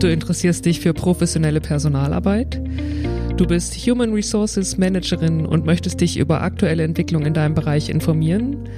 Du 0.00 0.06
interessierst 0.06 0.64
dich 0.64 0.78
für 0.78 0.94
professionelle 0.94 1.60
Personalarbeit? 1.60 2.60
Du 3.36 3.46
bist 3.46 3.74
Human 3.74 4.12
Resources 4.12 4.78
Managerin 4.78 5.44
und 5.44 5.66
möchtest 5.66 6.00
dich 6.00 6.18
über 6.18 6.40
aktuelle 6.40 6.84
Entwicklungen 6.84 7.26
in 7.26 7.34
deinem 7.34 7.56
Bereich 7.56 7.88
informieren? 7.88 8.68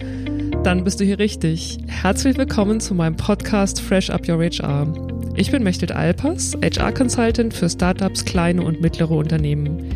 Dann 0.65 0.83
bist 0.83 0.99
du 0.99 1.05
hier 1.05 1.19
richtig. 1.19 1.77
Herzlich 1.87 2.39
willkommen 2.39 2.81
zu 2.81 2.95
meinem 2.95 3.17
Podcast 3.17 3.83
Fresh 3.83 4.09
Up 4.09 4.27
Your 4.27 4.43
HR. 4.43 4.91
Ich 5.37 5.51
bin 5.51 5.63
Mechthild 5.63 5.93
Alpers, 5.93 6.57
HR-Consultant 6.63 7.53
für 7.53 7.69
Startups, 7.69 8.25
kleine 8.25 8.63
und 8.63 8.81
mittlere 8.81 9.11
Unternehmen. 9.11 9.91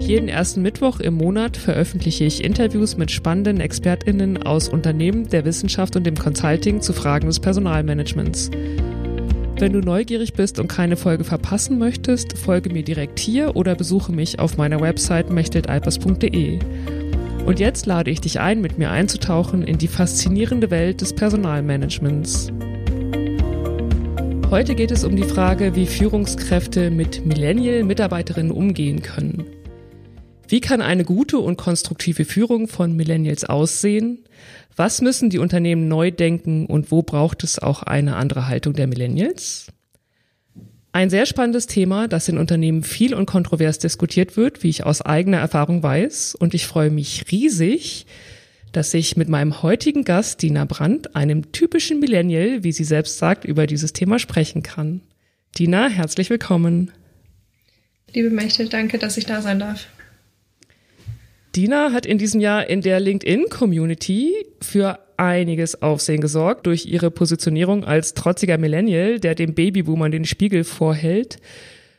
Jeden 0.00 0.28
ersten 0.28 0.60
Mittwoch 0.60 1.00
im 1.00 1.14
Monat 1.14 1.56
veröffentliche 1.56 2.24
ich 2.24 2.44
Interviews 2.44 2.98
mit 2.98 3.10
spannenden 3.10 3.60
ExpertInnen 3.60 4.42
aus 4.42 4.68
Unternehmen, 4.68 5.30
der 5.30 5.46
Wissenschaft 5.46 5.96
und 5.96 6.06
dem 6.06 6.16
Consulting 6.16 6.82
zu 6.82 6.92
Fragen 6.92 7.26
des 7.26 7.40
Personalmanagements. 7.40 8.50
Wenn 9.60 9.72
du 9.72 9.80
neugierig 9.80 10.34
bist 10.34 10.60
und 10.60 10.68
keine 10.68 10.96
Folge 10.96 11.24
verpassen 11.24 11.78
möchtest, 11.78 12.38
folge 12.38 12.72
mir 12.72 12.84
direkt 12.84 13.18
hier 13.18 13.56
oder 13.56 13.74
besuche 13.74 14.12
mich 14.12 14.38
auf 14.38 14.56
meiner 14.56 14.80
Website 14.80 15.30
mechteltalpers.de. 15.30 16.60
Und 17.44 17.58
jetzt 17.58 17.86
lade 17.86 18.08
ich 18.12 18.20
dich 18.20 18.38
ein, 18.38 18.60
mit 18.60 18.78
mir 18.78 18.92
einzutauchen 18.92 19.64
in 19.64 19.76
die 19.76 19.88
faszinierende 19.88 20.70
Welt 20.70 21.00
des 21.00 21.12
Personalmanagements. 21.12 22.52
Heute 24.48 24.76
geht 24.76 24.92
es 24.92 25.02
um 25.02 25.16
die 25.16 25.24
Frage, 25.24 25.74
wie 25.74 25.86
Führungskräfte 25.86 26.92
mit 26.92 27.26
Millennial-Mitarbeiterinnen 27.26 28.52
umgehen 28.52 29.02
können. 29.02 29.44
Wie 30.46 30.60
kann 30.60 30.80
eine 30.82 31.04
gute 31.04 31.40
und 31.40 31.58
konstruktive 31.58 32.24
Führung 32.24 32.68
von 32.68 32.94
Millennials 32.94 33.42
aussehen? 33.42 34.20
Was 34.78 35.00
müssen 35.02 35.28
die 35.28 35.40
Unternehmen 35.40 35.88
neu 35.88 36.12
denken 36.12 36.66
und 36.66 36.92
wo 36.92 37.02
braucht 37.02 37.42
es 37.42 37.58
auch 37.58 37.82
eine 37.82 38.14
andere 38.14 38.46
Haltung 38.46 38.74
der 38.74 38.86
Millennials? 38.86 39.72
Ein 40.92 41.10
sehr 41.10 41.26
spannendes 41.26 41.66
Thema, 41.66 42.06
das 42.06 42.28
in 42.28 42.38
Unternehmen 42.38 42.84
viel 42.84 43.12
und 43.12 43.26
kontrovers 43.26 43.80
diskutiert 43.80 44.36
wird, 44.36 44.62
wie 44.62 44.68
ich 44.68 44.84
aus 44.84 45.02
eigener 45.02 45.38
Erfahrung 45.38 45.82
weiß. 45.82 46.36
Und 46.36 46.54
ich 46.54 46.68
freue 46.68 46.90
mich 46.90 47.24
riesig, 47.32 48.06
dass 48.70 48.94
ich 48.94 49.16
mit 49.16 49.28
meinem 49.28 49.64
heutigen 49.64 50.04
Gast, 50.04 50.42
Dina 50.42 50.64
Brandt, 50.64 51.16
einem 51.16 51.50
typischen 51.50 51.98
Millennial, 51.98 52.62
wie 52.62 52.70
sie 52.70 52.84
selbst 52.84 53.18
sagt, 53.18 53.44
über 53.44 53.66
dieses 53.66 53.92
Thema 53.94 54.20
sprechen 54.20 54.62
kann. 54.62 55.00
Dina, 55.58 55.88
herzlich 55.88 56.30
willkommen. 56.30 56.92
Liebe 58.12 58.30
Mächte, 58.30 58.66
danke, 58.66 58.98
dass 58.98 59.16
ich 59.16 59.26
da 59.26 59.42
sein 59.42 59.58
darf. 59.58 59.88
Dina 61.54 61.92
hat 61.92 62.06
in 62.06 62.18
diesem 62.18 62.40
Jahr 62.40 62.68
in 62.68 62.82
der 62.82 63.00
LinkedIn-Community 63.00 64.34
für 64.60 64.98
einiges 65.16 65.82
Aufsehen 65.82 66.20
gesorgt 66.20 66.66
durch 66.66 66.86
ihre 66.86 67.10
Positionierung 67.10 67.84
als 67.84 68.14
trotziger 68.14 68.58
Millennial, 68.58 69.18
der 69.18 69.34
dem 69.34 69.54
Babyboomern 69.54 70.12
den 70.12 70.24
Spiegel 70.24 70.64
vorhält, 70.64 71.38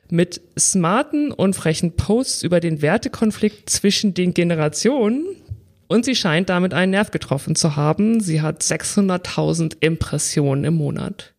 mit 0.09 0.41
smarten 0.57 1.31
und 1.31 1.55
frechen 1.55 1.93
Posts 1.93 2.43
über 2.43 2.59
den 2.59 2.81
Wertekonflikt 2.81 3.69
zwischen 3.69 4.13
den 4.13 4.33
Generationen. 4.33 5.25
Und 5.87 6.05
sie 6.05 6.15
scheint 6.15 6.49
damit 6.49 6.73
einen 6.73 6.91
Nerv 6.91 7.11
getroffen 7.11 7.55
zu 7.55 7.75
haben. 7.75 8.19
Sie 8.19 8.41
hat 8.41 8.61
600.000 8.61 9.77
Impressionen 9.79 10.63
im 10.63 10.75
Monat. 10.75 11.33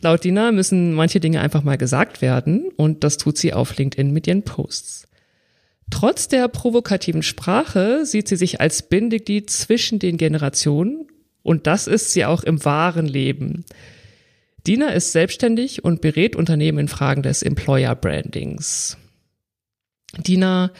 Laut 0.00 0.24
Dina 0.24 0.52
müssen 0.52 0.92
manche 0.94 1.20
Dinge 1.20 1.40
einfach 1.40 1.62
mal 1.62 1.78
gesagt 1.78 2.22
werden 2.22 2.70
und 2.76 3.04
das 3.04 3.18
tut 3.18 3.38
sie 3.38 3.52
auf 3.52 3.76
LinkedIn 3.76 4.12
mit 4.12 4.26
ihren 4.26 4.42
Posts. 4.42 5.06
Trotz 5.92 6.26
der 6.26 6.48
provokativen 6.48 7.22
Sprache 7.22 8.06
sieht 8.06 8.26
sie 8.26 8.36
sich 8.36 8.62
als 8.62 8.82
Bindeglied 8.82 9.50
zwischen 9.50 9.98
den 9.98 10.16
Generationen 10.16 11.06
und 11.42 11.66
das 11.66 11.86
ist 11.86 12.12
sie 12.12 12.24
auch 12.24 12.42
im 12.42 12.64
wahren 12.64 13.06
Leben. 13.06 13.66
Dina 14.66 14.88
ist 14.88 15.12
selbstständig 15.12 15.84
und 15.84 16.00
berät 16.00 16.34
Unternehmen 16.34 16.78
in 16.78 16.88
Fragen 16.88 17.22
des 17.22 17.42
Employer 17.42 17.94
Brandings. 17.94 18.96
Dina, 20.16 20.72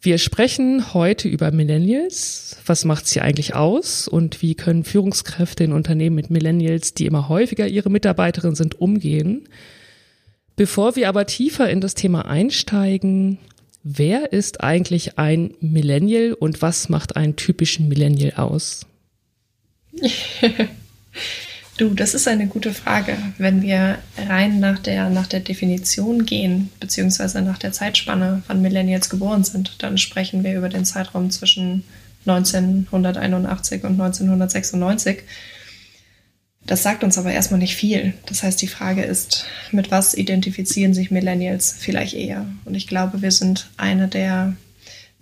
wir 0.00 0.18
sprechen 0.18 0.94
heute 0.94 1.28
über 1.28 1.50
Millennials. 1.50 2.56
Was 2.64 2.84
macht 2.84 3.08
sie 3.08 3.20
eigentlich 3.20 3.56
aus 3.56 4.06
und 4.06 4.42
wie 4.42 4.54
können 4.54 4.84
Führungskräfte 4.84 5.64
in 5.64 5.72
Unternehmen 5.72 6.14
mit 6.14 6.30
Millennials, 6.30 6.94
die 6.94 7.06
immer 7.06 7.28
häufiger 7.28 7.66
ihre 7.66 7.90
Mitarbeiterinnen 7.90 8.56
sind, 8.56 8.80
umgehen? 8.80 9.48
Bevor 10.54 10.94
wir 10.94 11.08
aber 11.08 11.26
tiefer 11.26 11.68
in 11.68 11.80
das 11.80 11.94
Thema 11.94 12.26
einsteigen, 12.26 13.38
Wer 13.84 14.32
ist 14.32 14.62
eigentlich 14.62 15.18
ein 15.18 15.54
Millennial 15.60 16.34
und 16.34 16.62
was 16.62 16.88
macht 16.88 17.16
einen 17.16 17.34
typischen 17.34 17.88
Millennial 17.88 18.34
aus? 18.34 18.86
du, 21.78 21.94
das 21.94 22.14
ist 22.14 22.28
eine 22.28 22.46
gute 22.46 22.72
Frage. 22.72 23.16
Wenn 23.38 23.60
wir 23.60 23.98
rein 24.28 24.60
nach 24.60 24.78
der, 24.78 25.10
nach 25.10 25.26
der 25.26 25.40
Definition 25.40 26.26
gehen, 26.26 26.70
beziehungsweise 26.78 27.42
nach 27.42 27.58
der 27.58 27.72
Zeitspanne, 27.72 28.42
wann 28.46 28.62
Millennials 28.62 29.10
geboren 29.10 29.42
sind, 29.42 29.82
dann 29.82 29.98
sprechen 29.98 30.44
wir 30.44 30.56
über 30.56 30.68
den 30.68 30.84
Zeitraum 30.84 31.30
zwischen 31.32 31.82
1981 32.24 33.82
und 33.82 34.00
1996. 34.00 35.24
Das 36.66 36.82
sagt 36.82 37.02
uns 37.02 37.18
aber 37.18 37.32
erstmal 37.32 37.58
nicht 37.58 37.74
viel. 37.74 38.14
Das 38.26 38.42
heißt, 38.42 38.62
die 38.62 38.68
Frage 38.68 39.02
ist, 39.02 39.46
mit 39.72 39.90
was 39.90 40.14
identifizieren 40.14 40.94
sich 40.94 41.10
Millennials 41.10 41.74
vielleicht 41.76 42.14
eher? 42.14 42.46
Und 42.64 42.74
ich 42.74 42.86
glaube, 42.86 43.20
wir 43.20 43.32
sind 43.32 43.70
eine 43.76 44.06
der, 44.06 44.54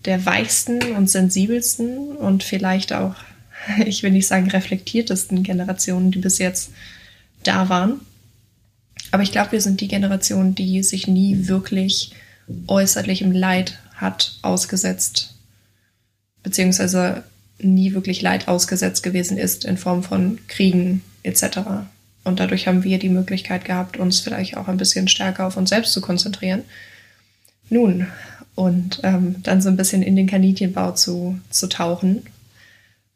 der 0.05 0.27
weichsten 0.27 0.83
und 0.95 1.09
sensibelsten 1.09 2.17
und 2.17 2.43
vielleicht 2.43 2.93
auch, 2.93 3.15
ich 3.87 4.03
will 4.03 4.11
nicht 4.11 4.27
sagen 4.27 4.51
reflektiertesten 4.51 5.43
Generationen, 5.43 6.11
die 6.11 6.19
bis 6.19 6.39
jetzt 6.39 6.71
da 7.43 7.69
waren. 7.71 8.01
Aber 9.13 9.23
ich 9.23 9.33
glaube, 9.33 9.53
wir 9.53 9.61
sind 9.63 9.81
die 9.81 9.89
Generation, 9.89 10.55
die 10.55 10.83
sich 10.83 11.09
nie 11.09 11.49
wirklich 11.49 12.13
äußerlichem 12.67 13.33
Leid 13.33 13.79
hat 13.95 14.39
ausgesetzt, 14.43 15.35
beziehungsweise 16.43 17.25
nie 17.59 17.95
wirklich 17.95 18.23
Leid 18.23 18.49
ausgesetzt 18.49 19.03
gewesen 19.03 19.39
ist 19.39 19.65
in 19.65 19.77
Form 19.77 20.03
von 20.03 20.39
Kriegen, 20.47 21.03
etc. 21.23 21.61
Und 22.25 22.41
dadurch 22.41 22.67
haben 22.67 22.85
wir 22.85 22.99
die 22.99 23.09
Möglichkeit 23.09 23.65
gehabt, 23.65 23.97
uns 23.97 24.21
vielleicht 24.21 24.57
auch 24.57 24.69
ein 24.69 24.77
bisschen 24.77 25.09
stärker 25.09 25.47
auf 25.47 25.57
uns 25.57 25.71
selbst 25.71 25.93
zu 25.93 26.01
konzentrieren. 26.01 26.63
Nun, 27.69 28.07
und 28.55 29.01
ähm, 29.05 29.37
dann 29.43 29.63
so 29.63 29.69
ein 29.69 29.77
bisschen 29.77 30.03
in 30.03 30.17
den 30.17 30.27
Kaninchenbau 30.27 30.93
zu, 30.93 31.39
zu 31.51 31.69
tauchen, 31.69 32.25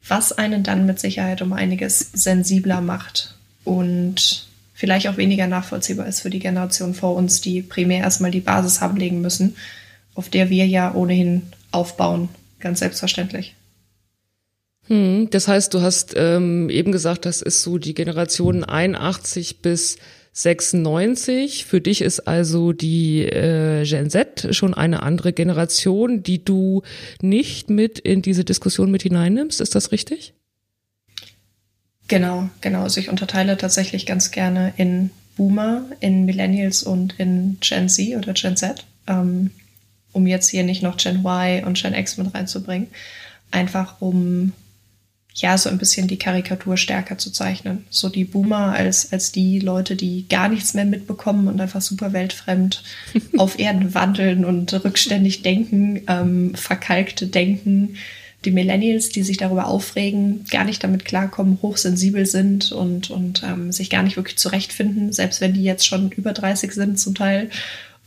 was 0.06 0.32
einen 0.32 0.62
dann 0.62 0.86
mit 0.86 1.00
Sicherheit 1.00 1.42
um 1.42 1.52
einiges 1.52 2.10
sensibler 2.12 2.80
macht 2.80 3.36
und 3.64 4.48
vielleicht 4.74 5.08
auch 5.08 5.16
weniger 5.16 5.46
nachvollziehbar 5.46 6.06
ist 6.06 6.20
für 6.20 6.30
die 6.30 6.40
Generation 6.40 6.94
vor 6.94 7.14
uns, 7.16 7.40
die 7.40 7.62
primär 7.62 8.00
erstmal 8.00 8.30
die 8.30 8.40
Basis 8.40 8.80
haben 8.80 8.96
legen 8.96 9.20
müssen, 9.20 9.56
auf 10.14 10.28
der 10.28 10.50
wir 10.50 10.66
ja 10.66 10.94
ohnehin 10.94 11.42
aufbauen, 11.70 12.28
ganz 12.60 12.80
selbstverständlich. 12.80 13.54
Hm, 14.86 15.28
das 15.30 15.48
heißt, 15.48 15.72
du 15.72 15.80
hast 15.80 16.14
ähm, 16.16 16.68
eben 16.68 16.92
gesagt, 16.92 17.24
das 17.24 17.42
ist 17.42 17.62
so 17.62 17.78
die 17.78 17.94
Generation 17.94 18.64
81 18.64 19.60
bis 19.60 19.96
96. 20.34 21.64
Für 21.64 21.80
dich 21.80 22.02
ist 22.02 22.20
also 22.26 22.72
die 22.72 23.22
äh, 23.22 23.84
Gen 23.84 24.10
Z 24.10 24.48
schon 24.50 24.74
eine 24.74 25.02
andere 25.02 25.32
Generation, 25.32 26.22
die 26.22 26.44
du 26.44 26.82
nicht 27.22 27.70
mit 27.70 27.98
in 28.00 28.20
diese 28.20 28.44
Diskussion 28.44 28.90
mit 28.90 29.02
hineinnimmst. 29.02 29.60
Ist 29.60 29.74
das 29.74 29.92
richtig? 29.92 30.34
Genau, 32.08 32.50
genau. 32.60 32.82
Also 32.82 33.00
ich 33.00 33.08
unterteile 33.08 33.56
tatsächlich 33.56 34.06
ganz 34.06 34.32
gerne 34.32 34.74
in 34.76 35.10
Boomer, 35.36 35.84
in 36.00 36.26
Millennials 36.26 36.82
und 36.82 37.14
in 37.18 37.58
Gen 37.60 37.88
Z 37.88 38.16
oder 38.16 38.34
Gen 38.34 38.56
Z, 38.56 38.84
ähm, 39.06 39.50
um 40.12 40.26
jetzt 40.26 40.50
hier 40.50 40.64
nicht 40.64 40.82
noch 40.82 40.96
Gen 40.96 41.24
Y 41.24 41.64
und 41.64 41.80
Gen 41.80 41.94
X 41.94 42.18
mit 42.18 42.34
reinzubringen. 42.34 42.88
Einfach 43.50 44.00
um 44.00 44.52
ja, 45.36 45.58
so 45.58 45.68
ein 45.68 45.78
bisschen 45.78 46.06
die 46.06 46.18
Karikatur 46.18 46.76
stärker 46.76 47.18
zu 47.18 47.30
zeichnen. 47.30 47.84
So 47.90 48.08
die 48.08 48.24
Boomer 48.24 48.72
als, 48.72 49.12
als 49.12 49.32
die 49.32 49.58
Leute, 49.58 49.96
die 49.96 50.26
gar 50.28 50.48
nichts 50.48 50.74
mehr 50.74 50.84
mitbekommen 50.84 51.48
und 51.48 51.60
einfach 51.60 51.80
super 51.80 52.12
weltfremd 52.12 52.84
auf 53.36 53.58
Erden 53.58 53.94
wandeln 53.94 54.44
und 54.44 54.72
rückständig 54.84 55.42
denken, 55.42 56.02
ähm, 56.08 56.54
verkalkte 56.54 57.26
denken. 57.26 57.96
Die 58.44 58.52
Millennials, 58.52 59.08
die 59.08 59.22
sich 59.22 59.38
darüber 59.38 59.66
aufregen, 59.66 60.44
gar 60.50 60.64
nicht 60.64 60.84
damit 60.84 61.04
klarkommen, 61.04 61.58
hochsensibel 61.62 62.26
sind 62.26 62.70
und, 62.70 63.10
und 63.10 63.42
ähm, 63.42 63.72
sich 63.72 63.90
gar 63.90 64.02
nicht 64.02 64.16
wirklich 64.16 64.36
zurechtfinden, 64.36 65.12
selbst 65.12 65.40
wenn 65.40 65.54
die 65.54 65.64
jetzt 65.64 65.86
schon 65.86 66.12
über 66.12 66.32
30 66.32 66.72
sind 66.72 67.00
zum 67.00 67.14
Teil. 67.14 67.50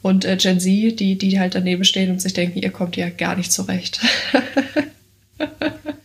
Und 0.02 0.24
äh, 0.24 0.38
Gen 0.38 0.62
Z, 0.62 1.00
die, 1.00 1.18
die 1.18 1.40
halt 1.40 1.56
daneben 1.56 1.84
stehen 1.84 2.12
und 2.12 2.22
sich 2.22 2.34
denken, 2.34 2.60
ihr 2.60 2.70
kommt 2.70 2.96
ja 2.96 3.10
gar 3.10 3.36
nicht 3.36 3.52
zurecht. 3.52 4.00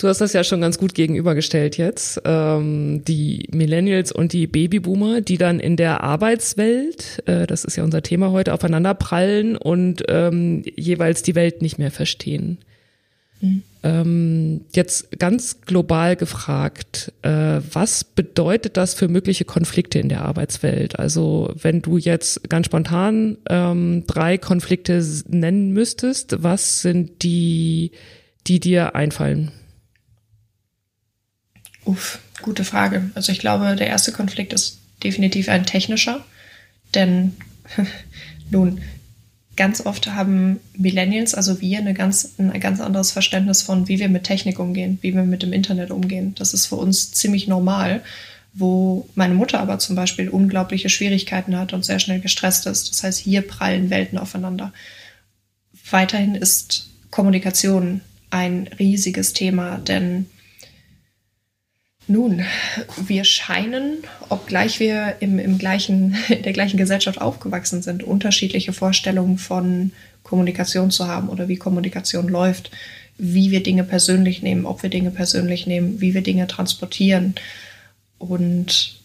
Du 0.00 0.08
hast 0.08 0.22
das 0.22 0.32
ja 0.32 0.44
schon 0.44 0.62
ganz 0.62 0.78
gut 0.78 0.94
gegenübergestellt 0.94 1.76
jetzt. 1.76 2.22
Ähm, 2.24 3.04
die 3.04 3.46
Millennials 3.52 4.12
und 4.12 4.32
die 4.32 4.46
Babyboomer, 4.46 5.20
die 5.20 5.36
dann 5.36 5.60
in 5.60 5.76
der 5.76 6.02
Arbeitswelt, 6.02 7.22
äh, 7.26 7.46
das 7.46 7.64
ist 7.64 7.76
ja 7.76 7.84
unser 7.84 8.02
Thema 8.02 8.30
heute, 8.30 8.54
aufeinander 8.54 8.94
prallen 8.94 9.56
und 9.56 10.02
ähm, 10.08 10.62
jeweils 10.74 11.22
die 11.22 11.34
Welt 11.34 11.60
nicht 11.60 11.78
mehr 11.78 11.90
verstehen. 11.90 12.58
Mhm. 13.42 13.62
Ähm, 13.82 14.60
jetzt 14.72 15.18
ganz 15.18 15.60
global 15.62 16.16
gefragt, 16.16 17.12
äh, 17.20 17.60
was 17.72 18.04
bedeutet 18.04 18.78
das 18.78 18.94
für 18.94 19.08
mögliche 19.08 19.44
Konflikte 19.44 19.98
in 19.98 20.08
der 20.08 20.22
Arbeitswelt? 20.22 20.98
Also 20.98 21.52
wenn 21.60 21.82
du 21.82 21.98
jetzt 21.98 22.48
ganz 22.48 22.66
spontan 22.66 23.36
ähm, 23.50 24.04
drei 24.06 24.38
Konflikte 24.38 25.04
nennen 25.28 25.72
müsstest, 25.72 26.42
was 26.42 26.80
sind 26.80 27.22
die, 27.22 27.90
die 28.46 28.60
dir 28.60 28.94
einfallen? 28.94 29.52
Uff, 31.84 32.18
gute 32.42 32.64
Frage. 32.64 33.10
Also 33.14 33.32
ich 33.32 33.38
glaube, 33.38 33.76
der 33.76 33.86
erste 33.86 34.12
Konflikt 34.12 34.52
ist 34.52 34.78
definitiv 35.02 35.48
ein 35.48 35.66
technischer, 35.66 36.24
denn 36.94 37.36
nun, 38.50 38.80
ganz 39.56 39.84
oft 39.84 40.06
haben 40.06 40.58
Millennials, 40.76 41.34
also 41.34 41.60
wir, 41.60 41.78
eine 41.78 41.92
ganz, 41.92 42.30
ein 42.38 42.58
ganz 42.60 42.80
anderes 42.80 43.10
Verständnis 43.10 43.62
von, 43.62 43.88
wie 43.88 43.98
wir 43.98 44.08
mit 44.08 44.24
Technik 44.24 44.58
umgehen, 44.58 44.98
wie 45.02 45.14
wir 45.14 45.22
mit 45.22 45.42
dem 45.42 45.52
Internet 45.52 45.90
umgehen. 45.90 46.34
Das 46.38 46.54
ist 46.54 46.66
für 46.66 46.76
uns 46.76 47.12
ziemlich 47.12 47.46
normal, 47.46 48.02
wo 48.52 49.06
meine 49.14 49.34
Mutter 49.34 49.60
aber 49.60 49.78
zum 49.78 49.96
Beispiel 49.96 50.28
unglaubliche 50.28 50.88
Schwierigkeiten 50.88 51.56
hat 51.58 51.72
und 51.72 51.84
sehr 51.84 51.98
schnell 51.98 52.20
gestresst 52.20 52.66
ist. 52.66 52.90
Das 52.90 53.02
heißt, 53.02 53.18
hier 53.18 53.42
prallen 53.42 53.90
Welten 53.90 54.18
aufeinander. 54.18 54.72
Weiterhin 55.90 56.34
ist 56.34 56.88
Kommunikation 57.10 58.00
ein 58.30 58.68
riesiges 58.78 59.32
Thema, 59.32 59.76
denn 59.76 60.26
nun, 62.06 62.44
wir 62.96 63.24
scheinen, 63.24 63.98
obgleich 64.28 64.80
wir 64.80 65.16
im, 65.20 65.38
im 65.38 65.58
gleichen, 65.58 66.16
in 66.28 66.42
der 66.42 66.52
gleichen 66.52 66.76
Gesellschaft 66.76 67.20
aufgewachsen 67.20 67.82
sind, 67.82 68.02
unterschiedliche 68.02 68.72
Vorstellungen 68.72 69.38
von 69.38 69.92
Kommunikation 70.22 70.90
zu 70.90 71.06
haben 71.06 71.28
oder 71.28 71.48
wie 71.48 71.56
Kommunikation 71.56 72.28
läuft, 72.28 72.70
wie 73.16 73.50
wir 73.50 73.62
Dinge 73.62 73.84
persönlich 73.84 74.42
nehmen, 74.42 74.66
ob 74.66 74.82
wir 74.82 74.90
Dinge 74.90 75.10
persönlich 75.10 75.66
nehmen, 75.66 76.00
wie 76.00 76.14
wir 76.14 76.22
Dinge 76.22 76.46
transportieren. 76.46 77.34
Und 78.18 79.00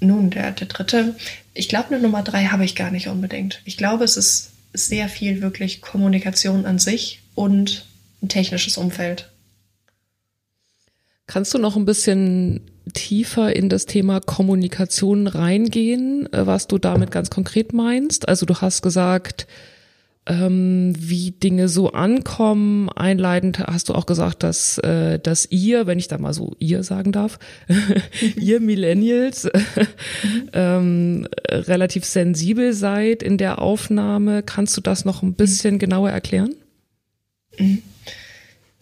nun, 0.00 0.30
der, 0.30 0.52
der 0.52 0.66
dritte, 0.66 1.16
ich 1.54 1.68
glaube, 1.68 1.88
eine 1.88 2.00
Nummer 2.00 2.22
drei 2.22 2.46
habe 2.46 2.64
ich 2.64 2.74
gar 2.74 2.90
nicht 2.90 3.08
unbedingt. 3.08 3.62
Ich 3.64 3.76
glaube, 3.76 4.04
es 4.04 4.16
ist 4.16 4.50
sehr 4.72 5.08
viel 5.08 5.40
wirklich 5.40 5.80
Kommunikation 5.80 6.66
an 6.66 6.78
sich 6.78 7.20
und 7.34 7.86
ein 8.22 8.28
technisches 8.28 8.76
Umfeld. 8.76 9.30
Kannst 11.28 11.52
du 11.52 11.58
noch 11.58 11.76
ein 11.76 11.84
bisschen 11.84 12.62
tiefer 12.94 13.54
in 13.54 13.68
das 13.68 13.84
Thema 13.84 14.18
Kommunikation 14.18 15.26
reingehen, 15.26 16.26
äh, 16.32 16.46
was 16.46 16.66
du 16.66 16.78
damit 16.78 17.10
ganz 17.10 17.28
konkret 17.28 17.74
meinst? 17.74 18.26
Also 18.28 18.46
du 18.46 18.56
hast 18.56 18.82
gesagt, 18.82 19.46
ähm, 20.24 20.94
wie 20.96 21.32
Dinge 21.32 21.68
so 21.68 21.92
ankommen. 21.92 22.88
Einleitend 22.88 23.58
hast 23.58 23.90
du 23.90 23.94
auch 23.94 24.06
gesagt, 24.06 24.42
dass, 24.42 24.78
äh, 24.78 25.18
dass 25.18 25.46
ihr, 25.50 25.86
wenn 25.86 25.98
ich 25.98 26.08
da 26.08 26.16
mal 26.16 26.32
so 26.32 26.56
ihr 26.58 26.82
sagen 26.82 27.12
darf, 27.12 27.38
ihr 28.36 28.60
Millennials 28.60 29.50
ähm, 30.54 31.28
relativ 31.50 32.06
sensibel 32.06 32.72
seid 32.72 33.22
in 33.22 33.36
der 33.36 33.60
Aufnahme. 33.60 34.42
Kannst 34.42 34.78
du 34.78 34.80
das 34.80 35.04
noch 35.04 35.22
ein 35.22 35.34
bisschen 35.34 35.78
genauer 35.78 36.08
erklären? 36.08 36.54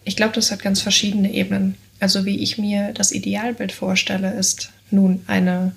Ich 0.04 0.14
glaube, 0.14 0.34
das 0.34 0.52
hat 0.52 0.62
ganz 0.62 0.80
verschiedene 0.80 1.32
Ebenen. 1.34 1.74
Also 2.00 2.24
wie 2.24 2.38
ich 2.38 2.58
mir 2.58 2.92
das 2.92 3.12
Idealbild 3.12 3.72
vorstelle, 3.72 4.32
ist 4.34 4.70
nun 4.90 5.22
eine, 5.26 5.74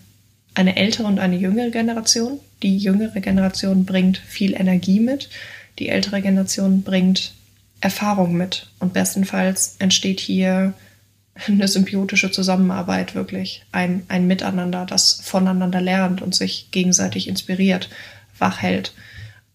eine 0.53 0.75
ältere 0.75 1.07
und 1.07 1.19
eine 1.19 1.37
jüngere 1.37 1.69
Generation. 1.69 2.39
Die 2.61 2.77
jüngere 2.77 3.21
Generation 3.21 3.85
bringt 3.85 4.17
viel 4.17 4.53
Energie 4.53 4.99
mit, 4.99 5.29
die 5.79 5.89
ältere 5.89 6.21
Generation 6.21 6.83
bringt 6.83 7.33
Erfahrung 7.81 8.35
mit. 8.35 8.67
Und 8.79 8.93
bestenfalls 8.93 9.75
entsteht 9.79 10.19
hier 10.19 10.73
eine 11.47 11.67
symbiotische 11.67 12.31
Zusammenarbeit 12.31 13.15
wirklich, 13.15 13.63
ein, 13.71 14.03
ein 14.09 14.27
Miteinander, 14.27 14.85
das 14.85 15.21
voneinander 15.23 15.79
lernt 15.79 16.21
und 16.21 16.35
sich 16.35 16.69
gegenseitig 16.71 17.29
inspiriert, 17.29 17.89
wach 18.37 18.61
hält. 18.61 18.93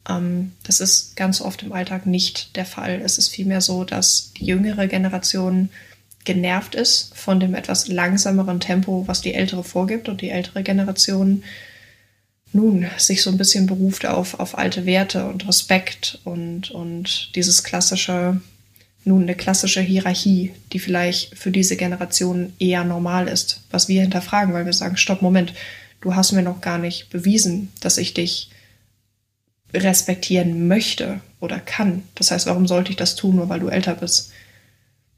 Ähm, 0.09 0.53
das 0.63 0.81
ist 0.81 1.17
ganz 1.17 1.41
oft 1.41 1.63
im 1.63 1.73
Alltag 1.73 2.07
nicht 2.07 2.57
der 2.57 2.65
Fall. 2.65 3.01
Es 3.05 3.19
ist 3.19 3.29
vielmehr 3.29 3.61
so, 3.61 3.85
dass 3.85 4.33
die 4.39 4.47
jüngere 4.47 4.87
Generation 4.87 5.69
genervt 6.25 6.75
ist 6.75 7.15
von 7.15 7.39
dem 7.39 7.55
etwas 7.55 7.89
langsameren 7.89 8.61
Tempo, 8.61 9.05
was 9.07 9.21
die 9.21 9.35
ältere 9.35 9.65
vorgibt 9.65 10.09
und 10.09 10.21
die 10.21 10.31
ältere 10.31 10.63
Generation 10.63 11.45
nun 12.53 12.87
sich 12.97 13.23
so 13.23 13.31
ein 13.31 13.37
bisschen 13.37 13.67
beruft 13.67 14.07
auf, 14.07 14.39
auf 14.41 14.57
alte 14.57 14.87
Werte 14.87 15.27
und 15.27 15.47
Respekt 15.47 16.21
und, 16.25 16.71
und 16.71 17.35
dieses 17.35 17.65
klassische, 17.65 18.41
nun 19.05 19.23
eine 19.23 19.35
klassische 19.35 19.81
Hierarchie, 19.81 20.53
die 20.73 20.79
vielleicht 20.79 21.37
für 21.37 21.51
diese 21.51 21.77
Generation 21.77 22.53
eher 22.59 22.85
normal 22.85 23.29
ist, 23.29 23.63
was 23.71 23.89
wir 23.89 24.01
hinterfragen, 24.03 24.55
weil 24.55 24.67
wir 24.67 24.73
sagen, 24.73 24.97
stopp, 24.97 25.21
Moment, 25.21 25.53
du 26.01 26.15
hast 26.15 26.33
mir 26.33 26.43
noch 26.43 26.61
gar 26.61 26.79
nicht 26.79 27.11
bewiesen, 27.11 27.73
dass 27.81 27.99
ich 27.99 28.15
dich 28.15 28.51
respektieren 29.75 30.69
möchte 30.69 31.21
oder 31.41 31.59
kann. 31.59 32.05
Das 32.15 32.31
heißt, 32.31 32.47
warum 32.47 32.69
sollte 32.69 32.91
ich 32.91 32.97
das 32.97 33.17
tun, 33.17 33.37
nur 33.37 33.49
weil 33.49 33.61
du 33.61 33.69
älter 33.69 33.95
bist? 33.95 34.31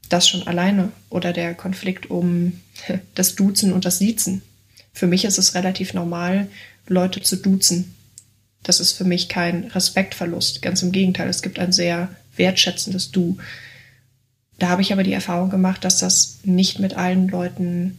Das 0.09 0.27
schon 0.27 0.47
alleine 0.47 0.91
oder 1.09 1.33
der 1.33 1.53
Konflikt 1.53 2.09
um 2.09 2.59
das 3.15 3.35
Duzen 3.35 3.73
und 3.73 3.85
das 3.85 3.99
Siezen. 3.99 4.41
Für 4.93 5.07
mich 5.07 5.25
ist 5.25 5.37
es 5.37 5.55
relativ 5.55 5.93
normal, 5.93 6.47
Leute 6.87 7.21
zu 7.21 7.35
duzen. 7.35 7.93
Das 8.63 8.79
ist 8.79 8.93
für 8.93 9.03
mich 9.03 9.29
kein 9.29 9.65
Respektverlust. 9.65 10.61
Ganz 10.61 10.81
im 10.81 10.91
Gegenteil, 10.91 11.29
es 11.29 11.41
gibt 11.41 11.59
ein 11.59 11.71
sehr 11.71 12.09
wertschätzendes 12.35 13.11
Du. 13.11 13.37
Da 14.57 14.69
habe 14.69 14.81
ich 14.81 14.91
aber 14.91 15.03
die 15.03 15.13
Erfahrung 15.13 15.49
gemacht, 15.49 15.83
dass 15.83 15.99
das 15.99 16.39
nicht 16.43 16.79
mit 16.79 16.95
allen 16.95 17.27
Leuten 17.27 17.97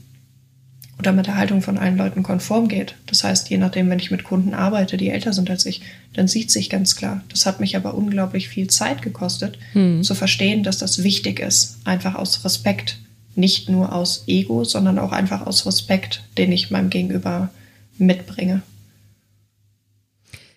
oder 0.98 1.12
mit 1.12 1.26
der 1.26 1.36
Haltung 1.36 1.62
von 1.62 1.78
allen 1.78 1.96
Leuten 1.96 2.22
konform 2.22 2.68
geht. 2.68 2.96
Das 3.06 3.22
heißt, 3.22 3.50
je 3.50 3.58
nachdem, 3.58 3.88
wenn 3.88 4.00
ich 4.00 4.10
mit 4.10 4.24
Kunden 4.24 4.52
arbeite, 4.52 4.96
die 4.96 5.10
älter 5.10 5.32
sind 5.32 5.48
als 5.48 5.64
ich, 5.64 5.82
dann 6.14 6.26
sieht 6.26 6.50
sich 6.50 6.70
ganz 6.70 6.96
klar. 6.96 7.22
Das 7.28 7.46
hat 7.46 7.60
mich 7.60 7.76
aber 7.76 7.94
unglaublich 7.94 8.48
viel 8.48 8.66
Zeit 8.68 9.02
gekostet, 9.02 9.58
hm. 9.72 10.02
zu 10.02 10.14
verstehen, 10.14 10.64
dass 10.64 10.78
das 10.78 11.04
wichtig 11.04 11.38
ist. 11.38 11.78
Einfach 11.84 12.16
aus 12.16 12.44
Respekt. 12.44 12.98
Nicht 13.36 13.68
nur 13.68 13.92
aus 13.92 14.24
Ego, 14.26 14.64
sondern 14.64 14.98
auch 14.98 15.12
einfach 15.12 15.46
aus 15.46 15.64
Respekt, 15.66 16.24
den 16.36 16.50
ich 16.50 16.72
meinem 16.72 16.90
Gegenüber 16.90 17.50
mitbringe. 17.96 18.62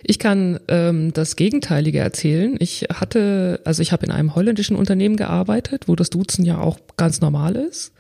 Ich 0.03 0.17
kann 0.17 0.59
ähm, 0.67 1.13
das 1.13 1.35
Gegenteilige 1.35 1.99
erzählen. 1.99 2.55
Ich 2.57 2.87
hatte, 2.91 3.61
also 3.65 3.83
ich 3.83 3.91
habe 3.91 4.07
in 4.07 4.11
einem 4.11 4.33
holländischen 4.33 4.75
Unternehmen 4.75 5.15
gearbeitet, 5.15 5.87
wo 5.87 5.95
das 5.95 6.09
Duzen 6.09 6.43
ja 6.43 6.59
auch 6.59 6.79
ganz 6.97 7.21
normal 7.21 7.55
ist. 7.55 7.91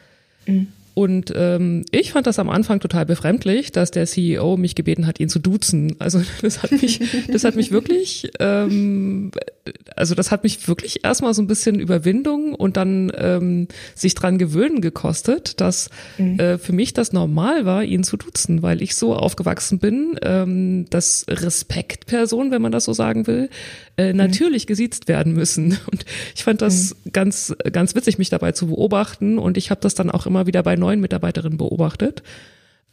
Mhm. 0.47 0.69
Und 0.93 1.31
ähm, 1.35 1.85
ich 1.91 2.11
fand 2.11 2.27
das 2.27 2.37
am 2.39 2.49
Anfang 2.49 2.79
total 2.79 3.05
befremdlich, 3.05 3.71
dass 3.71 3.91
der 3.91 4.05
CEO 4.05 4.57
mich 4.57 4.75
gebeten 4.75 5.07
hat, 5.07 5.19
ihn 5.19 5.29
zu 5.29 5.39
duzen. 5.39 5.95
Also 5.99 6.21
das 6.41 6.63
hat 6.63 6.71
mich, 6.71 6.99
das 7.31 7.43
hat 7.43 7.55
mich 7.55 7.71
wirklich, 7.71 8.31
ähm, 8.39 9.31
also 9.95 10.15
das 10.15 10.31
hat 10.31 10.43
mich 10.43 10.67
wirklich 10.67 11.03
erstmal 11.03 11.33
so 11.33 11.41
ein 11.41 11.47
bisschen 11.47 11.79
Überwindung 11.79 12.53
und 12.53 12.77
dann 12.77 13.11
ähm, 13.15 13.67
sich 13.95 14.15
dran 14.15 14.37
gewöhnen 14.37 14.81
gekostet, 14.81 15.61
dass 15.61 15.89
mhm. 16.17 16.39
äh, 16.39 16.57
für 16.57 16.73
mich 16.73 16.93
das 16.93 17.13
normal 17.13 17.65
war, 17.65 17.83
ihn 17.83 18.03
zu 18.03 18.17
duzen, 18.17 18.61
weil 18.61 18.81
ich 18.81 18.95
so 18.95 19.15
aufgewachsen 19.15 19.79
bin, 19.79 20.19
ähm, 20.23 20.85
dass 20.89 21.25
Respektperson, 21.29 22.51
wenn 22.51 22.61
man 22.61 22.71
das 22.71 22.85
so 22.85 22.93
sagen 22.93 23.27
will, 23.27 23.49
äh, 23.97 24.11
mhm. 24.11 24.17
natürlich 24.17 24.67
gesiezt 24.67 25.07
werden 25.07 25.33
müssen. 25.33 25.77
Und 25.91 26.05
ich 26.35 26.43
fand 26.43 26.61
das 26.61 26.95
mhm. 27.05 27.11
ganz, 27.11 27.55
ganz 27.71 27.95
witzig, 27.95 28.17
mich 28.17 28.29
dabei 28.29 28.51
zu 28.51 28.67
beobachten. 28.67 29.37
Und 29.37 29.57
ich 29.57 29.71
habe 29.71 29.81
das 29.81 29.95
dann 29.95 30.11
auch 30.11 30.25
immer 30.25 30.47
wieder 30.47 30.63
bei 30.63 30.75
neuen 30.81 30.99
Mitarbeiterinnen 30.99 31.57
beobachtet. 31.57 32.23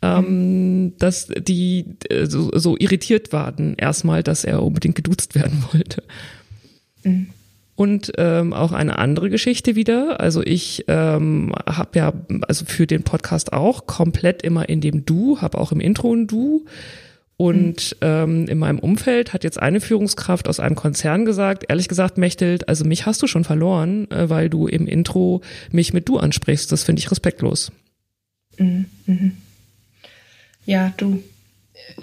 Ähm, 0.01 0.93
dass 1.01 1.27
die 1.27 1.97
äh, 2.09 2.27
so, 2.27 2.51
so 2.55 2.77
irritiert 2.79 3.33
waren 3.33 3.75
erstmal, 3.77 4.23
dass 4.23 4.45
er 4.45 4.63
unbedingt 4.63 4.95
geduzt 4.95 5.35
werden 5.35 5.65
wollte. 5.73 6.05
Mhm. 7.03 7.31
Und 7.75 8.13
ähm, 8.17 8.53
auch 8.53 8.73
eine 8.73 8.99
andere 8.99 9.31
Geschichte 9.31 9.77
wieder. 9.77 10.21
Also 10.21 10.43
ich 10.43 10.85
ähm, 10.89 11.53
habe 11.65 11.99
ja, 11.99 12.13
also 12.49 12.65
für 12.65 12.87
den 12.89 13.05
Podcast 13.05 13.53
auch 13.53 13.87
komplett 13.87 14.43
immer 14.43 14.69
in 14.69 14.81
dem 14.81 15.05
Du, 15.05 15.41
habe 15.41 15.59
auch 15.59 15.71
im 15.71 15.81
Intro 15.81 16.13
ein 16.13 16.27
Du. 16.27 16.65
Und 17.41 17.97
ähm, 18.01 18.49
in 18.49 18.59
meinem 18.59 18.81
Umfeld 18.81 19.33
hat 19.33 19.45
jetzt 19.45 19.63
eine 19.63 19.81
Führungskraft 19.81 20.49
aus 20.49 20.59
einem 20.59 20.75
Konzern 20.75 21.25
gesagt, 21.25 21.67
ehrlich 21.69 21.87
gesagt, 21.87 22.19
Mechtelt, 22.19 22.69
also 22.69 22.85
mich 22.85 23.07
hast 23.07 23.23
du 23.23 23.29
schon 23.29 23.45
verloren, 23.45 24.11
äh, 24.11 24.29
weil 24.29 24.51
du 24.51 24.67
im 24.67 24.89
Intro 24.89 25.41
mich 25.71 25.93
mit 25.93 26.09
du 26.09 26.19
ansprichst. 26.19 26.73
Das 26.73 26.83
finde 26.83 26.99
ich 26.99 27.13
respektlos. 27.13 27.71
Mhm. 28.59 28.87
mhm. 29.07 29.37
Ja, 30.67 30.93
du, 30.97 31.23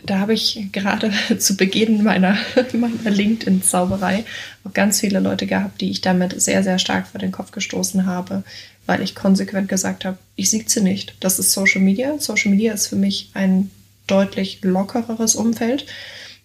da 0.06 0.20
habe 0.20 0.34
ich 0.34 0.70
gerade 0.72 1.12
zu 1.38 1.58
Beginn 1.58 2.02
meiner, 2.02 2.38
meiner 2.74 3.12
LinkedIn-Zauberei 3.12 4.24
auch 4.64 4.74
ganz 4.74 5.02
viele 5.02 5.20
Leute 5.20 5.48
gehabt, 5.48 5.82
die 5.82 5.92
ich 5.92 6.00
damit 6.00 6.42
sehr, 6.42 6.64
sehr 6.64 6.80
stark 6.80 7.08
vor 7.08 7.20
den 7.20 7.34
Kopf 7.34 7.52
gestoßen 7.52 8.06
habe, 8.06 8.44
weil 8.86 9.02
ich 9.02 9.16
konsequent 9.16 9.68
gesagt 9.68 10.06
habe, 10.06 10.18
ich 10.38 10.50
siege 10.50 10.70
sie 10.70 10.82
nicht. 10.82 11.16
Das 11.20 11.40
ist 11.40 11.52
Social 11.52 11.82
Media. 11.82 12.18
Social 12.20 12.52
Media 12.52 12.74
ist 12.74 12.88
für 12.88 12.96
mich 12.96 13.32
ein 13.34 13.70
deutlich 14.08 14.60
lockereres 14.62 15.36
Umfeld. 15.36 15.86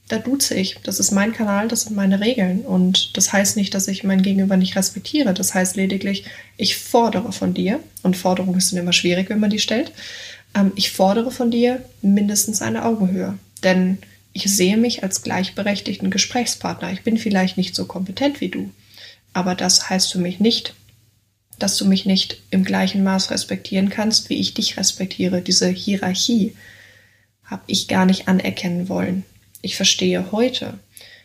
da 0.08 0.18
duze 0.18 0.54
ich. 0.54 0.76
Das 0.82 0.98
ist 0.98 1.12
mein 1.12 1.32
Kanal, 1.32 1.68
das 1.68 1.82
sind 1.82 1.94
meine 1.94 2.20
Regeln. 2.20 2.62
Und 2.62 3.16
das 3.16 3.32
heißt 3.32 3.56
nicht, 3.56 3.74
dass 3.74 3.86
ich 3.86 4.02
mein 4.02 4.22
Gegenüber 4.22 4.56
nicht 4.56 4.74
respektiere. 4.74 5.34
Das 5.34 5.54
heißt 5.54 5.76
lediglich, 5.76 6.24
ich 6.56 6.76
fordere 6.76 7.32
von 7.32 7.54
dir, 7.54 7.78
und 8.02 8.16
Forderungen 8.16 8.58
sind 8.58 8.78
immer 8.78 8.92
schwierig, 8.92 9.30
wenn 9.30 9.38
man 9.38 9.50
die 9.50 9.60
stellt, 9.60 9.92
ähm, 10.54 10.72
ich 10.74 10.90
fordere 10.90 11.30
von 11.30 11.50
dir 11.50 11.84
mindestens 12.02 12.60
eine 12.60 12.84
Augenhöhe. 12.84 13.38
Denn 13.62 13.98
ich 14.32 14.44
sehe 14.44 14.76
mich 14.76 15.02
als 15.02 15.22
gleichberechtigten 15.22 16.10
Gesprächspartner. 16.10 16.92
Ich 16.92 17.02
bin 17.02 17.16
vielleicht 17.16 17.56
nicht 17.56 17.74
so 17.74 17.84
kompetent 17.84 18.40
wie 18.40 18.48
du, 18.48 18.70
aber 19.32 19.54
das 19.54 19.90
heißt 19.90 20.12
für 20.12 20.18
mich 20.18 20.40
nicht, 20.40 20.74
dass 21.58 21.76
du 21.76 21.84
mich 21.84 22.06
nicht 22.06 22.40
im 22.50 22.64
gleichen 22.64 23.04
Maß 23.04 23.30
respektieren 23.30 23.90
kannst, 23.90 24.30
wie 24.30 24.40
ich 24.40 24.54
dich 24.54 24.76
respektiere. 24.76 25.42
Diese 25.42 25.68
Hierarchie 25.68 26.54
habe 27.50 27.62
ich 27.66 27.88
gar 27.88 28.06
nicht 28.06 28.28
anerkennen 28.28 28.88
wollen. 28.88 29.24
Ich 29.60 29.76
verstehe 29.76 30.32
heute, 30.32 30.78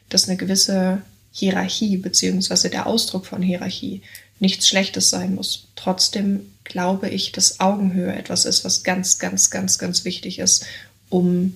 dass 0.10 0.28
eine 0.28 0.38
gewisse 0.38 1.02
Hierarchie 1.32 1.98
beziehungsweise 1.98 2.70
der 2.70 2.88
Ausdruck 2.88 3.26
von 3.26 3.42
Hierarchie 3.42 4.02
nichts 4.40 4.68
Schlechtes 4.68 5.10
sein 5.10 5.36
muss. 5.36 5.68
Trotzdem 5.76 6.52
glaube 6.64 7.10
ich, 7.10 7.32
dass 7.32 7.60
Augenhöhe 7.60 8.14
etwas 8.14 8.46
ist, 8.46 8.66
was 8.66 8.84
ganz, 8.84 9.20
ganz, 9.20 9.50
ganz, 9.50 9.78
ganz 9.78 10.04
wichtig 10.04 10.40
ist, 10.40 10.66
um 11.10 11.56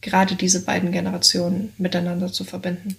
gerade 0.00 0.36
diese 0.36 0.62
beiden 0.62 0.92
Generationen 0.92 1.72
miteinander 1.76 2.32
zu 2.32 2.44
verbinden. 2.44 2.96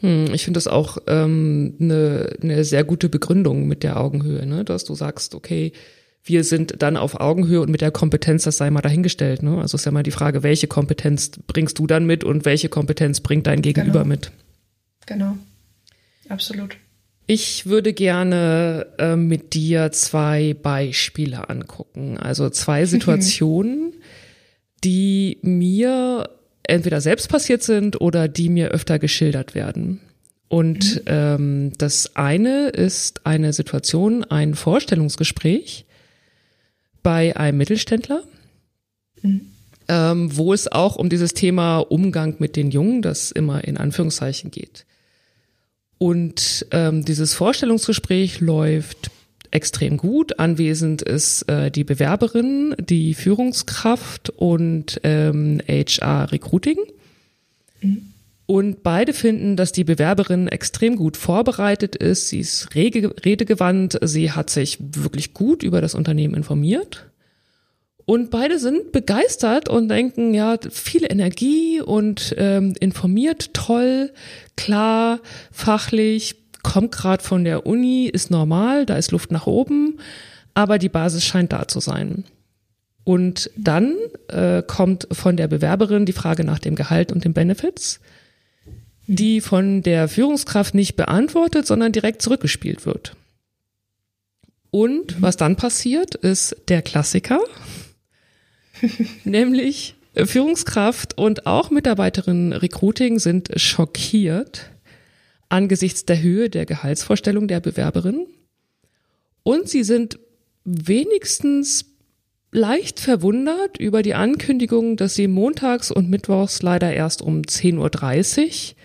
Hm, 0.00 0.34
ich 0.34 0.44
finde 0.44 0.58
das 0.58 0.66
auch 0.66 0.98
ähm, 1.06 1.76
eine, 1.78 2.36
eine 2.42 2.64
sehr 2.64 2.84
gute 2.84 3.08
Begründung 3.08 3.68
mit 3.68 3.82
der 3.82 4.00
Augenhöhe, 4.00 4.44
ne? 4.46 4.64
dass 4.64 4.84
du 4.84 4.94
sagst, 4.94 5.34
okay, 5.34 5.72
wir 6.24 6.44
sind 6.44 6.82
dann 6.82 6.96
auf 6.96 7.20
Augenhöhe 7.20 7.60
und 7.60 7.70
mit 7.70 7.80
der 7.80 7.90
Kompetenz, 7.90 8.44
das 8.44 8.56
sei 8.56 8.70
mal 8.70 8.80
dahingestellt. 8.80 9.42
Ne? 9.42 9.60
Also 9.60 9.76
ist 9.76 9.84
ja 9.84 9.92
mal 9.92 10.02
die 10.02 10.12
Frage, 10.12 10.42
welche 10.42 10.68
Kompetenz 10.68 11.32
bringst 11.46 11.78
du 11.78 11.86
dann 11.86 12.06
mit 12.06 12.22
und 12.22 12.44
welche 12.44 12.68
Kompetenz 12.68 13.20
bringt 13.20 13.46
dein 13.46 13.62
Gegenüber 13.62 14.00
genau. 14.00 14.08
mit? 14.08 14.30
Genau, 15.06 15.36
absolut. 16.28 16.76
Ich 17.26 17.66
würde 17.66 17.92
gerne 17.92 18.86
äh, 18.98 19.16
mit 19.16 19.54
dir 19.54 19.90
zwei 19.92 20.54
Beispiele 20.54 21.48
angucken, 21.48 22.18
also 22.18 22.50
zwei 22.50 22.84
Situationen, 22.86 23.94
die 24.84 25.38
mir 25.42 26.28
entweder 26.62 27.00
selbst 27.00 27.28
passiert 27.28 27.62
sind 27.62 28.00
oder 28.00 28.28
die 28.28 28.48
mir 28.48 28.68
öfter 28.68 29.00
geschildert 29.00 29.56
werden. 29.56 30.00
Und 30.48 30.96
mhm. 30.96 31.02
ähm, 31.06 31.72
das 31.78 32.14
eine 32.14 32.68
ist 32.68 33.26
eine 33.26 33.52
Situation, 33.52 34.22
ein 34.24 34.54
Vorstellungsgespräch 34.54 35.86
bei 37.02 37.36
einem 37.36 37.58
Mittelständler, 37.58 38.22
mhm. 39.22 39.52
ähm, 39.88 40.36
wo 40.36 40.52
es 40.52 40.70
auch 40.70 40.96
um 40.96 41.08
dieses 41.08 41.34
Thema 41.34 41.78
Umgang 41.78 42.36
mit 42.38 42.56
den 42.56 42.70
Jungen, 42.70 43.02
das 43.02 43.30
immer 43.30 43.64
in 43.64 43.76
Anführungszeichen 43.76 44.50
geht. 44.50 44.86
Und 45.98 46.66
ähm, 46.72 47.04
dieses 47.04 47.34
Vorstellungsgespräch 47.34 48.40
läuft 48.40 49.10
extrem 49.52 49.98
gut. 49.98 50.38
Anwesend 50.38 51.02
ist 51.02 51.42
äh, 51.42 51.70
die 51.70 51.84
Bewerberin, 51.84 52.74
die 52.78 53.14
Führungskraft 53.14 54.30
und 54.30 55.00
ähm, 55.04 55.60
HR 55.68 56.32
Recruiting. 56.32 56.78
Mhm. 57.80 58.11
Und 58.52 58.82
beide 58.82 59.14
finden, 59.14 59.56
dass 59.56 59.72
die 59.72 59.82
Bewerberin 59.82 60.46
extrem 60.46 60.96
gut 60.96 61.16
vorbereitet 61.16 61.96
ist. 61.96 62.28
Sie 62.28 62.40
ist 62.40 62.74
redegewandt. 62.74 63.98
Sie 64.02 64.30
hat 64.30 64.50
sich 64.50 64.76
wirklich 64.78 65.32
gut 65.32 65.62
über 65.62 65.80
das 65.80 65.94
Unternehmen 65.94 66.34
informiert. 66.34 67.06
Und 68.04 68.30
beide 68.30 68.58
sind 68.58 68.92
begeistert 68.92 69.70
und 69.70 69.88
denken, 69.88 70.34
ja, 70.34 70.58
viel 70.68 71.10
Energie 71.10 71.80
und 71.80 72.34
ähm, 72.36 72.74
informiert, 72.78 73.54
toll, 73.54 74.12
klar, 74.54 75.20
fachlich, 75.50 76.34
kommt 76.62 76.92
gerade 76.92 77.24
von 77.24 77.44
der 77.44 77.64
Uni, 77.64 78.04
ist 78.04 78.30
normal, 78.30 78.84
da 78.84 78.98
ist 78.98 79.12
Luft 79.12 79.32
nach 79.32 79.46
oben, 79.46 79.98
aber 80.52 80.78
die 80.78 80.90
Basis 80.90 81.24
scheint 81.24 81.54
da 81.54 81.68
zu 81.68 81.80
sein. 81.80 82.26
Und 83.04 83.50
dann 83.56 83.96
äh, 84.28 84.62
kommt 84.62 85.08
von 85.10 85.38
der 85.38 85.48
Bewerberin 85.48 86.04
die 86.04 86.12
Frage 86.12 86.44
nach 86.44 86.58
dem 86.58 86.74
Gehalt 86.74 87.12
und 87.12 87.24
den 87.24 87.32
Benefits, 87.32 87.98
die 89.06 89.40
von 89.40 89.82
der 89.82 90.08
Führungskraft 90.08 90.74
nicht 90.74 90.96
beantwortet, 90.96 91.66
sondern 91.66 91.92
direkt 91.92 92.22
zurückgespielt 92.22 92.86
wird. 92.86 93.16
Und 94.70 95.20
was 95.20 95.36
dann 95.36 95.56
passiert, 95.56 96.14
ist 96.14 96.56
der 96.68 96.82
Klassiker, 96.82 97.40
nämlich 99.24 99.94
Führungskraft 100.14 101.18
und 101.18 101.46
auch 101.46 101.70
Mitarbeiterin 101.70 102.52
Recruiting 102.52 103.18
sind 103.18 103.50
schockiert, 103.56 104.70
angesichts 105.48 106.04
der 106.04 106.22
Höhe 106.22 106.50
der 106.50 106.66
Gehaltsvorstellung 106.66 107.48
der 107.48 107.60
Bewerberin. 107.60 108.26
Und 109.42 109.68
sie 109.68 109.84
sind 109.84 110.18
wenigstens 110.64 111.86
leicht 112.52 113.00
verwundert 113.00 113.78
über 113.78 114.02
die 114.02 114.14
Ankündigung, 114.14 114.96
dass 114.96 115.14
sie 115.14 115.28
montags 115.28 115.90
und 115.90 116.10
mittwochs 116.10 116.62
leider 116.62 116.92
erst 116.92 117.22
um 117.22 117.42
10.30 117.42 117.78
Uhr 118.72 118.76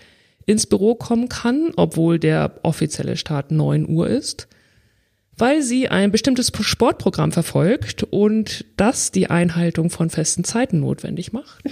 ins 0.48 0.64
Büro 0.64 0.94
kommen 0.94 1.28
kann, 1.28 1.72
obwohl 1.76 2.18
der 2.18 2.60
offizielle 2.62 3.18
Start 3.18 3.50
9 3.50 3.86
Uhr 3.86 4.08
ist, 4.08 4.48
weil 5.36 5.62
sie 5.62 5.88
ein 5.88 6.10
bestimmtes 6.10 6.50
Sportprogramm 6.58 7.32
verfolgt 7.32 8.04
und 8.04 8.64
das 8.78 9.10
die 9.10 9.28
Einhaltung 9.28 9.90
von 9.90 10.08
festen 10.08 10.44
Zeiten 10.44 10.80
notwendig 10.80 11.32
macht. 11.32 11.64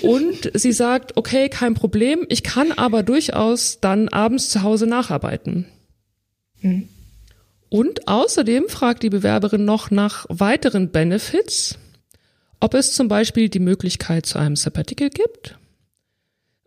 Und 0.00 0.50
sie 0.54 0.72
sagt, 0.72 1.18
okay, 1.18 1.50
kein 1.50 1.74
Problem, 1.74 2.24
ich 2.30 2.42
kann 2.42 2.72
aber 2.72 3.02
durchaus 3.02 3.78
dann 3.78 4.08
abends 4.08 4.48
zu 4.48 4.62
Hause 4.62 4.86
nacharbeiten. 4.86 5.66
Mhm. 6.62 6.88
Und 7.68 8.08
außerdem 8.08 8.70
fragt 8.70 9.02
die 9.02 9.10
Bewerberin 9.10 9.66
noch 9.66 9.90
nach 9.90 10.24
weiteren 10.30 10.92
Benefits, 10.92 11.76
ob 12.58 12.72
es 12.72 12.94
zum 12.94 13.08
Beispiel 13.08 13.50
die 13.50 13.58
Möglichkeit 13.58 14.24
zu 14.24 14.38
einem 14.38 14.56
Sabbatical 14.56 15.10
gibt. 15.10 15.58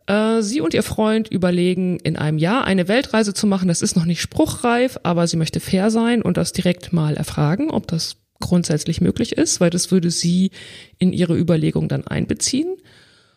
Äh, 0.06 0.42
sie 0.42 0.60
und 0.60 0.74
ihr 0.74 0.82
Freund 0.82 1.28
überlegen, 1.28 1.98
in 2.00 2.16
einem 2.16 2.38
Jahr 2.38 2.64
eine 2.64 2.88
Weltreise 2.88 3.34
zu 3.34 3.46
machen. 3.46 3.68
Das 3.68 3.82
ist 3.82 3.96
noch 3.96 4.04
nicht 4.04 4.20
spruchreif, 4.20 4.98
aber 5.02 5.26
sie 5.26 5.36
möchte 5.36 5.60
fair 5.60 5.90
sein 5.90 6.22
und 6.22 6.36
das 6.36 6.52
direkt 6.52 6.92
mal 6.92 7.16
erfragen, 7.16 7.70
ob 7.70 7.86
das 7.86 8.16
grundsätzlich 8.40 9.00
möglich 9.00 9.32
ist, 9.32 9.60
weil 9.60 9.70
das 9.70 9.90
würde 9.90 10.10
sie 10.10 10.50
in 10.98 11.12
ihre 11.12 11.36
Überlegung 11.36 11.88
dann 11.88 12.06
einbeziehen. 12.06 12.76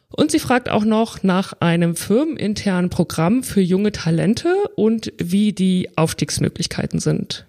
Und 0.10 0.32
sie 0.32 0.40
fragt 0.40 0.70
auch 0.70 0.86
noch 0.86 1.24
nach 1.24 1.54
einem 1.60 1.96
firmeninternen 1.96 2.90
Programm 2.90 3.44
für 3.44 3.62
junge 3.62 3.92
Talente 3.92 4.54
und 4.76 5.12
wie 5.18 5.54
die 5.54 5.90
Aufstiegsmöglichkeiten 5.98 7.00
sind. 7.00 7.46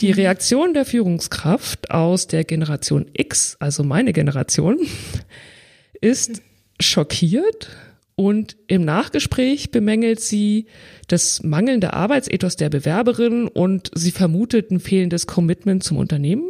Die 0.00 0.08
mhm. 0.08 0.14
Reaktion 0.14 0.74
der 0.74 0.84
Führungskraft 0.84 1.90
aus 1.90 2.26
der 2.26 2.44
Generation 2.44 3.06
X, 3.14 3.56
also 3.60 3.82
meine 3.82 4.12
Generation, 4.12 4.78
ist 6.00 6.42
schockiert 6.80 7.70
und 8.16 8.56
im 8.68 8.84
Nachgespräch 8.84 9.70
bemängelt 9.70 10.20
sie 10.20 10.66
das 11.08 11.42
mangelnde 11.42 11.92
Arbeitsethos 11.94 12.56
der 12.56 12.70
Bewerberin 12.70 13.48
und 13.48 13.90
sie 13.94 14.12
vermutet 14.12 14.70
ein 14.70 14.80
fehlendes 14.80 15.26
Commitment 15.26 15.82
zum 15.82 15.96
Unternehmen. 15.96 16.44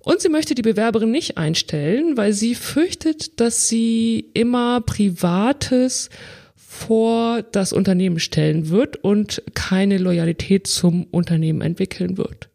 Und 0.00 0.20
sie 0.20 0.28
möchte 0.28 0.54
die 0.54 0.62
Bewerberin 0.62 1.10
nicht 1.10 1.36
einstellen, 1.36 2.16
weil 2.16 2.32
sie 2.32 2.54
fürchtet, 2.54 3.40
dass 3.40 3.68
sie 3.68 4.30
immer 4.32 4.80
Privates 4.80 6.08
vor 6.54 7.42
das 7.42 7.72
Unternehmen 7.72 8.18
stellen 8.18 8.70
wird 8.70 8.96
und 8.96 9.42
keine 9.54 9.98
Loyalität 9.98 10.66
zum 10.66 11.04
Unternehmen 11.10 11.60
entwickeln 11.60 12.16
wird. 12.16 12.48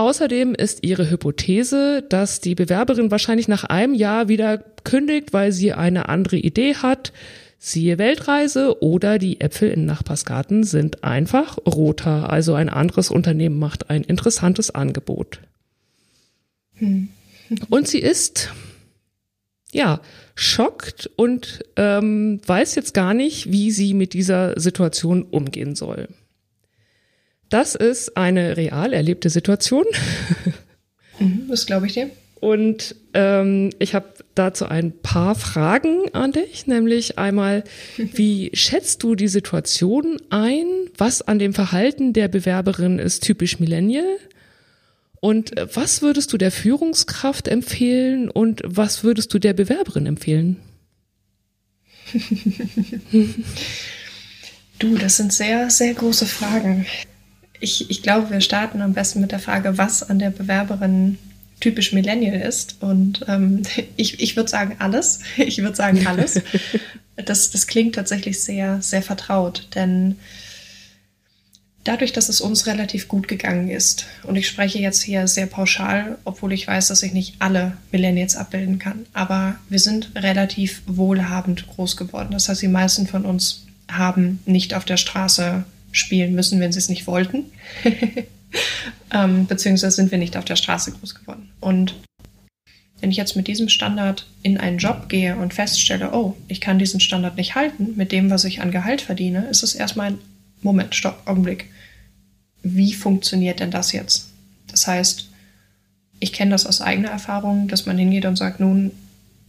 Außerdem 0.00 0.54
ist 0.54 0.82
ihre 0.82 1.10
Hypothese, 1.10 2.02
dass 2.08 2.40
die 2.40 2.54
Bewerberin 2.54 3.10
wahrscheinlich 3.10 3.48
nach 3.48 3.64
einem 3.64 3.92
Jahr 3.92 4.28
wieder 4.28 4.56
kündigt, 4.82 5.34
weil 5.34 5.52
sie 5.52 5.74
eine 5.74 6.08
andere 6.08 6.38
Idee 6.38 6.76
hat. 6.76 7.12
Siehe 7.58 7.98
Weltreise 7.98 8.82
oder 8.82 9.18
die 9.18 9.42
Äpfel 9.42 9.70
in 9.70 9.84
Nachbarsgarten 9.84 10.64
sind 10.64 11.04
einfach 11.04 11.58
roter, 11.66 12.30
also 12.30 12.54
ein 12.54 12.70
anderes 12.70 13.10
Unternehmen 13.10 13.58
macht 13.58 13.90
ein 13.90 14.02
interessantes 14.02 14.70
Angebot. 14.70 15.40
Und 17.68 17.86
sie 17.86 17.98
ist, 17.98 18.54
ja, 19.70 20.00
schockt 20.34 21.10
und 21.16 21.62
ähm, 21.76 22.40
weiß 22.46 22.74
jetzt 22.74 22.94
gar 22.94 23.12
nicht, 23.12 23.52
wie 23.52 23.70
sie 23.70 23.92
mit 23.92 24.14
dieser 24.14 24.58
Situation 24.58 25.24
umgehen 25.24 25.74
soll. 25.74 26.08
Das 27.50 27.74
ist 27.74 28.16
eine 28.16 28.56
real 28.56 28.92
erlebte 28.92 29.28
Situation. 29.28 29.84
Mhm, 31.18 31.48
das 31.48 31.66
glaube 31.66 31.86
ich 31.86 31.92
dir. 31.92 32.10
Und 32.40 32.94
ähm, 33.12 33.70
ich 33.78 33.94
habe 33.94 34.06
dazu 34.34 34.64
ein 34.64 34.92
paar 35.02 35.34
Fragen 35.34 36.14
an 36.14 36.32
dich, 36.32 36.66
nämlich 36.66 37.18
einmal, 37.18 37.64
wie 37.98 38.50
schätzt 38.54 39.02
du 39.02 39.14
die 39.14 39.28
Situation 39.28 40.16
ein? 40.30 40.64
Was 40.96 41.20
an 41.20 41.38
dem 41.38 41.52
Verhalten 41.52 42.14
der 42.14 42.28
Bewerberin 42.28 42.98
ist 42.98 43.22
typisch 43.24 43.60
Millennial? 43.60 44.16
Und 45.20 45.58
äh, 45.58 45.66
was 45.74 46.00
würdest 46.00 46.32
du 46.32 46.38
der 46.38 46.50
Führungskraft 46.50 47.46
empfehlen 47.46 48.30
und 48.30 48.62
was 48.64 49.04
würdest 49.04 49.34
du 49.34 49.38
der 49.38 49.52
Bewerberin 49.52 50.06
empfehlen? 50.06 50.56
du, 54.78 54.96
das 54.96 55.18
sind 55.18 55.32
sehr, 55.32 55.68
sehr 55.68 55.92
große 55.94 56.26
Fragen. 56.26 56.86
Ich, 57.60 57.90
ich 57.90 58.02
glaube, 58.02 58.30
wir 58.30 58.40
starten 58.40 58.80
am 58.80 58.94
besten 58.94 59.20
mit 59.20 59.32
der 59.32 59.38
Frage, 59.38 59.78
was 59.78 60.02
an 60.02 60.18
der 60.18 60.30
Bewerberin 60.30 61.18
typisch 61.60 61.92
Millennial 61.92 62.40
ist. 62.40 62.76
Und 62.80 63.24
ähm, 63.28 63.62
ich, 63.96 64.20
ich 64.20 64.36
würde 64.36 64.50
sagen 64.50 64.76
alles. 64.78 65.20
Ich 65.36 65.58
würde 65.58 65.76
sagen 65.76 66.06
alles. 66.06 66.40
Das, 67.26 67.50
das 67.50 67.66
klingt 67.66 67.96
tatsächlich 67.96 68.40
sehr, 68.40 68.80
sehr 68.80 69.02
vertraut, 69.02 69.68
denn 69.74 70.16
dadurch, 71.84 72.12
dass 72.12 72.28
es 72.28 72.40
uns 72.40 72.66
relativ 72.66 73.08
gut 73.08 73.28
gegangen 73.28 73.68
ist, 73.68 74.06
und 74.22 74.36
ich 74.36 74.46
spreche 74.46 74.78
jetzt 74.78 75.02
hier 75.02 75.26
sehr 75.28 75.46
pauschal, 75.46 76.18
obwohl 76.24 76.52
ich 76.52 76.66
weiß, 76.66 76.88
dass 76.88 77.02
ich 77.02 77.12
nicht 77.12 77.36
alle 77.38 77.76
Millennials 77.92 78.36
abbilden 78.36 78.78
kann, 78.78 79.06
aber 79.12 79.56
wir 79.68 79.78
sind 79.78 80.12
relativ 80.14 80.82
wohlhabend 80.86 81.66
groß 81.68 81.96
geworden. 81.96 82.30
Das 82.32 82.48
heißt, 82.48 82.62
die 82.62 82.68
meisten 82.68 83.06
von 83.06 83.24
uns 83.24 83.66
haben 83.90 84.40
nicht 84.46 84.74
auf 84.74 84.84
der 84.84 84.96
Straße 84.96 85.64
spielen 85.92 86.34
müssen, 86.34 86.60
wenn 86.60 86.72
sie 86.72 86.78
es 86.78 86.88
nicht 86.88 87.06
wollten. 87.06 87.44
ähm, 89.12 89.46
beziehungsweise 89.46 89.96
sind 89.96 90.10
wir 90.10 90.18
nicht 90.18 90.36
auf 90.36 90.44
der 90.44 90.56
Straße 90.56 90.92
groß 90.92 91.14
geworden. 91.14 91.50
Und 91.60 91.94
wenn 93.00 93.10
ich 93.10 93.16
jetzt 93.16 93.36
mit 93.36 93.48
diesem 93.48 93.68
Standard 93.68 94.26
in 94.42 94.58
einen 94.58 94.78
Job 94.78 95.08
gehe 95.08 95.36
und 95.36 95.54
feststelle, 95.54 96.12
oh, 96.12 96.36
ich 96.48 96.60
kann 96.60 96.78
diesen 96.78 97.00
Standard 97.00 97.36
nicht 97.36 97.54
halten 97.54 97.94
mit 97.96 98.12
dem, 98.12 98.30
was 98.30 98.44
ich 98.44 98.60
an 98.60 98.70
Gehalt 98.70 99.00
verdiene, 99.00 99.46
ist 99.46 99.62
es 99.62 99.74
erstmal 99.74 100.12
ein 100.12 100.18
Moment, 100.62 100.94
Stopp, 100.94 101.22
Augenblick. 101.24 101.70
Wie 102.62 102.92
funktioniert 102.92 103.60
denn 103.60 103.70
das 103.70 103.92
jetzt? 103.92 104.28
Das 104.68 104.86
heißt, 104.86 105.28
ich 106.20 106.32
kenne 106.34 106.50
das 106.50 106.66
aus 106.66 106.82
eigener 106.82 107.08
Erfahrung, 107.08 107.68
dass 107.68 107.86
man 107.86 107.96
hingeht 107.96 108.26
und 108.26 108.36
sagt, 108.36 108.60
nun, 108.60 108.90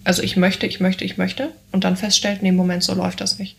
also 0.06 0.24
ich 0.24 0.38
möchte, 0.38 0.66
ich 0.66 0.80
möchte, 0.80 1.04
ich 1.04 1.18
möchte 1.18 1.52
und 1.74 1.84
dann 1.84 1.98
feststellt, 1.98 2.42
nee, 2.42 2.54
Moment, 2.54 2.84
so 2.84 2.94
läuft 2.94 3.20
das 3.20 3.38
nicht. 3.38 3.58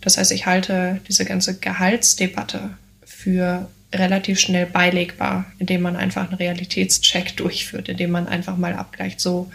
Das 0.00 0.18
heißt, 0.18 0.32
ich 0.32 0.46
halte 0.46 1.00
diese 1.08 1.24
ganze 1.24 1.58
Gehaltsdebatte 1.58 2.70
für 3.04 3.68
relativ 3.92 4.38
schnell 4.38 4.66
beilegbar, 4.66 5.46
indem 5.58 5.82
man 5.82 5.96
einfach 5.96 6.28
einen 6.28 6.34
Realitätscheck 6.34 7.36
durchführt, 7.36 7.88
indem 7.88 8.10
man 8.10 8.28
einfach 8.28 8.56
mal 8.56 8.74
abgleicht, 8.74 9.20
so 9.20 9.50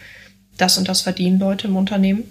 das 0.57 0.77
und 0.77 0.87
das 0.87 1.01
verdienen 1.01 1.39
Leute 1.39 1.67
im 1.67 1.75
Unternehmen. 1.75 2.23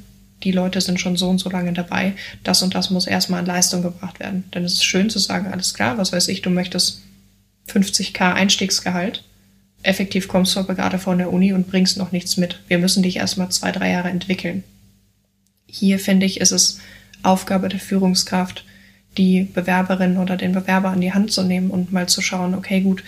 Die 0.43 0.53
Leute 0.53 0.81
sind 0.81 1.01
schon 1.01 1.17
so 1.17 1.29
und 1.29 1.39
so 1.39 1.49
lange 1.49 1.73
dabei. 1.73 2.15
Das 2.43 2.63
und 2.63 2.75
das 2.75 2.91
muss 2.91 3.07
erstmal 3.07 3.41
in 3.41 3.47
Leistung 3.47 3.83
gebracht 3.83 4.21
werden. 4.21 4.45
Denn 4.53 4.65
es 4.65 4.75
ist 4.75 4.85
schön 4.85 5.09
zu 5.09 5.19
sagen, 5.19 5.47
alles 5.47 5.73
klar, 5.73 5.97
was 5.97 6.13
weiß 6.13 6.29
ich, 6.29 6.43
du 6.43 6.51
möchtest 6.51 7.01
50k 7.69 8.35
Einstiegsgehalt. 8.35 9.25
Effektiv 9.83 10.29
kommst 10.29 10.55
du 10.55 10.61
aber 10.61 10.75
gerade 10.75 10.99
von 10.99 11.19
der 11.19 11.33
Uni 11.33 11.53
und 11.53 11.69
bringst 11.69 11.97
noch 11.97 12.13
nichts 12.13 12.37
mit. 12.37 12.61
Wir 12.69 12.79
müssen 12.79 13.03
dich 13.03 13.17
erstmal 13.17 13.51
zwei, 13.51 13.73
drei 13.73 13.91
Jahre 13.91 14.11
entwickeln. 14.11 14.65
Hier 15.67 15.99
finde 15.99 16.27
ich, 16.27 16.41
ist 16.41 16.53
es 16.53 16.81
Aufgabe 17.25 17.69
der 17.69 17.81
Führungskraft, 17.81 18.65
die 19.17 19.43
Bewerberin 19.43 20.17
oder 20.19 20.37
den 20.37 20.53
Bewerber 20.53 20.91
an 20.91 21.01
die 21.01 21.13
Hand 21.13 21.33
zu 21.33 21.43
nehmen 21.43 21.71
und 21.71 21.93
mal 21.93 22.09
zu 22.09 22.21
schauen, 22.21 22.55
okay, 22.55 22.81
gut, 22.81 23.05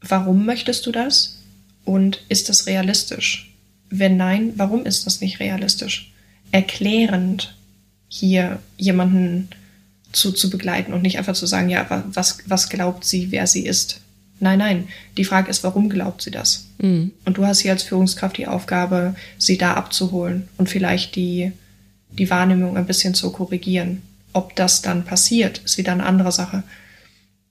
warum 0.00 0.46
möchtest 0.46 0.86
du 0.86 0.92
das? 0.92 1.38
Und 1.84 2.22
ist 2.28 2.48
das 2.48 2.66
realistisch? 2.66 3.52
Wenn 3.90 4.16
nein, 4.16 4.52
warum 4.56 4.84
ist 4.84 5.06
das 5.06 5.20
nicht 5.20 5.40
realistisch? 5.40 6.12
Erklärend 6.52 7.54
hier 8.08 8.58
jemanden 8.76 9.48
zu, 10.12 10.32
zu 10.32 10.50
begleiten 10.50 10.92
und 10.92 11.02
nicht 11.02 11.18
einfach 11.18 11.34
zu 11.34 11.46
sagen, 11.46 11.68
ja, 11.68 12.04
was, 12.12 12.38
was 12.46 12.68
glaubt 12.68 13.04
sie, 13.04 13.30
wer 13.30 13.46
sie 13.46 13.66
ist? 13.66 14.00
Nein, 14.40 14.58
nein. 14.58 14.88
Die 15.16 15.24
Frage 15.24 15.50
ist, 15.50 15.64
warum 15.64 15.88
glaubt 15.88 16.22
sie 16.22 16.30
das? 16.30 16.66
Mhm. 16.78 17.12
Und 17.24 17.38
du 17.38 17.46
hast 17.46 17.60
hier 17.60 17.72
als 17.72 17.82
Führungskraft 17.82 18.36
die 18.36 18.46
Aufgabe, 18.46 19.14
sie 19.38 19.58
da 19.58 19.74
abzuholen 19.74 20.48
und 20.56 20.68
vielleicht 20.68 21.16
die, 21.16 21.52
die 22.10 22.30
Wahrnehmung 22.30 22.76
ein 22.76 22.86
bisschen 22.86 23.14
zu 23.14 23.32
korrigieren. 23.32 24.02
Ob 24.32 24.54
das 24.56 24.82
dann 24.82 25.04
passiert, 25.04 25.58
ist 25.58 25.78
wieder 25.78 25.92
eine 25.92 26.06
andere 26.06 26.32
Sache. 26.32 26.62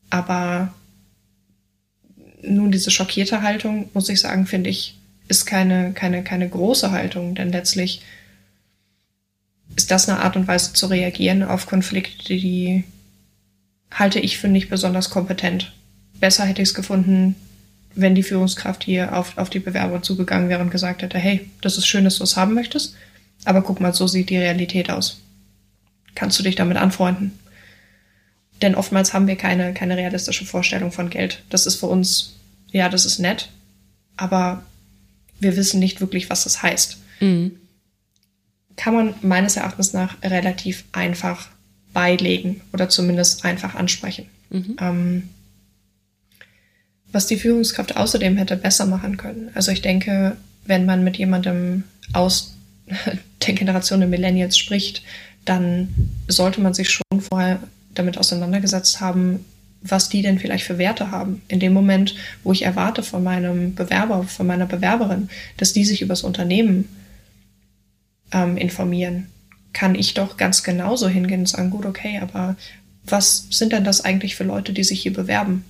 Aber 0.09 0.73
nun 2.41 2.71
diese 2.71 2.91
schockierte 2.91 3.41
Haltung, 3.41 3.89
muss 3.93 4.09
ich 4.09 4.19
sagen, 4.19 4.45
finde 4.45 4.69
ich, 4.69 4.97
ist 5.27 5.45
keine, 5.45 5.93
keine, 5.93 6.23
keine 6.23 6.47
große 6.47 6.91
Haltung, 6.91 7.35
denn 7.35 7.51
letztlich 7.51 8.01
ist 9.75 9.91
das 9.91 10.07
eine 10.07 10.19
Art 10.19 10.35
und 10.35 10.47
Weise 10.47 10.73
zu 10.73 10.87
reagieren 10.87 11.43
auf 11.43 11.65
Konflikte, 11.65 12.35
die 12.35 12.83
halte 13.91 14.19
ich 14.19 14.37
für 14.37 14.47
nicht 14.47 14.69
besonders 14.69 15.09
kompetent. 15.09 15.73
Besser 16.19 16.45
hätte 16.45 16.61
ich 16.61 16.69
es 16.69 16.75
gefunden, 16.75 17.35
wenn 17.95 18.13
die 18.13 18.23
Führungskraft 18.23 18.83
hier 18.83 19.17
auf, 19.17 19.37
auf 19.37 19.49
die 19.49 19.59
Bewerber 19.59 20.01
zugegangen 20.01 20.49
wäre 20.49 20.61
und 20.61 20.69
gesagt 20.69 21.01
hätte, 21.01 21.17
hey, 21.17 21.49
das 21.61 21.77
ist 21.77 21.87
schön, 21.87 22.03
dass 22.03 22.17
du 22.17 22.23
es 22.23 22.37
haben 22.37 22.53
möchtest, 22.53 22.95
aber 23.45 23.61
guck 23.61 23.79
mal, 23.79 23.93
so 23.93 24.07
sieht 24.07 24.29
die 24.29 24.37
Realität 24.37 24.89
aus 24.89 25.21
kannst 26.15 26.39
du 26.39 26.43
dich 26.43 26.55
damit 26.55 26.77
anfreunden. 26.77 27.37
Denn 28.61 28.73
oftmals 28.73 29.13
haben 29.13 29.27
wir 29.27 29.35
keine, 29.35 29.73
keine 29.73 29.97
realistische 29.97 30.45
Vorstellung 30.45 30.91
von 30.91 31.09
Geld. 31.09 31.43
Das 31.49 31.65
ist 31.65 31.75
für 31.75 31.87
uns, 31.87 32.35
ja, 32.71 32.89
das 32.89 33.05
ist 33.05 33.19
nett, 33.19 33.49
aber 34.15 34.63
wir 35.39 35.57
wissen 35.57 35.79
nicht 35.79 35.99
wirklich, 35.99 36.29
was 36.29 36.45
das 36.45 36.63
heißt. 36.63 36.97
Mhm. 37.19 37.57
Kann 38.77 38.93
man 38.93 39.13
meines 39.21 39.57
Erachtens 39.57 39.93
nach 39.93 40.21
relativ 40.23 40.85
einfach 40.93 41.49
beilegen 41.93 42.61
oder 42.73 42.89
zumindest 42.89 43.43
einfach 43.43 43.75
ansprechen. 43.75 44.27
Mhm. 44.49 44.77
Ähm, 44.79 45.29
was 47.11 47.27
die 47.27 47.37
Führungskraft 47.37 47.95
außerdem 47.95 48.37
hätte 48.37 48.57
besser 48.57 48.85
machen 48.85 49.17
können. 49.17 49.49
Also 49.53 49.71
ich 49.71 49.81
denke, 49.81 50.35
wenn 50.65 50.85
man 50.85 51.03
mit 51.03 51.17
jemandem 51.17 51.83
aus 52.13 52.54
der 53.47 53.53
Generation 53.53 53.99
der 53.99 54.09
Millennials 54.09 54.57
spricht, 54.57 55.03
dann 55.45 56.11
sollte 56.27 56.61
man 56.61 56.73
sich 56.73 56.89
schon 56.89 57.21
vorher 57.21 57.59
damit 57.93 58.17
auseinandergesetzt 58.17 58.99
haben, 58.99 59.45
was 59.81 60.09
die 60.09 60.21
denn 60.21 60.39
vielleicht 60.39 60.65
für 60.65 60.77
Werte 60.77 61.11
haben. 61.11 61.41
In 61.47 61.59
dem 61.59 61.73
Moment, 61.73 62.15
wo 62.43 62.51
ich 62.51 62.63
erwarte 62.63 63.03
von 63.03 63.23
meinem 63.23 63.75
Bewerber, 63.75 64.23
von 64.23 64.47
meiner 64.47 64.65
Bewerberin, 64.65 65.29
dass 65.57 65.73
die 65.73 65.85
sich 65.85 66.01
über 66.01 66.13
das 66.13 66.23
Unternehmen 66.23 66.89
ähm, 68.31 68.57
informieren, 68.57 69.27
kann 69.73 69.93
ich 69.93 70.13
doch 70.13 70.37
ganz 70.37 70.63
genauso 70.63 71.07
hingehen 71.07 71.41
und 71.41 71.49
sagen, 71.49 71.69
gut, 71.69 71.85
okay, 71.85 72.19
aber 72.19 72.55
was 73.05 73.47
sind 73.51 73.73
denn 73.73 73.83
das 73.83 74.01
eigentlich 74.01 74.35
für 74.35 74.43
Leute, 74.43 74.73
die 74.73 74.83
sich 74.83 75.01
hier 75.01 75.13
bewerben? 75.13 75.63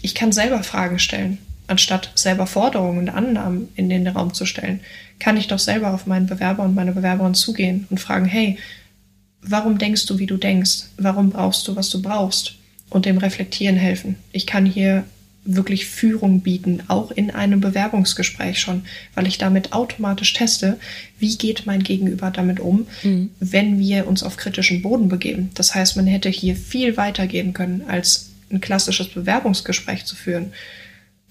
Ich 0.00 0.14
kann 0.14 0.32
selber 0.32 0.62
Fragen 0.62 0.98
stellen, 0.98 1.38
anstatt 1.66 2.12
selber 2.14 2.46
Forderungen 2.46 3.00
und 3.00 3.08
Annahmen 3.10 3.68
in 3.74 3.90
den 3.90 4.06
Raum 4.06 4.32
zu 4.32 4.46
stellen, 4.46 4.80
kann 5.18 5.36
ich 5.36 5.48
doch 5.48 5.58
selber 5.58 5.92
auf 5.92 6.06
meinen 6.06 6.26
Bewerber 6.26 6.62
und 6.62 6.74
meine 6.74 6.92
Bewerberin 6.92 7.34
zugehen 7.34 7.86
und 7.90 7.98
fragen, 7.98 8.26
hey, 8.26 8.58
warum 9.42 9.78
denkst 9.78 10.06
du, 10.06 10.18
wie 10.18 10.26
du 10.26 10.36
denkst? 10.36 10.84
Warum 10.96 11.30
brauchst 11.30 11.66
du, 11.68 11.76
was 11.76 11.90
du 11.90 12.02
brauchst? 12.02 12.54
Und 12.90 13.04
dem 13.04 13.18
Reflektieren 13.18 13.76
helfen. 13.76 14.16
Ich 14.32 14.46
kann 14.46 14.64
hier 14.64 15.04
wirklich 15.44 15.86
Führung 15.86 16.40
bieten, 16.40 16.82
auch 16.88 17.10
in 17.10 17.30
einem 17.30 17.60
Bewerbungsgespräch 17.60 18.60
schon, 18.60 18.82
weil 19.14 19.26
ich 19.26 19.38
damit 19.38 19.72
automatisch 19.72 20.34
teste, 20.34 20.78
wie 21.18 21.36
geht 21.36 21.64
mein 21.64 21.82
Gegenüber 21.82 22.30
damit 22.30 22.60
um, 22.60 22.86
mhm. 23.02 23.30
wenn 23.40 23.78
wir 23.78 24.06
uns 24.06 24.22
auf 24.22 24.36
kritischen 24.36 24.82
Boden 24.82 25.08
begeben. 25.08 25.50
Das 25.54 25.74
heißt, 25.74 25.96
man 25.96 26.06
hätte 26.06 26.28
hier 26.28 26.54
viel 26.54 26.96
weiter 26.96 27.26
gehen 27.26 27.54
können, 27.54 27.82
als 27.88 28.30
ein 28.50 28.60
klassisches 28.60 29.08
Bewerbungsgespräch 29.08 30.04
zu 30.04 30.16
führen. 30.16 30.52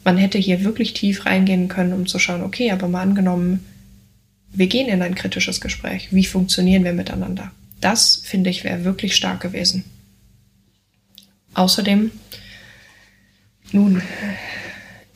Man 0.04 0.18
hätte 0.18 0.38
hier 0.38 0.64
wirklich 0.64 0.94
tief 0.94 1.26
reingehen 1.26 1.68
können, 1.68 1.94
um 1.94 2.08
zu 2.08 2.18
schauen, 2.18 2.42
okay, 2.42 2.72
aber 2.72 2.88
mal 2.88 3.02
angenommen, 3.02 3.66
wir 4.58 4.68
gehen 4.68 4.88
in 4.88 5.04
ein 5.04 5.16
kritisches 5.16 5.62
Gespräch. 5.62 6.08
Wie 6.12 6.26
funktionieren 6.26 6.84
wir 6.84 6.94
miteinander? 6.94 7.52
Das, 7.80 8.22
finde 8.24 8.50
ich, 8.50 8.64
wäre 8.64 8.84
wirklich 8.84 9.16
stark 9.16 9.40
gewesen. 9.40 9.84
Außerdem, 11.54 12.12
nun, 13.72 14.02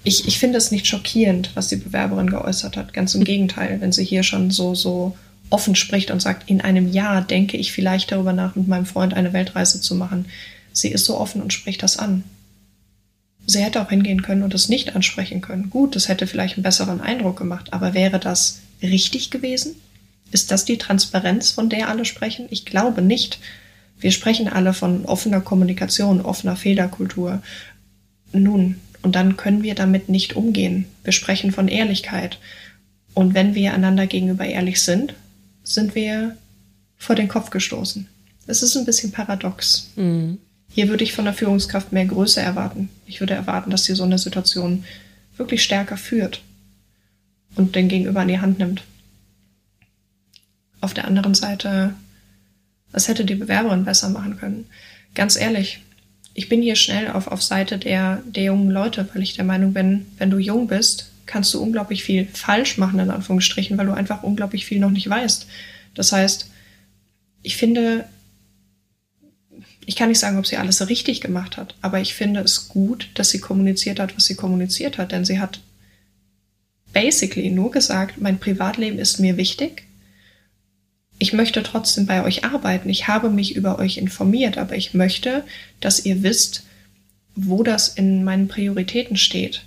ich, 0.04 0.28
ich 0.28 0.38
finde 0.38 0.60
es 0.60 0.72
nicht 0.72 0.86
schockierend, 0.86 1.52
was 1.56 1.70
die 1.70 1.76
Bewerberin 1.78 2.30
geäußert 2.30 2.78
hat. 2.78 2.94
Ganz 2.94 3.16
im 3.16 3.24
Gegenteil, 3.24 3.82
wenn 3.82 3.92
sie 3.92 4.06
hier 4.06 4.22
schon 4.22 4.52
so, 4.52 4.76
so 4.76 5.18
offen 5.50 5.76
spricht 5.76 6.12
und 6.12 6.22
sagt, 6.22 6.50
in 6.50 6.62
einem 6.62 6.92
Jahr 6.92 7.22
denke 7.22 7.58
ich 7.58 7.72
vielleicht 7.72 8.12
darüber 8.12 8.34
nach, 8.34 8.56
mit 8.56 8.68
meinem 8.68 8.86
Freund 8.86 9.16
eine 9.16 9.34
Weltreise 9.34 9.82
zu 9.82 9.96
machen. 9.96 10.26
Sie 10.72 10.90
ist 10.90 11.06
so 11.06 11.20
offen 11.20 11.42
und 11.42 11.52
spricht 11.52 11.82
das 11.82 11.98
an. 11.98 12.24
Sie 13.48 13.60
hätte 13.60 13.82
auch 13.82 13.90
hingehen 13.90 14.22
können 14.22 14.44
und 14.44 14.54
es 14.54 14.70
nicht 14.70 14.96
ansprechen 14.96 15.42
können. 15.42 15.72
Gut, 15.72 15.96
das 15.96 16.08
hätte 16.08 16.28
vielleicht 16.28 16.56
einen 16.56 16.64
besseren 16.64 17.02
Eindruck 17.02 17.38
gemacht, 17.38 17.74
aber 17.74 17.96
wäre 17.96 18.20
das 18.20 18.60
richtig 18.82 19.30
gewesen? 19.32 19.76
Ist 20.32 20.52
das 20.52 20.66
die 20.66 20.78
Transparenz, 20.78 21.52
von 21.52 21.70
der 21.70 21.90
alle 21.90 22.06
sprechen? 22.06 22.48
Ich 22.50 22.66
glaube 22.66 23.02
nicht. 23.02 23.40
Wir 24.00 24.12
sprechen 24.12 24.48
alle 24.48 24.74
von 24.74 25.06
offener 25.06 25.42
Kommunikation, 25.42 26.22
offener 26.22 26.56
Fehlerkultur. 26.56 27.44
Nun, 28.32 28.78
und 29.02 29.16
dann 29.16 29.38
können 29.38 29.64
wir 29.64 29.76
damit 29.76 30.10
nicht 30.10 30.36
umgehen. 30.36 30.86
Wir 31.04 31.14
sprechen 31.14 31.52
von 31.52 31.68
Ehrlichkeit. 31.68 32.40
Und 33.14 33.34
wenn 33.34 33.56
wir 33.56 33.74
einander 33.74 34.08
gegenüber 34.08 34.46
ehrlich 34.46 34.82
sind, 34.82 35.14
sind 35.64 35.96
wir 35.96 36.38
vor 36.98 37.16
den 37.16 37.28
Kopf 37.28 37.50
gestoßen. 37.50 38.08
Es 38.48 38.64
ist 38.64 38.76
ein 38.78 38.86
bisschen 38.86 39.12
paradox. 39.12 39.90
Mhm. 39.96 40.38
Hier 40.74 40.88
würde 40.88 41.04
ich 41.04 41.14
von 41.14 41.26
der 41.26 41.34
Führungskraft 41.34 41.92
mehr 41.92 42.06
Größe 42.06 42.40
erwarten. 42.40 42.90
Ich 43.06 43.20
würde 43.20 43.34
erwarten, 43.34 43.70
dass 43.70 43.84
sie 43.84 43.96
so 43.96 44.04
eine 44.04 44.18
Situation 44.18 44.86
wirklich 45.36 45.64
stärker 45.64 45.98
führt 45.98 46.42
und 47.56 47.76
den 47.76 47.88
Gegenüber 47.88 48.22
an 48.22 48.28
die 48.28 48.40
Hand 48.40 48.60
nimmt. 48.60 48.84
Auf 50.80 50.94
der 50.94 51.06
anderen 51.06 51.36
Seite, 51.36 51.94
was 52.92 53.08
hätte 53.08 53.26
die 53.26 53.36
Bewerberin 53.36 53.86
besser 53.86 54.10
machen 54.10 54.38
können? 54.38 54.66
Ganz 55.14 55.36
ehrlich, 55.36 55.82
ich 56.34 56.50
bin 56.50 56.62
hier 56.62 56.76
schnell 56.76 57.10
auf, 57.10 57.28
auf 57.28 57.42
Seite 57.42 57.78
der, 57.78 58.22
der 58.26 58.44
jungen 58.44 58.72
Leute, 58.72 59.08
weil 59.14 59.22
ich 59.22 59.36
der 59.36 59.44
Meinung 59.44 59.74
bin, 59.74 60.08
wenn 60.18 60.30
du 60.30 60.38
jung 60.38 60.68
bist, 60.68 61.12
kannst 61.26 61.54
du 61.54 61.62
unglaublich 61.62 62.04
viel 62.04 62.26
falsch 62.26 62.78
machen, 62.78 63.00
in 63.00 63.10
Anführungsstrichen, 63.10 63.78
weil 63.78 63.86
du 63.86 63.94
einfach 63.94 64.24
unglaublich 64.24 64.66
viel 64.66 64.80
noch 64.80 64.92
nicht 64.92 65.10
weißt. 65.10 65.48
Das 65.94 66.12
heißt, 66.12 66.50
ich 67.44 67.58
finde, 67.58 68.06
ich 69.86 69.96
kann 69.96 70.10
nicht 70.10 70.20
sagen, 70.20 70.38
ob 70.38 70.48
sie 70.48 70.58
alles 70.58 70.88
richtig 70.88 71.22
gemacht 71.22 71.58
hat, 71.58 71.76
aber 71.82 72.00
ich 72.00 72.14
finde 72.14 72.42
es 72.42 72.70
gut, 72.70 73.10
dass 73.16 73.30
sie 73.30 73.40
kommuniziert 73.40 74.00
hat, 74.00 74.16
was 74.16 74.26
sie 74.26 74.36
kommuniziert 74.36 74.98
hat, 74.98 75.12
denn 75.12 75.26
sie 75.26 75.40
hat 75.40 75.60
basically 76.94 77.50
nur 77.50 77.72
gesagt, 77.72 78.20
mein 78.20 78.40
Privatleben 78.40 79.00
ist 79.00 79.20
mir 79.20 79.38
wichtig. 79.38 79.84
Ich 81.20 81.34
möchte 81.34 81.62
trotzdem 81.64 82.08
bei 82.08 82.24
euch 82.24 82.46
arbeiten. 82.46 82.90
Ich 82.90 83.08
habe 83.08 83.30
mich 83.30 83.56
über 83.56 83.80
euch 83.80 83.98
informiert, 83.98 84.58
aber 84.58 84.76
ich 84.76 84.94
möchte, 84.94 85.44
dass 85.80 86.06
ihr 86.06 86.24
wisst, 86.24 86.64
wo 87.36 87.64
das 87.64 87.90
in 87.90 88.24
meinen 88.24 88.48
Prioritäten 88.48 89.18
steht. 89.18 89.64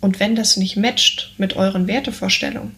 Und 0.00 0.20
wenn 0.20 0.36
das 0.36 0.56
nicht 0.56 0.76
matcht 0.76 1.34
mit 1.38 1.56
euren 1.56 1.86
Wertevorstellungen, 1.86 2.74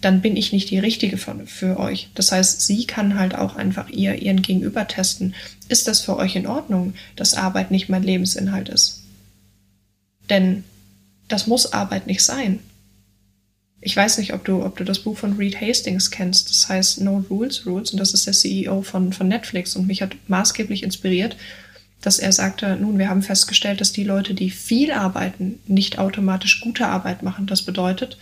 dann 0.00 0.20
bin 0.20 0.36
ich 0.36 0.52
nicht 0.52 0.70
die 0.70 0.78
Richtige 0.78 1.16
für, 1.16 1.46
für 1.46 1.78
euch. 1.78 2.08
Das 2.14 2.32
heißt, 2.32 2.60
sie 2.60 2.86
kann 2.86 3.18
halt 3.18 3.34
auch 3.34 3.56
einfach 3.56 3.88
ihr, 3.88 4.20
ihren 4.20 4.42
Gegenüber 4.42 4.86
testen. 4.86 5.34
Ist 5.68 5.88
das 5.88 6.00
für 6.00 6.16
euch 6.16 6.36
in 6.36 6.46
Ordnung, 6.46 6.94
dass 7.16 7.34
Arbeit 7.34 7.70
nicht 7.70 7.88
mein 7.88 8.02
Lebensinhalt 8.02 8.68
ist? 8.68 9.02
Denn 10.28 10.64
das 11.32 11.46
muss 11.46 11.72
Arbeit 11.72 12.06
nicht 12.06 12.22
sein. 12.22 12.60
Ich 13.80 13.96
weiß 13.96 14.18
nicht, 14.18 14.32
ob 14.32 14.44
du, 14.44 14.62
ob 14.62 14.76
du 14.76 14.84
das 14.84 15.00
Buch 15.00 15.18
von 15.18 15.36
Reed 15.36 15.60
Hastings 15.60 16.10
kennst. 16.10 16.50
Das 16.50 16.68
heißt 16.68 17.00
No 17.00 17.24
Rules 17.28 17.66
Rules 17.66 17.90
und 17.90 17.98
das 17.98 18.14
ist 18.14 18.26
der 18.26 18.32
CEO 18.32 18.82
von, 18.82 19.12
von 19.12 19.26
Netflix 19.26 19.74
und 19.74 19.88
mich 19.88 20.02
hat 20.02 20.14
maßgeblich 20.28 20.84
inspiriert, 20.84 21.36
dass 22.00 22.18
er 22.18 22.32
sagte, 22.32 22.76
nun, 22.76 22.98
wir 22.98 23.08
haben 23.08 23.22
festgestellt, 23.22 23.80
dass 23.80 23.92
die 23.92 24.04
Leute, 24.04 24.34
die 24.34 24.50
viel 24.50 24.92
arbeiten, 24.92 25.58
nicht 25.66 25.98
automatisch 25.98 26.60
gute 26.60 26.86
Arbeit 26.86 27.22
machen. 27.22 27.46
Das 27.46 27.62
bedeutet, 27.62 28.18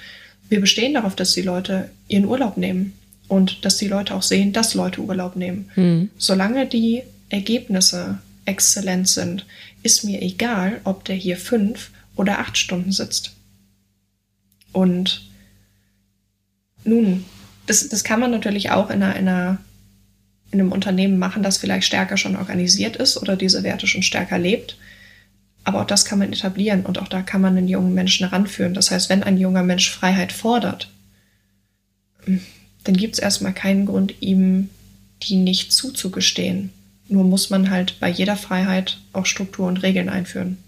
wir 0.48 0.60
bestehen 0.60 0.94
darauf, 0.94 1.14
dass 1.14 1.32
die 1.32 1.42
Leute 1.42 1.90
ihren 2.08 2.24
Urlaub 2.24 2.56
nehmen 2.56 2.94
und 3.28 3.64
dass 3.64 3.76
die 3.76 3.88
Leute 3.88 4.14
auch 4.14 4.22
sehen, 4.22 4.52
dass 4.52 4.74
Leute 4.74 5.00
Urlaub 5.00 5.36
nehmen. 5.36 5.70
Mhm. 5.76 6.10
Solange 6.16 6.66
die 6.66 7.02
Ergebnisse 7.28 8.18
exzellent 8.44 9.08
sind, 9.08 9.46
ist 9.82 10.04
mir 10.04 10.22
egal, 10.22 10.80
ob 10.84 11.04
der 11.04 11.16
hier 11.16 11.36
fünf 11.36 11.90
oder 12.16 12.38
acht 12.38 12.58
Stunden 12.58 12.92
sitzt. 12.92 13.36
Und 14.72 15.28
nun, 16.84 17.24
das, 17.66 17.88
das 17.88 18.04
kann 18.04 18.20
man 18.20 18.30
natürlich 18.30 18.70
auch 18.70 18.90
in 18.90 19.02
einer, 19.02 19.16
in 19.16 19.28
einer 19.28 19.58
in 20.50 20.60
einem 20.60 20.72
Unternehmen 20.72 21.18
machen, 21.18 21.42
das 21.42 21.58
vielleicht 21.58 21.86
stärker 21.86 22.16
schon 22.16 22.36
organisiert 22.36 22.96
ist 22.96 23.16
oder 23.16 23.36
diese 23.36 23.62
Werte 23.62 23.86
schon 23.86 24.02
stärker 24.02 24.38
lebt. 24.38 24.76
Aber 25.62 25.82
auch 25.82 25.86
das 25.86 26.04
kann 26.04 26.18
man 26.18 26.32
etablieren 26.32 26.84
und 26.84 26.98
auch 26.98 27.08
da 27.08 27.22
kann 27.22 27.40
man 27.40 27.54
den 27.54 27.68
jungen 27.68 27.94
Menschen 27.94 28.26
ranführen. 28.26 28.74
Das 28.74 28.90
heißt, 28.90 29.10
wenn 29.10 29.22
ein 29.22 29.38
junger 29.38 29.62
Mensch 29.62 29.90
Freiheit 29.90 30.32
fordert, 30.32 30.90
dann 32.26 32.96
gibt 32.96 33.14
es 33.14 33.20
erstmal 33.20 33.52
keinen 33.52 33.86
Grund, 33.86 34.14
ihm 34.20 34.70
die 35.22 35.36
nicht 35.36 35.72
zuzugestehen. 35.72 36.70
Nur 37.08 37.24
muss 37.24 37.50
man 37.50 37.70
halt 37.70 38.00
bei 38.00 38.08
jeder 38.08 38.36
Freiheit 38.36 38.98
auch 39.12 39.26
Struktur 39.26 39.68
und 39.68 39.78
Regeln 39.78 40.08
einführen. 40.08 40.58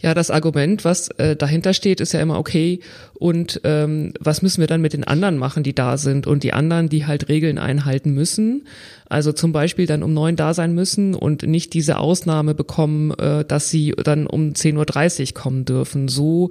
Ja, 0.00 0.14
das 0.14 0.30
Argument, 0.30 0.84
was 0.84 1.08
äh, 1.18 1.36
dahinter 1.36 1.72
steht, 1.72 2.00
ist 2.00 2.12
ja 2.12 2.20
immer 2.20 2.38
okay. 2.38 2.80
Und 3.14 3.60
ähm, 3.64 4.12
was 4.20 4.42
müssen 4.42 4.60
wir 4.60 4.66
dann 4.66 4.82
mit 4.82 4.92
den 4.92 5.04
anderen 5.04 5.38
machen, 5.38 5.62
die 5.62 5.74
da 5.74 5.96
sind 5.96 6.26
und 6.26 6.42
die 6.42 6.52
anderen, 6.52 6.88
die 6.88 7.06
halt 7.06 7.28
Regeln 7.28 7.58
einhalten 7.58 8.12
müssen? 8.12 8.66
Also 9.08 9.32
zum 9.32 9.52
Beispiel 9.52 9.86
dann 9.86 10.02
um 10.02 10.12
neun 10.12 10.36
da 10.36 10.52
sein 10.52 10.74
müssen 10.74 11.14
und 11.14 11.44
nicht 11.44 11.72
diese 11.72 11.98
Ausnahme 11.98 12.54
bekommen, 12.54 13.12
äh, 13.12 13.44
dass 13.44 13.70
sie 13.70 13.94
dann 14.02 14.26
um 14.26 14.52
10.30 14.52 15.28
Uhr 15.28 15.34
kommen 15.34 15.64
dürfen. 15.64 16.08
So 16.08 16.50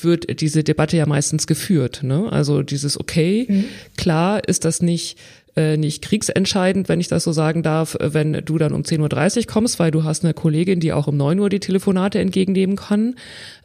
wird 0.00 0.40
diese 0.40 0.64
Debatte 0.64 0.96
ja 0.96 1.06
meistens 1.06 1.46
geführt. 1.46 2.00
Ne? 2.02 2.28
Also 2.30 2.62
dieses 2.62 2.98
okay, 2.98 3.46
mhm. 3.48 3.64
klar 3.96 4.46
ist 4.46 4.64
das 4.64 4.80
nicht 4.80 5.18
äh, 5.58 5.76
nicht 5.76 6.02
kriegsentscheidend, 6.02 6.88
wenn 6.88 7.00
ich 7.00 7.08
das 7.08 7.24
so 7.24 7.32
sagen 7.32 7.64
darf, 7.64 7.96
äh, 7.96 8.14
wenn 8.14 8.44
du 8.44 8.58
dann 8.58 8.72
um 8.72 8.82
10.30 8.82 9.38
Uhr 9.38 9.46
kommst, 9.46 9.80
weil 9.80 9.90
du 9.90 10.04
hast 10.04 10.24
eine 10.24 10.32
Kollegin, 10.32 10.78
die 10.78 10.92
auch 10.92 11.08
um 11.08 11.16
9 11.16 11.40
Uhr 11.40 11.48
die 11.48 11.58
Telefonate 11.58 12.20
entgegennehmen 12.20 12.76
kann. 12.76 13.16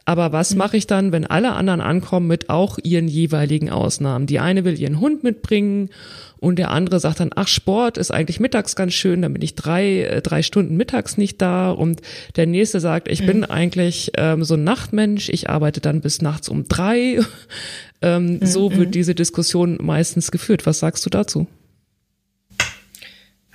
Aber 0.04 0.32
was 0.32 0.52
mhm. 0.52 0.58
mache 0.58 0.76
ich 0.76 0.88
dann, 0.88 1.12
wenn 1.12 1.24
alle 1.24 1.52
anderen 1.52 1.80
ankommen 1.80 2.26
mit 2.26 2.50
auch 2.50 2.78
ihren 2.82 3.06
jeweiligen 3.06 3.70
Ausnahmen? 3.70 4.26
Die 4.26 4.40
eine 4.40 4.64
will 4.64 4.78
ihren 4.78 4.98
Hund 4.98 5.22
mitbringen 5.22 5.90
und 6.40 6.58
der 6.58 6.72
andere 6.72 6.98
sagt 6.98 7.20
dann, 7.20 7.30
ach, 7.36 7.46
Sport 7.46 7.96
ist 7.96 8.10
eigentlich 8.10 8.40
mittags 8.40 8.74
ganz 8.74 8.92
schön, 8.92 9.22
dann 9.22 9.32
bin 9.32 9.42
ich 9.42 9.54
drei, 9.54 10.02
äh, 10.02 10.20
drei 10.20 10.42
Stunden 10.42 10.76
mittags 10.76 11.16
nicht 11.16 11.40
da. 11.40 11.70
Und 11.70 12.02
der 12.34 12.46
nächste 12.46 12.80
sagt, 12.80 13.08
ich 13.08 13.22
mhm. 13.22 13.26
bin 13.26 13.44
eigentlich 13.44 14.10
ähm, 14.16 14.42
so 14.42 14.54
ein 14.54 14.64
Nachtmensch, 14.64 15.28
ich 15.28 15.48
arbeite 15.48 15.80
dann 15.80 16.00
bis 16.00 16.22
nachts 16.22 16.48
um 16.48 16.66
drei. 16.66 17.20
ähm, 18.02 18.38
mhm. 18.40 18.46
So 18.46 18.74
wird 18.76 18.96
diese 18.96 19.14
Diskussion 19.14 19.78
meistens 19.80 20.32
geführt. 20.32 20.66
Was 20.66 20.80
sagst 20.80 21.06
du 21.06 21.10
dazu? 21.10 21.46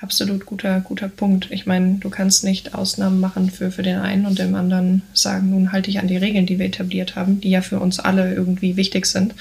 Absolut 0.02 0.46
guter, 0.46 0.80
guter 0.80 1.10
Punkt. 1.10 1.52
Ich 1.52 1.66
meine, 1.66 1.96
du 1.96 2.10
kannst 2.10 2.46
nicht 2.46 2.74
Ausnahmen 2.74 3.20
machen 3.20 3.52
für, 3.52 3.70
für 3.70 3.84
den 3.84 3.98
einen 3.98 4.26
und 4.26 4.40
dem 4.40 4.56
anderen 4.56 5.02
sagen, 5.14 5.50
nun 5.50 5.74
halte 5.74 5.90
ich 5.90 6.00
an 6.00 6.08
die 6.08 6.18
Regeln, 6.18 6.46
die 6.46 6.58
wir 6.58 6.68
etabliert 6.68 7.16
haben, 7.16 7.42
die 7.42 7.50
ja 7.50 7.62
für 7.62 7.80
uns 7.80 8.00
alle 8.00 8.34
irgendwie 8.34 8.78
wichtig 8.78 9.06
sind. 9.06 9.36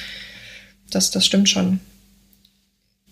Das, 0.91 1.13
das 1.13 1.25
stimmt 1.25 1.49
schon. 1.49 1.79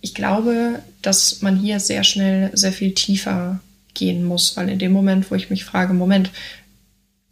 Ich 0.00 0.14
glaube, 0.14 0.80
dass 1.02 1.40
man 1.40 1.56
hier 1.56 1.78
sehr 1.78 2.02
schnell 2.02 2.50
sehr 2.52 2.72
viel 2.72 2.94
tiefer 2.94 3.61
gehen 3.94 4.24
muss, 4.24 4.56
weil 4.56 4.68
in 4.68 4.80
dem 4.80 4.92
Moment, 4.92 5.30
wo 5.30 5.37
ich 5.37 5.48
mich 5.48 5.64
frage, 5.64 5.94
Moment, 5.94 6.32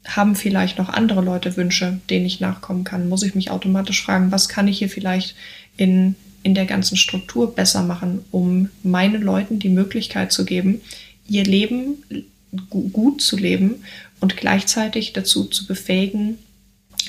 haben 0.07 0.37
vielleicht 0.37 0.79
noch 0.79 0.91
andere 0.91 1.23
Leute 1.23 1.57
Wünsche, 1.57 1.99
denen 2.09 2.27
ich 2.27 2.41
nachkommen 2.41 2.85
kann, 2.85 3.09
muss 3.09 3.23
ich 3.23 3.35
mich 3.35 3.51
automatisch 3.51 4.05
fragen, 4.05 4.31
was 4.31 4.49
kann 4.49 4.69
ich 4.69 4.79
hier 4.79 4.91
vielleicht 4.91 5.35
in 5.77 6.15
in 6.45 6.55
der 6.55 6.67
ganzen 6.67 6.97
Struktur 6.97 7.55
besser 7.55 7.83
machen, 7.83 8.25
um 8.31 8.69
meinen 8.85 9.23
Leuten 9.23 9.59
die 9.59 9.71
Möglichkeit 9.71 10.31
zu 10.31 10.45
geben, 10.45 10.81
ihr 11.27 11.43
Leben 11.43 12.05
gut 12.71 13.21
zu 13.21 13.37
leben 13.37 13.83
und 14.21 14.37
gleichzeitig 14.37 15.13
dazu 15.13 15.45
zu 15.45 15.67
befähigen, 15.67 16.39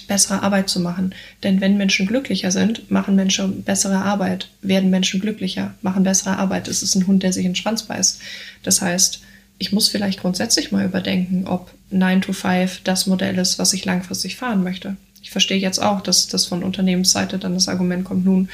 bessere 0.07 0.41
Arbeit 0.41 0.69
zu 0.69 0.79
machen. 0.79 1.13
Denn 1.43 1.61
wenn 1.61 1.77
Menschen 1.77 2.07
glücklicher 2.07 2.51
sind, 2.51 2.89
machen 2.89 3.15
Menschen 3.15 3.63
bessere 3.63 3.97
Arbeit, 3.97 4.49
werden 4.61 4.89
Menschen 4.89 5.19
glücklicher, 5.19 5.75
machen 5.81 6.03
bessere 6.03 6.37
Arbeit. 6.37 6.67
Es 6.67 6.81
ist 6.81 6.95
ein 6.95 7.05
Hund, 7.05 7.21
der 7.21 7.33
sich 7.33 7.45
in 7.45 7.51
den 7.51 7.55
Schwanz 7.55 7.83
beißt. 7.83 8.21
Das 8.63 8.81
heißt, 8.81 9.21
ich 9.57 9.71
muss 9.71 9.89
vielleicht 9.89 10.21
grundsätzlich 10.21 10.71
mal 10.71 10.85
überdenken, 10.85 11.45
ob 11.47 11.71
9 11.89 12.21
to 12.21 12.33
5 12.33 12.81
das 12.83 13.05
Modell 13.07 13.37
ist, 13.37 13.59
was 13.59 13.73
ich 13.73 13.85
langfristig 13.85 14.35
fahren 14.37 14.63
möchte. 14.63 14.95
Ich 15.21 15.31
verstehe 15.31 15.57
jetzt 15.57 15.79
auch, 15.79 16.01
dass 16.01 16.27
das 16.27 16.45
von 16.45 16.63
Unternehmensseite 16.63 17.37
dann 17.37 17.53
das 17.53 17.67
Argument 17.67 18.05
kommt, 18.05 18.25
nun, 18.25 18.49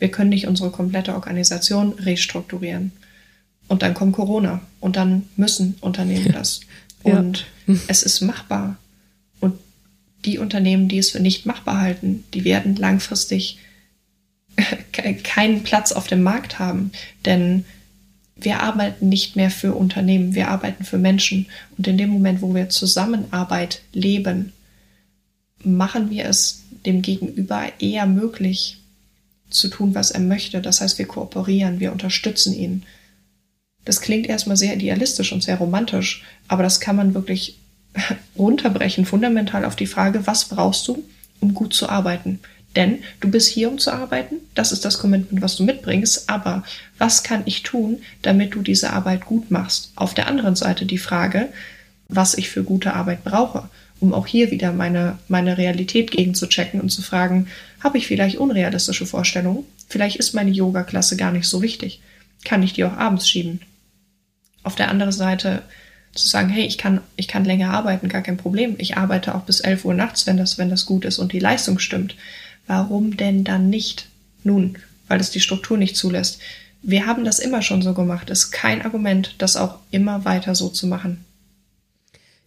wir 0.00 0.10
können 0.10 0.30
nicht 0.30 0.48
unsere 0.48 0.70
komplette 0.70 1.14
Organisation 1.14 1.92
restrukturieren. 1.92 2.90
Und 3.68 3.82
dann 3.82 3.94
kommt 3.94 4.16
Corona 4.16 4.60
und 4.80 4.96
dann 4.96 5.28
müssen 5.36 5.76
Unternehmen 5.80 6.32
das. 6.32 6.60
Und 7.04 7.46
ja. 7.68 7.74
es 7.86 8.02
ist 8.02 8.20
machbar. 8.20 8.76
Und 9.38 9.54
die 10.24 10.38
Unternehmen, 10.38 10.88
die 10.88 10.98
es 10.98 11.10
für 11.10 11.20
nicht 11.20 11.46
machbar 11.46 11.80
halten, 11.80 12.24
die 12.34 12.44
werden 12.44 12.74
langfristig 12.74 13.58
keinen 15.22 15.62
Platz 15.62 15.92
auf 15.92 16.08
dem 16.08 16.22
Markt 16.22 16.58
haben. 16.58 16.90
Denn 17.24 17.64
wir 18.36 18.60
arbeiten 18.60 19.08
nicht 19.08 19.36
mehr 19.36 19.50
für 19.50 19.74
Unternehmen, 19.74 20.34
wir 20.34 20.48
arbeiten 20.48 20.84
für 20.84 20.98
Menschen. 20.98 21.46
Und 21.76 21.86
in 21.86 21.98
dem 21.98 22.10
Moment, 22.10 22.42
wo 22.42 22.54
wir 22.54 22.70
Zusammenarbeit 22.70 23.82
leben, 23.92 24.52
machen 25.62 26.10
wir 26.10 26.24
es 26.24 26.62
dem 26.86 27.02
Gegenüber 27.02 27.66
eher 27.78 28.06
möglich, 28.06 28.79
zu 29.50 29.68
tun, 29.68 29.94
was 29.94 30.10
er 30.10 30.20
möchte. 30.20 30.60
Das 30.60 30.80
heißt, 30.80 30.98
wir 30.98 31.06
kooperieren, 31.06 31.80
wir 31.80 31.92
unterstützen 31.92 32.54
ihn. 32.54 32.84
Das 33.84 34.00
klingt 34.00 34.26
erstmal 34.26 34.56
sehr 34.56 34.74
idealistisch 34.74 35.32
und 35.32 35.42
sehr 35.42 35.56
romantisch, 35.56 36.24
aber 36.48 36.62
das 36.62 36.80
kann 36.80 36.96
man 36.96 37.14
wirklich 37.14 37.58
runterbrechen, 38.38 39.06
fundamental 39.06 39.64
auf 39.64 39.76
die 39.76 39.86
Frage, 39.86 40.26
was 40.26 40.46
brauchst 40.46 40.86
du, 40.86 41.02
um 41.40 41.54
gut 41.54 41.74
zu 41.74 41.88
arbeiten? 41.88 42.40
Denn 42.76 43.00
du 43.20 43.28
bist 43.30 43.48
hier, 43.48 43.68
um 43.68 43.78
zu 43.78 43.92
arbeiten, 43.92 44.36
das 44.54 44.70
ist 44.70 44.84
das 44.84 44.98
Commitment, 44.98 45.42
was 45.42 45.56
du 45.56 45.64
mitbringst, 45.64 46.30
aber 46.30 46.62
was 46.98 47.24
kann 47.24 47.42
ich 47.46 47.64
tun, 47.64 48.02
damit 48.22 48.54
du 48.54 48.62
diese 48.62 48.92
Arbeit 48.92 49.24
gut 49.24 49.50
machst? 49.50 49.90
Auf 49.96 50.14
der 50.14 50.28
anderen 50.28 50.54
Seite 50.54 50.86
die 50.86 50.98
Frage, 50.98 51.48
was 52.08 52.34
ich 52.34 52.48
für 52.48 52.62
gute 52.62 52.94
Arbeit 52.94 53.24
brauche 53.24 53.68
um 54.00 54.14
auch 54.14 54.26
hier 54.26 54.50
wieder 54.50 54.72
meine, 54.72 55.18
meine 55.28 55.58
Realität 55.58 56.10
gegen 56.10 56.34
zu 56.34 56.48
checken 56.48 56.80
und 56.80 56.90
zu 56.90 57.02
fragen, 57.02 57.48
habe 57.80 57.98
ich 57.98 58.06
vielleicht 58.06 58.38
unrealistische 58.38 59.06
Vorstellungen? 59.06 59.64
Vielleicht 59.88 60.16
ist 60.16 60.34
meine 60.34 60.50
Yoga-Klasse 60.50 61.16
gar 61.16 61.32
nicht 61.32 61.46
so 61.46 61.62
wichtig. 61.62 62.00
Kann 62.44 62.62
ich 62.62 62.72
die 62.72 62.84
auch 62.84 62.96
abends 62.96 63.28
schieben? 63.28 63.60
Auf 64.62 64.74
der 64.74 64.88
anderen 64.88 65.12
Seite 65.12 65.62
Zu 66.12 66.28
sagen, 66.28 66.48
hey, 66.48 66.64
ich 66.64 66.76
kann, 66.76 67.00
ich 67.14 67.28
kann 67.28 67.44
länger 67.44 67.70
arbeiten, 67.70 68.08
gar 68.08 68.22
kein 68.22 68.36
Problem. 68.36 68.74
Ich 68.78 68.96
arbeite 68.96 69.34
auch 69.36 69.42
bis 69.42 69.60
11 69.60 69.84
Uhr 69.84 69.94
nachts, 69.94 70.26
wenn 70.26 70.36
das, 70.36 70.58
wenn 70.58 70.68
das 70.68 70.84
gut 70.84 71.04
ist 71.04 71.18
und 71.20 71.32
die 71.32 71.38
Leistung 71.38 71.78
stimmt. 71.78 72.16
Warum 72.66 73.16
denn 73.16 73.44
dann 73.44 73.70
nicht? 73.70 74.08
Nun, 74.42 74.76
weil 75.06 75.20
es 75.20 75.30
die 75.30 75.40
Struktur 75.40 75.78
nicht 75.78 75.96
zulässt. 75.96 76.40
Wir 76.82 77.06
haben 77.06 77.24
das 77.24 77.38
immer 77.38 77.62
schon 77.62 77.82
so 77.82 77.94
gemacht. 77.94 78.28
Ist 78.28 78.50
kein 78.50 78.82
Argument, 78.82 79.36
das 79.38 79.56
auch 79.56 79.78
immer 79.92 80.24
weiter 80.24 80.56
so 80.56 80.68
zu 80.68 80.88
machen. 80.88 81.24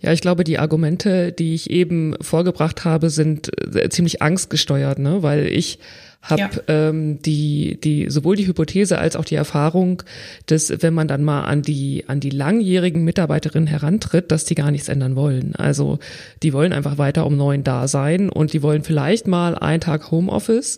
Ja, 0.04 0.12
ich 0.12 0.22
glaube, 0.22 0.44
die 0.44 0.60
Argumente, 0.60 1.32
die 1.32 1.54
ich 1.54 1.70
eben 1.70 2.16
vorgebracht 2.22 2.84
habe, 2.84 3.10
sind 3.10 3.50
äh, 3.76 3.88
ziemlich 3.90 4.22
angstgesteuert, 4.22 5.00
ne? 5.00 5.24
weil 5.24 5.48
ich 5.48 5.80
habe 6.22 6.42
ja. 6.42 6.50
ähm, 6.68 7.22
die 7.22 7.80
die 7.84 8.10
sowohl 8.10 8.36
die 8.36 8.48
Hypothese 8.48 8.98
als 8.98 9.16
auch 9.16 9.26
die 9.26 9.36
Erfahrung, 9.36 10.04
dass 10.46 10.74
wenn 10.82 10.94
man 10.94 11.08
dann 11.08 11.24
mal 11.24 11.44
an 11.44 11.62
die 11.62 12.06
an 12.08 12.22
die 12.22 12.30
langjährigen 12.30 13.04
Mitarbeiterinnen 13.04 13.68
herantritt, 13.68 14.32
dass 14.32 14.46
die 14.46 14.56
gar 14.56 14.72
nichts 14.72 14.88
ändern 14.88 15.16
wollen. 15.16 15.54
Also 15.56 16.00
die 16.42 16.54
wollen 16.54 16.72
einfach 16.72 16.98
weiter 16.98 17.26
um 17.26 17.36
neun 17.36 17.64
da 17.64 17.88
sein 17.88 18.30
und 18.30 18.54
die 18.54 18.64
wollen 18.64 18.84
vielleicht 18.84 19.28
mal 19.28 19.56
einen 19.56 19.82
Tag 19.82 20.12
Homeoffice 20.12 20.78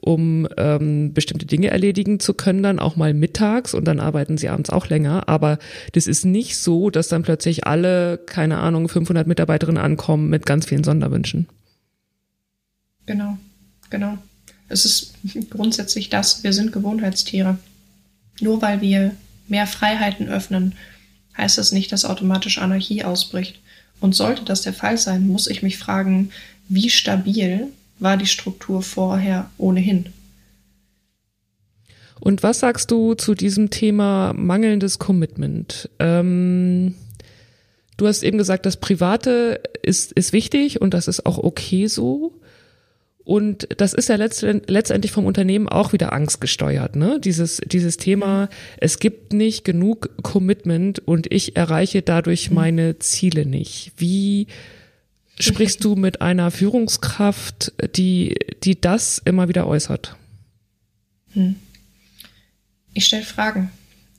um 0.00 0.46
ähm, 0.56 1.14
bestimmte 1.14 1.46
Dinge 1.46 1.68
erledigen 1.68 2.20
zu 2.20 2.34
können, 2.34 2.62
dann 2.62 2.78
auch 2.78 2.96
mal 2.96 3.14
mittags 3.14 3.74
und 3.74 3.86
dann 3.86 4.00
arbeiten 4.00 4.36
sie 4.36 4.48
abends 4.48 4.70
auch 4.70 4.88
länger. 4.88 5.28
Aber 5.28 5.58
das 5.92 6.06
ist 6.06 6.24
nicht 6.24 6.58
so, 6.58 6.90
dass 6.90 7.08
dann 7.08 7.22
plötzlich 7.22 7.66
alle, 7.66 8.18
keine 8.18 8.58
Ahnung, 8.58 8.88
500 8.88 9.26
Mitarbeiterinnen 9.26 9.82
ankommen 9.82 10.28
mit 10.28 10.46
ganz 10.46 10.66
vielen 10.66 10.84
Sonderwünschen. 10.84 11.48
Genau, 13.06 13.38
genau. 13.90 14.18
Es 14.68 14.84
ist 14.84 15.14
grundsätzlich 15.50 16.10
das, 16.10 16.44
wir 16.44 16.52
sind 16.52 16.72
Gewohnheitstiere. 16.72 17.58
Nur 18.40 18.60
weil 18.60 18.82
wir 18.82 19.12
mehr 19.48 19.66
Freiheiten 19.66 20.28
öffnen, 20.28 20.74
heißt 21.36 21.56
das 21.58 21.72
nicht, 21.72 21.90
dass 21.92 22.04
automatisch 22.04 22.58
Anarchie 22.58 23.04
ausbricht. 23.04 23.60
Und 24.00 24.14
sollte 24.14 24.44
das 24.44 24.60
der 24.60 24.74
Fall 24.74 24.98
sein, 24.98 25.26
muss 25.26 25.46
ich 25.46 25.62
mich 25.62 25.78
fragen, 25.78 26.30
wie 26.68 26.90
stabil 26.90 27.68
war 27.98 28.16
die 28.16 28.26
Struktur 28.26 28.82
vorher 28.82 29.50
ohnehin. 29.58 30.06
Und 32.20 32.42
was 32.42 32.60
sagst 32.60 32.90
du 32.90 33.14
zu 33.14 33.34
diesem 33.34 33.70
Thema 33.70 34.32
mangelndes 34.34 34.98
Commitment? 34.98 35.90
Ähm, 35.98 36.94
du 37.96 38.06
hast 38.06 38.22
eben 38.22 38.38
gesagt, 38.38 38.66
das 38.66 38.78
Private 38.78 39.60
ist, 39.82 40.12
ist 40.12 40.32
wichtig 40.32 40.80
und 40.80 40.94
das 40.94 41.08
ist 41.08 41.26
auch 41.26 41.38
okay 41.38 41.86
so. 41.86 42.40
Und 43.26 43.66
das 43.78 43.92
ist 43.92 44.08
ja 44.08 44.14
letztendlich 44.14 45.10
vom 45.10 45.26
Unternehmen 45.26 45.68
auch 45.68 45.92
wieder 45.92 46.12
angstgesteuert, 46.12 46.94
ne? 46.94 47.18
Dieses, 47.18 47.56
dieses 47.66 47.96
Thema, 47.96 48.48
es 48.78 49.00
gibt 49.00 49.32
nicht 49.32 49.64
genug 49.64 50.10
Commitment 50.22 51.00
und 51.00 51.32
ich 51.32 51.56
erreiche 51.56 52.02
dadurch 52.02 52.50
mhm. 52.50 52.54
meine 52.54 52.98
Ziele 53.00 53.44
nicht. 53.44 53.92
Wie, 53.96 54.46
sprichst 55.38 55.84
du 55.84 55.94
mit 55.96 56.20
einer 56.20 56.50
Führungskraft, 56.50 57.72
die, 57.96 58.36
die 58.64 58.80
das 58.80 59.18
immer 59.24 59.48
wieder 59.48 59.66
äußert? 59.66 60.16
Hm. 61.32 61.56
Ich 62.94 63.04
stelle 63.04 63.24
Fragen. 63.24 63.70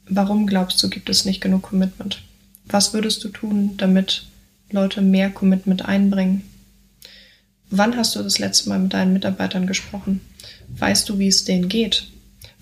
Warum 0.07 0.47
glaubst 0.47 0.81
du, 0.81 0.89
gibt 0.89 1.09
es 1.09 1.25
nicht 1.25 1.41
genug 1.41 1.63
Commitment? 1.63 2.21
Was 2.65 2.93
würdest 2.93 3.23
du 3.23 3.29
tun, 3.29 3.75
damit 3.77 4.25
Leute 4.71 5.01
mehr 5.01 5.29
Commitment 5.29 5.85
einbringen? 5.85 6.43
Wann 7.69 7.97
hast 7.97 8.15
du 8.15 8.23
das 8.23 8.39
letzte 8.39 8.69
Mal 8.69 8.79
mit 8.79 8.93
deinen 8.93 9.13
Mitarbeitern 9.13 9.67
gesprochen? 9.67 10.21
Weißt 10.77 11.09
du, 11.09 11.19
wie 11.19 11.27
es 11.27 11.43
denen 11.43 11.67
geht? 11.67 12.07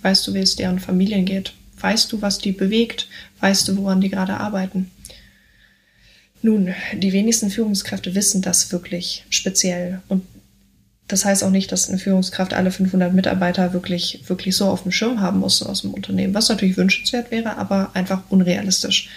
Weißt 0.01 0.25
du, 0.25 0.33
wie 0.33 0.39
es 0.39 0.55
deren 0.55 0.79
Familien 0.79 1.25
geht? 1.25 1.53
Weißt 1.79 2.11
du, 2.11 2.21
was 2.21 2.39
die 2.39 2.51
bewegt? 2.51 3.07
Weißt 3.39 3.67
du, 3.67 3.77
woran 3.77 4.01
die 4.01 4.09
gerade 4.09 4.37
arbeiten? 4.37 4.89
Nun, 6.45 6.75
die 6.93 7.11
wenigsten 7.11 7.49
Führungskräfte 7.49 8.13
wissen 8.13 8.43
das 8.43 8.71
wirklich 8.71 9.25
speziell. 9.31 10.01
Und 10.07 10.27
das 11.07 11.25
heißt 11.25 11.43
auch 11.43 11.49
nicht, 11.49 11.71
dass 11.71 11.89
eine 11.89 11.97
Führungskraft 11.97 12.53
alle 12.53 12.69
500 12.69 13.15
Mitarbeiter 13.15 13.73
wirklich, 13.73 14.21
wirklich 14.27 14.55
so 14.55 14.67
auf 14.67 14.83
dem 14.83 14.91
Schirm 14.91 15.21
haben 15.21 15.39
muss 15.39 15.63
aus 15.63 15.81
dem 15.81 15.95
Unternehmen, 15.95 16.35
was 16.35 16.47
natürlich 16.47 16.77
wünschenswert 16.77 17.31
wäre, 17.31 17.57
aber 17.57 17.95
einfach 17.95 18.21
unrealistisch. 18.29 19.09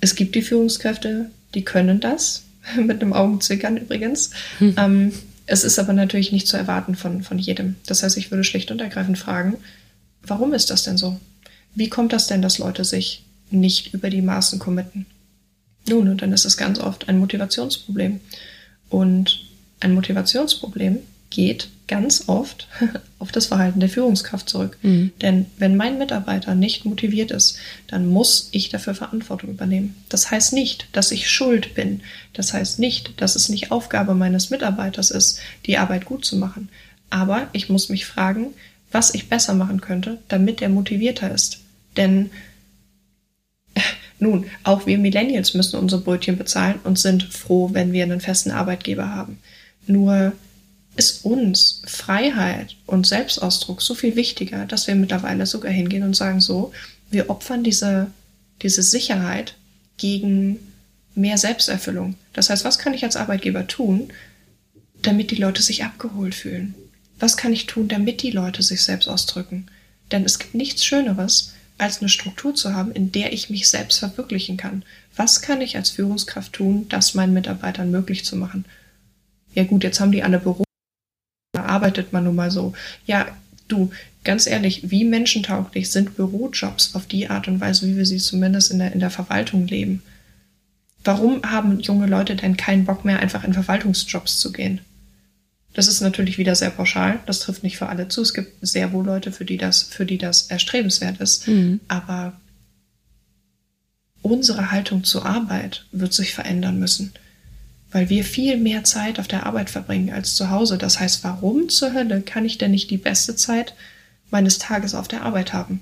Es 0.00 0.16
gibt 0.16 0.34
die 0.34 0.42
Führungskräfte, 0.42 1.30
die 1.54 1.62
können 1.64 2.00
das, 2.00 2.42
mit 2.76 3.00
einem 3.00 3.12
Augenzwinkern 3.12 3.76
übrigens. 3.76 4.30
Hm. 4.58 4.74
Ähm, 4.76 5.12
es 5.46 5.62
ist 5.62 5.78
aber 5.78 5.92
natürlich 5.92 6.32
nicht 6.32 6.48
zu 6.48 6.56
erwarten 6.56 6.96
von, 6.96 7.22
von 7.22 7.38
jedem. 7.38 7.76
Das 7.86 8.02
heißt, 8.02 8.16
ich 8.16 8.32
würde 8.32 8.42
schlicht 8.42 8.72
und 8.72 8.80
ergreifend 8.80 9.18
fragen, 9.18 9.54
warum 10.24 10.52
ist 10.52 10.70
das 10.70 10.82
denn 10.82 10.96
so? 10.96 11.20
Wie 11.76 11.88
kommt 11.88 12.12
das 12.12 12.26
denn, 12.26 12.42
dass 12.42 12.58
Leute 12.58 12.84
sich 12.84 13.22
nicht 13.52 13.94
über 13.94 14.10
die 14.10 14.22
Maßen 14.22 14.58
committen? 14.58 15.06
Nun, 15.88 16.08
und 16.08 16.22
dann 16.22 16.32
ist 16.32 16.44
es 16.44 16.56
ganz 16.56 16.78
oft 16.78 17.08
ein 17.08 17.18
Motivationsproblem. 17.18 18.20
Und 18.88 19.46
ein 19.80 19.94
Motivationsproblem 19.94 20.98
geht 21.30 21.68
ganz 21.88 22.24
oft 22.28 22.68
auf 23.18 23.32
das 23.32 23.46
Verhalten 23.46 23.80
der 23.80 23.88
Führungskraft 23.88 24.48
zurück. 24.48 24.78
Mhm. 24.82 25.12
Denn 25.20 25.46
wenn 25.58 25.76
mein 25.76 25.98
Mitarbeiter 25.98 26.54
nicht 26.54 26.84
motiviert 26.84 27.30
ist, 27.30 27.58
dann 27.88 28.06
muss 28.06 28.48
ich 28.52 28.68
dafür 28.68 28.94
Verantwortung 28.94 29.50
übernehmen. 29.50 29.94
Das 30.08 30.30
heißt 30.30 30.52
nicht, 30.52 30.88
dass 30.92 31.10
ich 31.10 31.30
schuld 31.30 31.74
bin. 31.74 32.00
Das 32.32 32.52
heißt 32.52 32.78
nicht, 32.78 33.20
dass 33.20 33.34
es 33.34 33.48
nicht 33.48 33.70
Aufgabe 33.70 34.14
meines 34.14 34.50
Mitarbeiters 34.50 35.10
ist, 35.10 35.40
die 35.66 35.78
Arbeit 35.78 36.04
gut 36.04 36.24
zu 36.24 36.36
machen. 36.36 36.68
Aber 37.10 37.48
ich 37.52 37.68
muss 37.68 37.88
mich 37.88 38.06
fragen, 38.06 38.48
was 38.90 39.14
ich 39.14 39.28
besser 39.28 39.54
machen 39.54 39.80
könnte, 39.80 40.18
damit 40.28 40.62
er 40.62 40.68
motivierter 40.68 41.32
ist. 41.32 41.60
Denn 41.96 42.30
nun, 44.22 44.46
auch 44.62 44.86
wir 44.86 44.98
Millennials 44.98 45.52
müssen 45.52 45.78
unsere 45.78 46.00
Brötchen 46.00 46.38
bezahlen 46.38 46.78
und 46.84 46.98
sind 46.98 47.24
froh, 47.24 47.70
wenn 47.72 47.92
wir 47.92 48.04
einen 48.04 48.20
festen 48.20 48.52
Arbeitgeber 48.52 49.14
haben. 49.14 49.38
Nur 49.86 50.32
ist 50.94 51.24
uns 51.24 51.82
Freiheit 51.86 52.76
und 52.86 53.06
Selbstausdruck 53.06 53.82
so 53.82 53.94
viel 53.94 54.14
wichtiger, 54.14 54.64
dass 54.66 54.86
wir 54.86 54.94
mittlerweile 54.94 55.46
sogar 55.46 55.72
hingehen 55.72 56.04
und 56.04 56.14
sagen 56.14 56.40
so, 56.40 56.72
wir 57.10 57.30
opfern 57.30 57.64
diese, 57.64 58.08
diese 58.62 58.82
Sicherheit 58.82 59.54
gegen 59.96 60.60
mehr 61.14 61.38
Selbsterfüllung. 61.38 62.14
Das 62.32 62.48
heißt, 62.48 62.64
was 62.64 62.78
kann 62.78 62.94
ich 62.94 63.04
als 63.04 63.16
Arbeitgeber 63.16 63.66
tun, 63.66 64.12
damit 65.02 65.30
die 65.30 65.36
Leute 65.36 65.62
sich 65.62 65.84
abgeholt 65.84 66.34
fühlen? 66.34 66.74
Was 67.18 67.36
kann 67.36 67.52
ich 67.52 67.66
tun, 67.66 67.88
damit 67.88 68.22
die 68.22 68.30
Leute 68.30 68.62
sich 68.62 68.82
selbst 68.82 69.08
ausdrücken? 69.08 69.66
Denn 70.12 70.24
es 70.24 70.38
gibt 70.38 70.54
nichts 70.54 70.84
Schöneres, 70.84 71.54
als 71.82 72.00
eine 72.00 72.08
Struktur 72.08 72.54
zu 72.54 72.74
haben, 72.74 72.92
in 72.92 73.12
der 73.12 73.32
ich 73.32 73.50
mich 73.50 73.68
selbst 73.68 73.98
verwirklichen 73.98 74.56
kann. 74.56 74.84
Was 75.16 75.42
kann 75.42 75.60
ich 75.60 75.76
als 75.76 75.90
Führungskraft 75.90 76.52
tun, 76.52 76.86
das 76.88 77.14
meinen 77.14 77.34
Mitarbeitern 77.34 77.90
möglich 77.90 78.24
zu 78.24 78.36
machen? 78.36 78.64
Ja 79.54 79.64
gut, 79.64 79.84
jetzt 79.84 80.00
haben 80.00 80.12
die 80.12 80.22
alle 80.22 80.38
Büro, 80.38 80.64
da 81.52 81.64
arbeitet 81.64 82.12
man 82.12 82.24
nun 82.24 82.36
mal 82.36 82.50
so. 82.50 82.72
Ja, 83.04 83.26
du, 83.68 83.90
ganz 84.24 84.46
ehrlich, 84.46 84.90
wie 84.90 85.04
menschentauglich 85.04 85.90
sind 85.90 86.16
Bürojobs 86.16 86.94
auf 86.94 87.06
die 87.06 87.28
Art 87.28 87.48
und 87.48 87.60
Weise, 87.60 87.86
wie 87.86 87.96
wir 87.96 88.06
sie 88.06 88.18
zumindest 88.18 88.70
in 88.70 88.78
der, 88.78 88.92
in 88.92 89.00
der 89.00 89.10
Verwaltung 89.10 89.66
leben? 89.66 90.02
Warum 91.04 91.42
haben 91.42 91.80
junge 91.80 92.06
Leute 92.06 92.36
denn 92.36 92.56
keinen 92.56 92.84
Bock 92.84 93.04
mehr, 93.04 93.18
einfach 93.18 93.44
in 93.44 93.54
Verwaltungsjobs 93.54 94.38
zu 94.38 94.52
gehen? 94.52 94.80
Das 95.74 95.88
ist 95.88 96.00
natürlich 96.00 96.38
wieder 96.38 96.54
sehr 96.54 96.70
pauschal. 96.70 97.20
Das 97.26 97.40
trifft 97.40 97.62
nicht 97.62 97.78
für 97.78 97.88
alle 97.88 98.08
zu. 98.08 98.22
Es 98.22 98.34
gibt 98.34 98.66
sehr 98.66 98.92
wohl 98.92 99.04
Leute, 99.04 99.32
für 99.32 99.44
die 99.44 99.56
das, 99.56 99.82
für 99.82 100.04
die 100.04 100.18
das 100.18 100.42
erstrebenswert 100.42 101.20
ist. 101.20 101.48
Mhm. 101.48 101.80
Aber 101.88 102.34
unsere 104.20 104.70
Haltung 104.70 105.04
zur 105.04 105.24
Arbeit 105.24 105.86
wird 105.90 106.12
sich 106.12 106.34
verändern 106.34 106.78
müssen, 106.78 107.12
weil 107.90 108.10
wir 108.10 108.24
viel 108.24 108.58
mehr 108.58 108.84
Zeit 108.84 109.18
auf 109.18 109.28
der 109.28 109.46
Arbeit 109.46 109.70
verbringen 109.70 110.12
als 110.12 110.34
zu 110.34 110.50
Hause. 110.50 110.78
Das 110.78 111.00
heißt, 111.00 111.24
warum 111.24 111.68
zur 111.68 111.94
Hölle 111.94 112.20
kann 112.20 112.44
ich 112.44 112.58
denn 112.58 112.70
nicht 112.70 112.90
die 112.90 112.98
beste 112.98 113.34
Zeit 113.34 113.74
meines 114.30 114.58
Tages 114.58 114.94
auf 114.94 115.08
der 115.08 115.22
Arbeit 115.22 115.52
haben? 115.52 115.80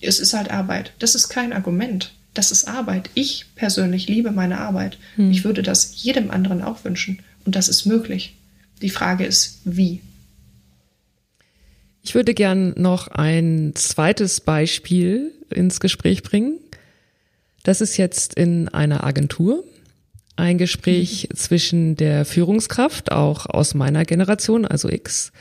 Es 0.00 0.20
ist 0.20 0.34
halt 0.34 0.50
Arbeit. 0.50 0.92
Das 0.98 1.14
ist 1.14 1.28
kein 1.28 1.54
Argument. 1.54 2.12
Das 2.34 2.52
ist 2.52 2.68
Arbeit. 2.68 3.08
Ich 3.14 3.46
persönlich 3.54 4.08
liebe 4.08 4.30
meine 4.30 4.58
Arbeit. 4.58 4.98
Mhm. 5.16 5.30
Ich 5.30 5.44
würde 5.44 5.62
das 5.62 6.02
jedem 6.02 6.30
anderen 6.30 6.62
auch 6.62 6.84
wünschen. 6.84 7.20
Und 7.46 7.56
das 7.56 7.68
ist 7.68 7.86
möglich. 7.86 8.35
Die 8.82 8.90
Frage 8.90 9.24
ist, 9.24 9.60
wie? 9.64 10.02
Ich 12.02 12.14
würde 12.14 12.34
gern 12.34 12.74
noch 12.76 13.08
ein 13.08 13.72
zweites 13.74 14.40
Beispiel 14.40 15.32
ins 15.50 15.80
Gespräch 15.80 16.22
bringen. 16.22 16.58
Das 17.64 17.80
ist 17.80 17.96
jetzt 17.96 18.34
in 18.34 18.68
einer 18.68 19.02
Agentur. 19.02 19.64
Ein 20.36 20.58
Gespräch 20.58 21.26
mhm. 21.28 21.34
zwischen 21.36 21.96
der 21.96 22.24
Führungskraft, 22.24 23.10
auch 23.10 23.46
aus 23.46 23.74
meiner 23.74 24.04
Generation, 24.04 24.64
also 24.66 24.88
X, 24.88 25.32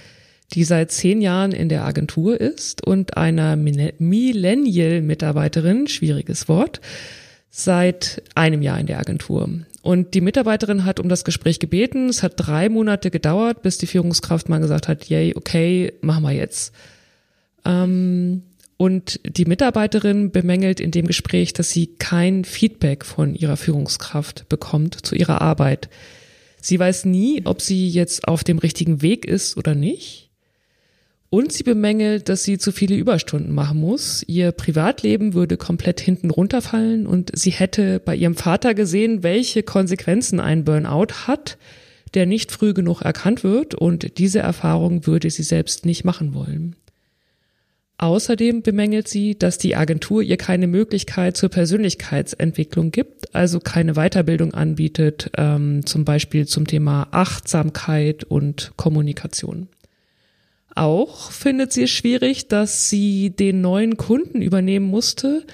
die 0.54 0.63
seit 0.63 0.91
zehn 0.91 1.21
Jahren 1.21 1.52
in 1.52 1.69
der 1.69 1.86
Agentur 1.86 2.41
ist, 2.41 2.84
und 2.84 3.15
einer 3.17 3.56
Millennial-Mitarbeiterin, 3.58 5.88
schwieriges 5.88 6.48
Wort, 6.48 6.82
seit 7.52 8.24
einem 8.34 8.63
Jahr 8.63 8.80
in 8.80 8.88
der 8.88 8.98
Agentur. 9.00 9.50
Und 9.86 10.15
die 10.15 10.21
Mitarbeiterin 10.21 10.84
hat 10.84 11.00
um 11.00 11.10
das 11.10 11.24
Gespräch 11.24 11.60
gebeten. 11.60 12.10
Es 12.10 12.24
hat 12.24 12.34
drei 12.38 12.69
Monate 12.69 13.12
gedauert, 13.12 13.62
bis 13.62 13.78
die 13.78 13.86
Führungskraft 13.86 14.50
mal 14.50 14.60
gesagt 14.60 14.88
hat, 14.88 15.06
yay, 15.10 15.36
okay, 15.36 15.93
machen 16.02 16.24
wir 16.24 16.32
jetzt. 16.32 16.74
Ähm, 17.65 18.41
Und 18.78 19.19
die 19.24 19.45
Mitarbeiterin 19.45 20.32
bemängelt 20.32 20.80
in 20.80 20.89
dem 20.89 21.06
Gespräch, 21.06 21.54
dass 21.54 21.69
sie 21.69 21.88
kein 22.00 22.43
Feedback 22.45 23.06
von 23.06 23.36
ihrer 23.36 23.58
Führungskraft 23.58 24.50
bekommt 24.50 25.06
zu 25.06 25.15
ihrer 25.15 25.41
Arbeit. 25.41 25.88
Sie 26.60 26.80
weiß 26.80 27.06
nie, 27.06 27.43
ob 27.45 27.62
sie 27.62 27.88
jetzt 27.88 28.28
auf 28.28 28.43
dem 28.43 28.58
richtigen 28.58 29.04
Weg 29.04 29.26
ist 29.26 29.56
oder 29.56 29.76
nicht. 29.76 30.24
Und 31.29 31.51
sie 31.51 31.63
bemängelt, 31.63 32.29
dass 32.29 32.43
sie 32.43 32.57
zu 32.57 32.71
viele 32.71 32.95
Überstunden 32.95 33.53
machen 33.53 33.79
muss. 33.79 34.23
Ihr 34.27 34.51
Privatleben 34.51 35.33
würde 35.33 35.57
komplett 35.57 35.99
hinten 35.99 36.29
runterfallen 36.29 37.07
und 37.07 37.31
sie 37.33 37.51
hätte 37.51 37.99
bei 37.99 38.15
ihrem 38.15 38.35
Vater 38.35 38.73
gesehen, 38.73 39.23
welche 39.23 39.63
Konsequenzen 39.63 40.39
ein 40.39 40.63
Burnout 40.63 41.27
hat, 41.27 41.57
der 42.13 42.25
nicht 42.25 42.51
früh 42.51 42.73
genug 42.73 43.01
erkannt 43.01 43.43
wird 43.43 43.75
und 43.75 44.17
diese 44.17 44.39
Erfahrung 44.39 45.05
würde 45.07 45.29
sie 45.29 45.43
selbst 45.43 45.85
nicht 45.85 46.05
machen 46.05 46.33
wollen. 46.33 46.75
Außerdem 47.97 48.61
bemängelt 48.61 49.07
sie, 49.07 49.38
dass 49.38 49.57
die 49.57 49.75
Agentur 49.75 50.21
ihr 50.21 50.35
keine 50.35 50.67
Möglichkeit 50.67 51.38
zur 51.38 51.49
Persönlichkeitsentwicklung 51.49 52.91
gibt, 52.91 53.33
also 53.33 53.59
keine 53.59 53.93
Weiterbildung 53.93 54.53
anbietet, 54.53 55.31
ähm, 55.38 55.85
zum 55.85 56.03
Beispiel 56.03 56.45
zum 56.45 56.67
Thema 56.67 57.07
Achtsamkeit 57.11 58.25
und 58.25 58.73
Kommunikation. 58.75 59.69
Auch 60.75 61.31
findet 61.31 61.71
sie 61.71 61.83
es 61.83 61.89
schwierig, 61.89 62.49
dass 62.49 62.89
sie 62.89 63.29
den 63.29 63.61
neuen 63.61 63.95
Kunden 63.95 64.41
übernehmen 64.41 64.88
musste, 64.88 65.45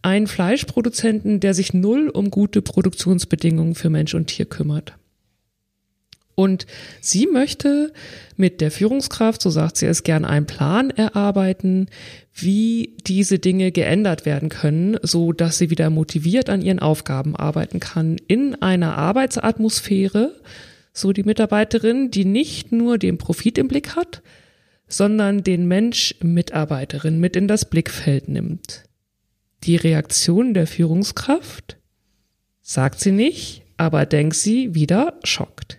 einen 0.00 0.26
Fleischproduzenten, 0.26 1.40
der 1.40 1.54
sich 1.54 1.74
null 1.74 2.08
um 2.08 2.30
gute 2.30 2.62
Produktionsbedingungen 2.62 3.74
für 3.74 3.90
Mensch 3.90 4.14
und 4.14 4.26
Tier 4.26 4.46
kümmert. 4.46 4.94
Und 6.34 6.66
sie 7.00 7.26
möchte 7.26 7.92
mit 8.36 8.60
der 8.60 8.70
Führungskraft, 8.70 9.40
so 9.40 9.50
sagt 9.50 9.76
sie 9.76 9.86
es 9.86 10.02
gern, 10.02 10.24
einen 10.24 10.46
Plan 10.46 10.90
erarbeiten, 10.90 11.88
wie 12.34 12.96
diese 13.06 13.38
Dinge 13.38 13.70
geändert 13.70 14.26
werden 14.26 14.48
können, 14.48 14.96
so 15.02 15.32
dass 15.32 15.58
sie 15.58 15.70
wieder 15.70 15.90
motiviert 15.90 16.50
an 16.50 16.60
ihren 16.60 16.80
Aufgaben 16.80 17.36
arbeiten 17.36 17.78
kann 17.78 18.16
in 18.26 18.60
einer 18.60 18.98
Arbeitsatmosphäre, 18.98 20.34
so 20.92 21.12
die 21.12 21.22
Mitarbeiterin, 21.22 22.10
die 22.10 22.24
nicht 22.24 22.72
nur 22.72 22.98
den 22.98 23.18
Profit 23.18 23.58
im 23.58 23.68
Blick 23.68 23.94
hat, 23.94 24.22
sondern 24.96 25.42
den 25.42 25.66
Mensch 25.66 26.14
Mitarbeiterin 26.22 27.18
mit 27.18 27.34
in 27.34 27.48
das 27.48 27.64
Blickfeld 27.64 28.28
nimmt. 28.28 28.84
Die 29.64 29.74
Reaktion 29.76 30.54
der 30.54 30.68
Führungskraft 30.68 31.78
sagt 32.62 33.00
sie 33.00 33.10
nicht, 33.10 33.62
aber 33.76 34.06
denkt 34.06 34.36
sie 34.36 34.74
wieder 34.74 35.18
schockt. 35.24 35.78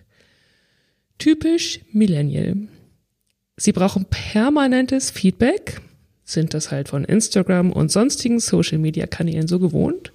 Typisch 1.18 1.80
Millennial. 1.92 2.56
Sie 3.56 3.72
brauchen 3.72 4.04
permanentes 4.04 5.10
Feedback, 5.10 5.80
sind 6.24 6.52
das 6.52 6.70
halt 6.70 6.88
von 6.88 7.04
Instagram 7.04 7.72
und 7.72 7.90
sonstigen 7.90 8.38
Social-Media-Kanälen 8.38 9.48
so 9.48 9.58
gewohnt. 9.58 10.12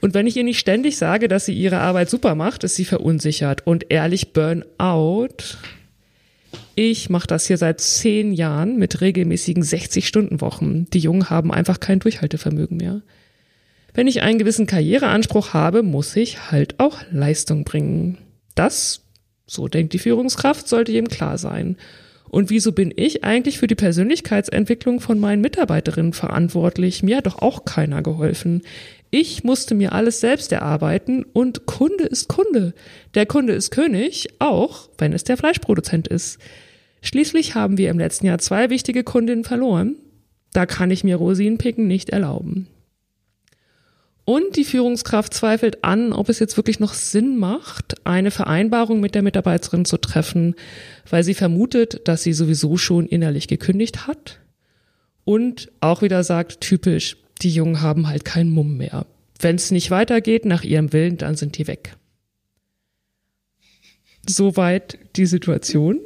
Und 0.00 0.14
wenn 0.14 0.26
ich 0.26 0.36
ihr 0.36 0.44
nicht 0.44 0.58
ständig 0.58 0.96
sage, 0.96 1.28
dass 1.28 1.46
sie 1.46 1.54
ihre 1.54 1.78
Arbeit 1.78 2.10
super 2.10 2.34
macht, 2.34 2.64
ist 2.64 2.74
sie 2.74 2.84
verunsichert 2.84 3.66
und 3.66 3.86
ehrlich 3.90 4.32
Burnout. 4.32 5.28
Ich 6.78 7.08
mache 7.08 7.26
das 7.26 7.46
hier 7.46 7.56
seit 7.56 7.80
zehn 7.80 8.34
Jahren 8.34 8.76
mit 8.76 9.00
regelmäßigen 9.00 9.62
60-Stunden-Wochen. 9.62 10.90
Die 10.92 10.98
Jungen 10.98 11.30
haben 11.30 11.50
einfach 11.50 11.80
kein 11.80 12.00
Durchhaltevermögen 12.00 12.76
mehr. 12.76 13.00
Wenn 13.94 14.06
ich 14.06 14.20
einen 14.20 14.38
gewissen 14.38 14.66
Karriereanspruch 14.66 15.54
habe, 15.54 15.82
muss 15.82 16.14
ich 16.16 16.50
halt 16.50 16.78
auch 16.78 16.98
Leistung 17.10 17.64
bringen. 17.64 18.18
Das 18.54 19.00
so 19.46 19.68
denkt 19.68 19.94
die 19.94 19.98
Führungskraft, 19.98 20.68
sollte 20.68 20.92
jedem 20.92 21.08
klar 21.08 21.38
sein. 21.38 21.78
Und 22.28 22.50
wieso 22.50 22.72
bin 22.72 22.92
ich 22.94 23.24
eigentlich 23.24 23.58
für 23.58 23.68
die 23.68 23.74
Persönlichkeitsentwicklung 23.74 25.00
von 25.00 25.18
meinen 25.18 25.40
Mitarbeiterinnen 25.40 26.12
verantwortlich? 26.12 27.02
Mir 27.02 27.16
hat 27.18 27.26
doch 27.26 27.38
auch 27.38 27.64
keiner 27.64 28.02
geholfen. 28.02 28.60
Ich 29.10 29.44
musste 29.44 29.74
mir 29.74 29.92
alles 29.92 30.20
selbst 30.20 30.52
erarbeiten 30.52 31.24
und 31.32 31.64
Kunde 31.64 32.04
ist 32.04 32.28
Kunde. 32.28 32.74
Der 33.14 33.24
Kunde 33.24 33.54
ist 33.54 33.70
König, 33.70 34.28
auch 34.40 34.90
wenn 34.98 35.14
es 35.14 35.24
der 35.24 35.38
Fleischproduzent 35.38 36.08
ist. 36.08 36.38
Schließlich 37.06 37.54
haben 37.54 37.78
wir 37.78 37.90
im 37.90 38.00
letzten 38.00 38.26
Jahr 38.26 38.38
zwei 38.38 38.68
wichtige 38.68 39.04
Kundinnen 39.04 39.44
verloren. 39.44 39.94
Da 40.52 40.66
kann 40.66 40.90
ich 40.90 41.04
mir 41.04 41.14
Rosinenpicken 41.14 41.86
nicht 41.86 42.10
erlauben. 42.10 42.66
Und 44.24 44.56
die 44.56 44.64
Führungskraft 44.64 45.32
zweifelt 45.32 45.84
an, 45.84 46.12
ob 46.12 46.28
es 46.28 46.40
jetzt 46.40 46.56
wirklich 46.56 46.80
noch 46.80 46.94
Sinn 46.94 47.38
macht, 47.38 48.04
eine 48.04 48.32
Vereinbarung 48.32 48.98
mit 48.98 49.14
der 49.14 49.22
Mitarbeiterin 49.22 49.84
zu 49.84 49.98
treffen, 49.98 50.56
weil 51.08 51.22
sie 51.22 51.34
vermutet, 51.34 52.08
dass 52.08 52.24
sie 52.24 52.32
sowieso 52.32 52.76
schon 52.76 53.06
innerlich 53.06 53.46
gekündigt 53.46 54.08
hat. 54.08 54.40
Und 55.22 55.70
auch 55.78 56.02
wieder 56.02 56.24
sagt, 56.24 56.60
typisch, 56.60 57.18
die 57.40 57.50
Jungen 57.50 57.82
haben 57.82 58.08
halt 58.08 58.24
keinen 58.24 58.50
Mumm 58.50 58.78
mehr. 58.78 59.06
Wenn 59.38 59.54
es 59.54 59.70
nicht 59.70 59.92
weitergeht 59.92 60.44
nach 60.44 60.64
ihrem 60.64 60.92
Willen, 60.92 61.18
dann 61.18 61.36
sind 61.36 61.56
die 61.56 61.68
weg. 61.68 61.94
Soweit 64.28 64.98
die 65.14 65.26
Situation. 65.26 66.00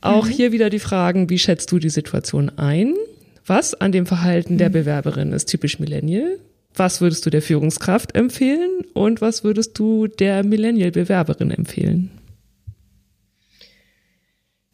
Auch 0.00 0.26
mhm. 0.26 0.30
hier 0.30 0.52
wieder 0.52 0.70
die 0.70 0.78
Fragen, 0.78 1.30
wie 1.30 1.38
schätzt 1.38 1.72
du 1.72 1.78
die 1.78 1.90
Situation 1.90 2.50
ein? 2.50 2.94
Was 3.44 3.74
an 3.74 3.92
dem 3.92 4.06
Verhalten 4.06 4.58
der 4.58 4.68
mhm. 4.68 4.74
Bewerberin 4.74 5.32
ist 5.32 5.46
typisch 5.46 5.78
Millennial? 5.78 6.38
Was 6.74 7.00
würdest 7.00 7.24
du 7.24 7.30
der 7.30 7.42
Führungskraft 7.42 8.14
empfehlen 8.14 8.84
und 8.92 9.22
was 9.22 9.44
würdest 9.44 9.78
du 9.78 10.08
der 10.08 10.44
Millennial-Bewerberin 10.44 11.50
empfehlen? 11.50 12.10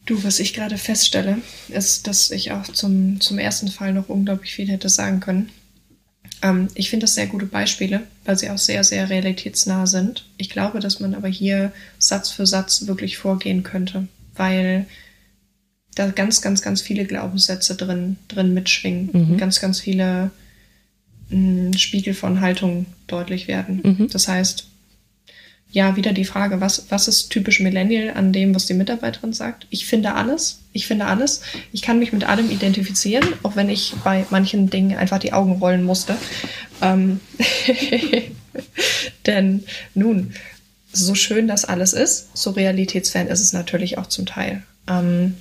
Du, 0.05 0.25
was 0.25 0.41
ich 0.41 0.53
gerade 0.53 0.79
feststelle, 0.79 1.39
ist, 1.69 2.09
dass 2.09 2.33
ich 2.33 2.51
auch 2.51 2.65
zum, 2.65 3.21
zum 3.21 3.39
ersten 3.39 3.69
Fall 3.69 3.93
noch 3.93 4.09
unglaublich 4.09 4.53
viel 4.53 4.69
hätte 4.69 4.89
sagen 4.89 5.21
können. 5.21 5.51
Ähm, 6.43 6.67
ich 6.75 6.91
finde 6.91 7.05
das 7.05 7.15
sehr 7.15 7.29
gute 7.29 7.47
Beispiele, 7.47 8.03
weil 8.25 8.37
sie 8.37 8.51
auch 8.51 8.59
sehr, 8.59 8.83
sehr 8.83 9.09
realitätsnah 9.09 9.87
sind. 9.87 10.27
Ich 10.39 10.51
glaube, 10.51 10.81
dass 10.81 10.99
man 10.99 11.15
aber 11.15 11.29
hier 11.29 11.73
Satz 11.99 12.31
für 12.31 12.47
Satz 12.47 12.89
wirklich 12.89 13.17
vorgehen 13.17 13.63
könnte, 13.63 14.09
weil 14.35 14.87
da 15.95 16.09
ganz, 16.09 16.41
ganz, 16.41 16.63
ganz 16.63 16.81
viele 16.81 17.05
Glaubenssätze 17.05 17.75
drin, 17.75 18.17
drin 18.29 18.55
mitschwingen. 18.55 19.11
Mhm. 19.13 19.37
Ganz, 19.39 19.61
ganz 19.61 19.81
viele 19.81 20.31
ein 21.31 21.77
Spiegel 21.79 22.15
von 22.15 22.41
Haltung 22.41 22.87
deutlich 23.07 23.49
werden. 23.49 23.81
Mhm. 23.83 24.09
Das 24.11 24.29
heißt, 24.29 24.67
ja, 25.71 25.97
wieder 25.97 26.13
die 26.13 26.27
Frage, 26.27 26.61
was, 26.61 26.87
was 26.91 27.09
ist 27.09 27.31
typisch 27.31 27.61
Millennial 27.61 28.11
an 28.15 28.33
dem, 28.33 28.55
was 28.55 28.67
die 28.67 28.75
Mitarbeiterin 28.75 29.33
sagt? 29.33 29.67
Ich 29.71 29.87
finde 29.87 30.15
alles. 30.15 30.61
Ich 30.75 30.87
finde 30.87 31.07
alles. 31.07 31.41
Ich 31.73 31.81
kann 31.81 31.99
mich 31.99 32.13
mit 32.13 32.25
allem 32.25 32.51
identifizieren, 32.51 33.27
auch 33.43 33.57
wenn 33.57 33.71
ich 33.71 33.95
bei 34.05 34.27
manchen 34.29 34.69
Dingen 34.69 34.99
einfach 34.99 35.19
die 35.19 35.33
Augen 35.33 35.53
rollen 35.53 35.83
musste. 35.83 36.17
Ähm 36.83 37.21
Denn 39.27 39.65
nun, 39.95 40.35
so 40.93 41.15
schön 41.15 41.49
das 41.49 41.65
alles 41.65 41.95
ist, 41.95 42.37
so 42.37 42.51
realitätsfern 42.51 43.29
ist 43.29 43.41
es 43.41 43.55
natürlich 43.55 43.97
auch 43.97 44.07
zum 44.07 44.27
Teil. 44.27 44.63
Ähm 44.87 45.37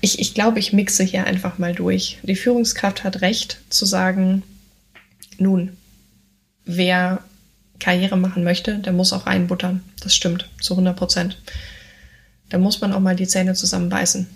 ich, 0.00 0.18
ich 0.18 0.34
glaube, 0.34 0.58
ich 0.58 0.72
mixe 0.72 1.04
hier 1.04 1.26
einfach 1.26 1.58
mal 1.58 1.74
durch. 1.74 2.18
Die 2.22 2.36
Führungskraft 2.36 3.04
hat 3.04 3.20
recht 3.20 3.58
zu 3.70 3.84
sagen, 3.86 4.42
nun, 5.38 5.76
wer 6.64 7.22
Karriere 7.80 8.16
machen 8.16 8.44
möchte, 8.44 8.78
der 8.78 8.92
muss 8.92 9.12
auch 9.12 9.26
reinbuttern. 9.26 9.82
Das 10.00 10.14
stimmt, 10.14 10.48
zu 10.60 10.74
100 10.74 10.96
Prozent. 10.96 11.38
Da 12.48 12.58
muss 12.58 12.80
man 12.80 12.92
auch 12.92 13.00
mal 13.00 13.16
die 13.16 13.26
Zähne 13.26 13.54
zusammenbeißen. 13.54 14.26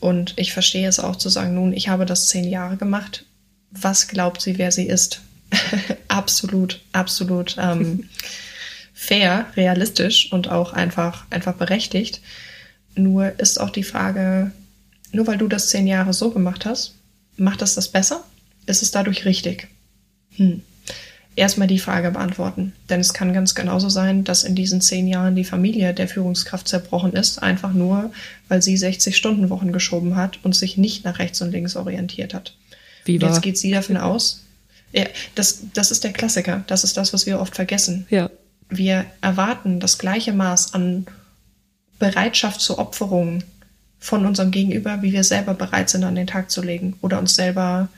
Und 0.00 0.34
ich 0.36 0.52
verstehe 0.52 0.88
es 0.88 1.00
auch 1.00 1.16
zu 1.16 1.28
sagen, 1.28 1.54
nun, 1.54 1.72
ich 1.72 1.88
habe 1.88 2.04
das 2.04 2.28
zehn 2.28 2.44
Jahre 2.44 2.76
gemacht. 2.76 3.24
Was 3.70 4.08
glaubt 4.08 4.42
sie, 4.42 4.58
wer 4.58 4.70
sie 4.70 4.86
ist? 4.86 5.22
absolut, 6.08 6.80
absolut 6.92 7.56
ähm, 7.58 8.08
fair, 8.94 9.46
realistisch 9.56 10.32
und 10.32 10.48
auch 10.50 10.72
einfach, 10.72 11.24
einfach 11.30 11.54
berechtigt. 11.54 12.20
Nur 12.96 13.38
ist 13.38 13.60
auch 13.60 13.70
die 13.70 13.82
Frage, 13.82 14.50
nur 15.12 15.26
weil 15.26 15.38
du 15.38 15.48
das 15.48 15.68
zehn 15.68 15.86
Jahre 15.86 16.12
so 16.12 16.30
gemacht 16.30 16.66
hast, 16.66 16.94
macht 17.36 17.62
das 17.62 17.74
das 17.74 17.88
besser? 17.88 18.24
Ist 18.66 18.82
es 18.82 18.90
dadurch 18.90 19.24
richtig? 19.24 19.68
Hm. 20.36 20.62
Erstmal 21.36 21.68
die 21.68 21.78
Frage 21.78 22.10
beantworten. 22.10 22.72
Denn 22.88 22.98
es 22.98 23.12
kann 23.12 23.34
ganz 23.34 23.54
genauso 23.54 23.90
sein, 23.90 24.24
dass 24.24 24.42
in 24.42 24.54
diesen 24.54 24.80
zehn 24.80 25.06
Jahren 25.06 25.36
die 25.36 25.44
Familie 25.44 25.92
der 25.92 26.08
Führungskraft 26.08 26.66
zerbrochen 26.66 27.12
ist, 27.12 27.42
einfach 27.42 27.74
nur, 27.74 28.10
weil 28.48 28.62
sie 28.62 28.76
60-Stunden-Wochen 28.76 29.70
geschoben 29.70 30.16
hat 30.16 30.38
und 30.42 30.56
sich 30.56 30.78
nicht 30.78 31.04
nach 31.04 31.18
rechts 31.18 31.42
und 31.42 31.52
links 31.52 31.76
orientiert 31.76 32.32
hat. 32.32 32.56
Wie 33.04 33.20
war? 33.20 33.28
Jetzt 33.28 33.42
geht 33.42 33.58
sie 33.58 33.70
davon 33.70 33.98
aus. 33.98 34.44
Ja, 34.92 35.04
das, 35.34 35.60
das 35.74 35.90
ist 35.90 36.04
der 36.04 36.14
Klassiker. 36.14 36.64
Das 36.68 36.84
ist 36.84 36.96
das, 36.96 37.12
was 37.12 37.26
wir 37.26 37.38
oft 37.38 37.54
vergessen. 37.54 38.06
Ja. 38.08 38.30
Wir 38.70 39.04
erwarten 39.20 39.78
das 39.78 39.98
gleiche 39.98 40.32
Maß 40.32 40.72
an 40.72 41.06
Bereitschaft 41.98 42.60
zur 42.60 42.78
Opferung 42.78 43.42
von 43.98 44.26
unserem 44.26 44.50
Gegenüber, 44.50 45.02
wie 45.02 45.12
wir 45.12 45.24
selber 45.24 45.54
bereit 45.54 45.90
sind, 45.90 46.04
an 46.04 46.14
den 46.14 46.26
Tag 46.26 46.50
zu 46.50 46.62
legen 46.62 46.96
oder 47.00 47.18
uns 47.18 47.34
selber 47.34 47.88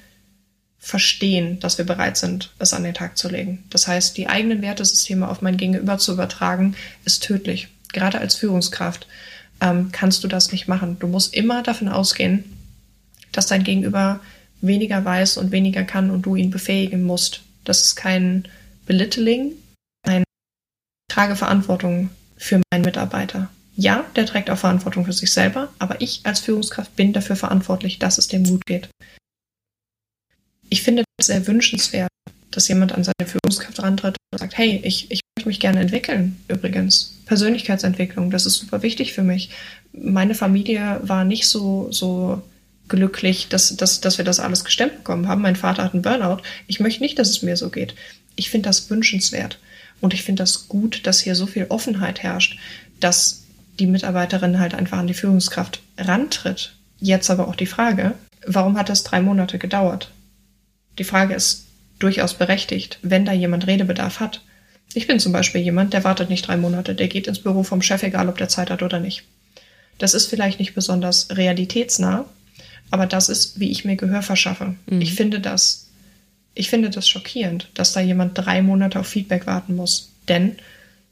verstehen, 0.79 1.59
dass 1.61 1.77
wir 1.77 1.85
bereit 1.85 2.17
sind, 2.17 2.53
es 2.59 2.73
an 2.73 2.85
den 2.85 2.95
Tag 2.95 3.19
zu 3.19 3.29
legen. 3.29 3.65
Das 3.71 3.89
heißt, 3.89 4.17
die 4.17 4.29
eigenen 4.29 4.63
Wertesysteme 4.63 5.29
auf 5.29 5.43
mein 5.43 5.57
Gegenüber 5.57 5.99
zu 5.99 6.13
übertragen, 6.13 6.77
ist 7.05 7.25
tödlich, 7.25 7.69
gerade 7.93 8.19
als 8.19 8.37
Führungskraft. 8.37 9.07
ähm, 9.61 9.89
kannst 9.91 10.23
du 10.23 10.29
das 10.29 10.53
nicht 10.53 10.69
machen. 10.69 10.99
Du 11.01 11.09
musst 11.09 11.35
immer 11.35 11.65
davon 11.65 11.89
ausgehen, 11.89 12.45
dass 13.33 13.49
dein 13.49 13.65
Gegenüber 13.65 14.21
weniger 14.61 15.05
weiß 15.05 15.37
und 15.37 15.51
weniger 15.51 15.83
kann 15.83 16.11
und 16.11 16.23
du 16.23 16.37
ihn 16.37 16.51
befähigen 16.51 17.03
musst. 17.03 17.43
Das 17.65 17.83
ist 17.83 17.97
kein 17.97 18.47
Belittling, 18.87 19.53
ein 20.05 20.23
trage 21.11 21.35
Verantwortung 21.35 22.11
für 22.37 22.61
meinen 22.71 22.85
Mitarbeiter. 22.85 23.51
Ja, 23.81 24.05
der 24.17 24.27
trägt 24.27 24.51
auch 24.51 24.59
Verantwortung 24.59 25.05
für 25.05 25.13
sich 25.13 25.33
selber, 25.33 25.73
aber 25.79 26.01
ich 26.01 26.23
als 26.25 26.41
Führungskraft 26.41 26.97
bin 26.97 27.13
dafür 27.13 27.37
verantwortlich, 27.37 28.01
dass 28.01 28.19
es 28.19 28.27
dem 28.27 28.43
gut 28.43 28.67
geht. 28.67 28.89
Ich 30.69 30.83
finde 30.83 31.05
es 31.17 31.29
sehr 31.29 31.47
wünschenswert, 31.47 32.09
dass 32.51 32.67
jemand 32.67 32.91
an 32.91 33.05
seine 33.05 33.31
Führungskraft 33.31 33.81
rantritt 33.81 34.17
und 34.33 34.41
sagt, 34.41 34.59
hey, 34.59 34.81
ich, 34.83 35.13
ich 35.13 35.21
möchte 35.37 35.49
mich 35.49 35.61
gerne 35.61 35.79
entwickeln, 35.79 36.41
übrigens. 36.49 37.15
Persönlichkeitsentwicklung, 37.27 38.33
das 38.33 38.47
ist 38.47 38.57
super 38.57 38.83
wichtig 38.83 39.13
für 39.13 39.23
mich. 39.23 39.51
Meine 39.93 40.35
Familie 40.35 40.99
war 41.05 41.25
nicht 41.25 41.47
so, 41.47 41.93
so 41.93 42.43
glücklich, 42.89 43.47
dass, 43.47 43.77
dass, 43.77 44.01
dass 44.01 44.19
wir 44.19 44.25
das 44.25 44.41
alles 44.41 44.65
gestemmt 44.65 44.97
bekommen 44.97 45.29
haben. 45.29 45.41
Mein 45.41 45.55
Vater 45.55 45.85
hat 45.85 45.95
einen 45.95 46.03
Burnout. 46.03 46.43
Ich 46.67 46.81
möchte 46.81 47.01
nicht, 47.01 47.17
dass 47.21 47.31
es 47.31 47.43
mir 47.43 47.57
so 47.57 47.71
geht. 47.71 47.95
Ich 48.35 48.51
finde 48.51 48.69
das 48.69 48.91
wünschenswert. 48.91 49.61
Und 50.01 50.15
ich 50.15 50.25
finde 50.25 50.43
das 50.43 50.67
gut, 50.67 51.07
dass 51.07 51.21
hier 51.21 51.37
so 51.37 51.47
viel 51.47 51.67
Offenheit 51.69 52.25
herrscht, 52.25 52.59
dass 52.99 53.45
die 53.79 53.87
Mitarbeiterin 53.87 54.59
halt 54.59 54.75
einfach 54.75 54.99
an 54.99 55.07
die 55.07 55.15
Führungskraft 55.15 55.81
rantritt. 55.97 56.75
Jetzt 57.01 57.31
aber 57.31 57.49
auch 57.49 57.57
die 57.57 57.67
Frage, 57.67 58.15
warum 58.47 58.77
hat 58.77 58.89
das 58.89 59.05
drei 59.05 59.21
Monate 59.21 59.59
gedauert? 59.59 60.11
Die 60.99 61.05
Frage 61.05 61.35
ist 61.35 61.67
durchaus 61.99 62.35
berechtigt, 62.35 62.99
wenn 63.03 63.25
da 63.25 63.33
jemand 63.33 63.67
Redebedarf 63.67 64.21
hat. 64.21 64.43
Ich 64.95 65.07
bin 65.07 65.21
zum 65.21 65.33
Beispiel 65.33 65.61
jemand, 65.61 65.93
der 65.93 66.05
wartet 66.05 66.31
nicht 66.31 66.47
drei 66.47 66.57
Monate, 66.57 66.95
der 66.95 67.09
geht 67.09 67.27
ins 67.27 67.41
Büro 67.41 67.63
vom 67.63 67.83
Chef, 67.83 68.03
egal 68.03 68.29
ob 68.29 68.39
der 68.39 68.49
Zeit 68.49 68.71
hat 68.71 68.83
oder 68.83 69.01
nicht. 69.01 69.25
Das 69.99 70.15
ist 70.15 70.27
vielleicht 70.27 70.61
nicht 70.61 70.75
besonders 70.75 71.29
realitätsnah, 71.31 72.25
aber 72.91 73.07
das 73.07 73.29
ist, 73.29 73.61
wie 73.61 73.71
ich 73.71 73.85
mir 73.85 73.97
Gehör 73.97 74.23
verschaffe. 74.23 74.77
Mhm. 74.87 75.01
Ich 75.01 75.15
finde 75.15 75.41
das, 75.41 75.89
ich 76.55 76.71
finde 76.71 76.91
das 76.91 77.09
schockierend, 77.09 77.69
dass 77.75 77.93
da 77.93 78.01
jemand 78.01 78.39
drei 78.39 78.63
Monate 78.63 78.99
auf 78.99 79.07
Feedback 79.07 79.47
warten 79.47 79.75
muss. 79.75 80.11
Denn 80.29 80.57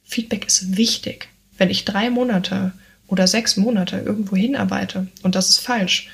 Feedback 0.04 0.46
ist 0.46 0.76
wichtig. 0.76 1.28
Wenn 1.58 1.70
ich 1.70 1.84
drei 1.84 2.10
Monate 2.10 2.72
oder 3.06 3.26
sechs 3.26 3.56
Monate 3.56 3.98
irgendwo 3.98 4.36
hinarbeite 4.36 5.08
und 5.22 5.34
das 5.34 5.48
ist 5.50 5.58
falsch, 5.58 6.08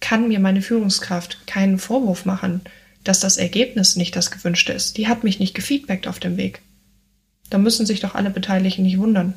kann 0.00 0.28
mir 0.28 0.40
meine 0.40 0.62
Führungskraft 0.62 1.46
keinen 1.46 1.78
Vorwurf 1.78 2.24
machen, 2.24 2.60
dass 3.04 3.20
das 3.20 3.36
Ergebnis 3.36 3.96
nicht 3.96 4.14
das 4.14 4.30
gewünschte 4.30 4.72
ist. 4.72 4.96
Die 4.96 5.08
hat 5.08 5.24
mich 5.24 5.40
nicht 5.40 5.54
gefeedbackt 5.54 6.06
auf 6.06 6.20
dem 6.20 6.36
Weg. 6.36 6.62
Da 7.50 7.58
müssen 7.58 7.86
sich 7.86 8.00
doch 8.00 8.14
alle 8.14 8.30
Beteiligten 8.30 8.82
nicht 8.82 8.98
wundern. 8.98 9.34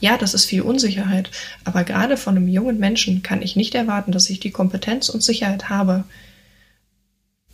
Ja, 0.00 0.16
das 0.16 0.34
ist 0.34 0.46
viel 0.46 0.62
Unsicherheit, 0.62 1.30
aber 1.64 1.84
gerade 1.84 2.16
von 2.16 2.36
einem 2.36 2.48
jungen 2.48 2.78
Menschen 2.78 3.22
kann 3.22 3.42
ich 3.42 3.56
nicht 3.56 3.74
erwarten, 3.74 4.12
dass 4.12 4.30
ich 4.30 4.40
die 4.40 4.50
Kompetenz 4.50 5.10
und 5.10 5.22
Sicherheit 5.22 5.68
habe, 5.68 6.04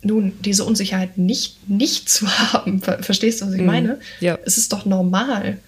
nun, 0.01 0.33
diese 0.41 0.63
Unsicherheit 0.63 1.17
nicht, 1.17 1.69
nicht 1.69 2.09
zu 2.09 2.27
haben. 2.53 2.81
Verstehst 2.81 3.41
du, 3.41 3.47
was 3.47 3.53
ich 3.53 3.61
mhm. 3.61 3.65
meine? 3.65 3.99
Ja. 4.19 4.37
Es 4.45 4.57
ist 4.57 4.71
doch 4.71 4.85
normal. 4.85 5.59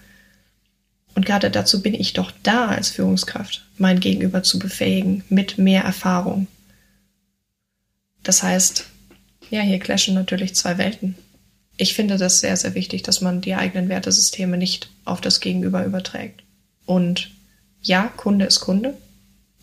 Und 1.16 1.26
gerade 1.26 1.52
dazu 1.52 1.82
bin 1.82 1.94
ich 1.94 2.14
doch 2.14 2.32
da 2.44 2.68
als 2.68 2.90
Führungskraft, 2.90 3.66
mein 3.78 4.00
Gegenüber 4.00 4.44
zu 4.44 4.60
befähigen 4.60 5.24
mit 5.30 5.58
mehr 5.58 5.84
Erfahrung. 5.84 6.48
Das 8.24 8.44
heißt, 8.44 8.86
ja, 9.50 9.62
hier 9.62 9.80
clashen 9.80 10.14
natürlich 10.14 10.56
zwei 10.56 10.78
Welten. 10.78 11.16
Ich 11.78 11.94
finde 11.94 12.18
das 12.18 12.40
sehr, 12.40 12.56
sehr 12.58 12.76
wichtig, 12.76 13.04
dass 13.04 13.22
man 13.22 13.42
die 13.42 13.56
eigenen 13.56 13.90
Wertesysteme 13.90 14.58
nicht 14.58 14.90
auf 15.06 15.22
das 15.22 15.40
Gegenüber 15.40 15.86
überträgt. 15.86 16.44
Und 16.86 17.32
ja, 17.82 18.12
Kunde 18.18 18.46
ist 18.46 18.60
Kunde. 18.60 18.98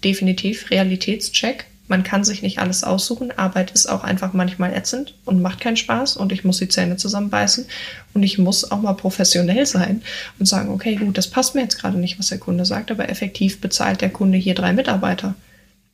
Definitiv 0.03 0.71
Realitätscheck. 0.71 1.67
Man 1.89 2.03
kann 2.03 2.25
sich 2.25 2.43
nicht 2.43 2.59
alles 2.59 2.83
aussuchen. 2.83 3.37
Arbeit 3.37 3.71
ist 3.71 3.87
auch 3.87 4.03
einfach 4.03 4.33
manchmal 4.33 4.75
ätzend 4.75 5.15
und 5.25 5.41
macht 5.41 5.61
keinen 5.61 5.77
Spaß 5.77 6.17
und 6.17 6.33
ich 6.33 6.43
muss 6.43 6.59
die 6.59 6.69
Zähne 6.69 6.97
zusammenbeißen 6.97 7.67
und 8.15 8.23
ich 8.23 8.39
muss 8.39 8.71
auch 8.71 8.81
mal 8.81 8.95
professionell 8.95 9.67
sein 9.67 10.03
und 10.39 10.47
sagen, 10.47 10.71
okay, 10.71 10.97
gut, 10.97 11.17
das 11.17 11.31
passt 11.31 11.55
mir 11.55 11.63
jetzt 11.63 11.79
gerade 11.79 11.99
nicht, 11.99 12.19
was 12.19 12.29
der 12.29 12.39
Kunde 12.39 12.65
sagt, 12.65 12.91
aber 12.91 13.09
effektiv 13.09 13.61
bezahlt 13.61 14.01
der 14.01 14.11
Kunde 14.11 14.37
hier 14.37 14.55
drei 14.55 14.73
Mitarbeiter. 14.73 15.35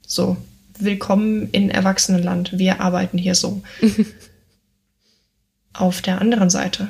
So, 0.07 0.39
willkommen 0.79 1.51
in 1.53 1.71
Erwachsenenland. 1.71 2.59
Wir 2.59 2.81
arbeiten 2.81 3.19
hier 3.19 3.35
so. 3.35 3.63
Auf 5.75 6.01
der 6.01 6.21
anderen 6.21 6.51
Seite, 6.51 6.89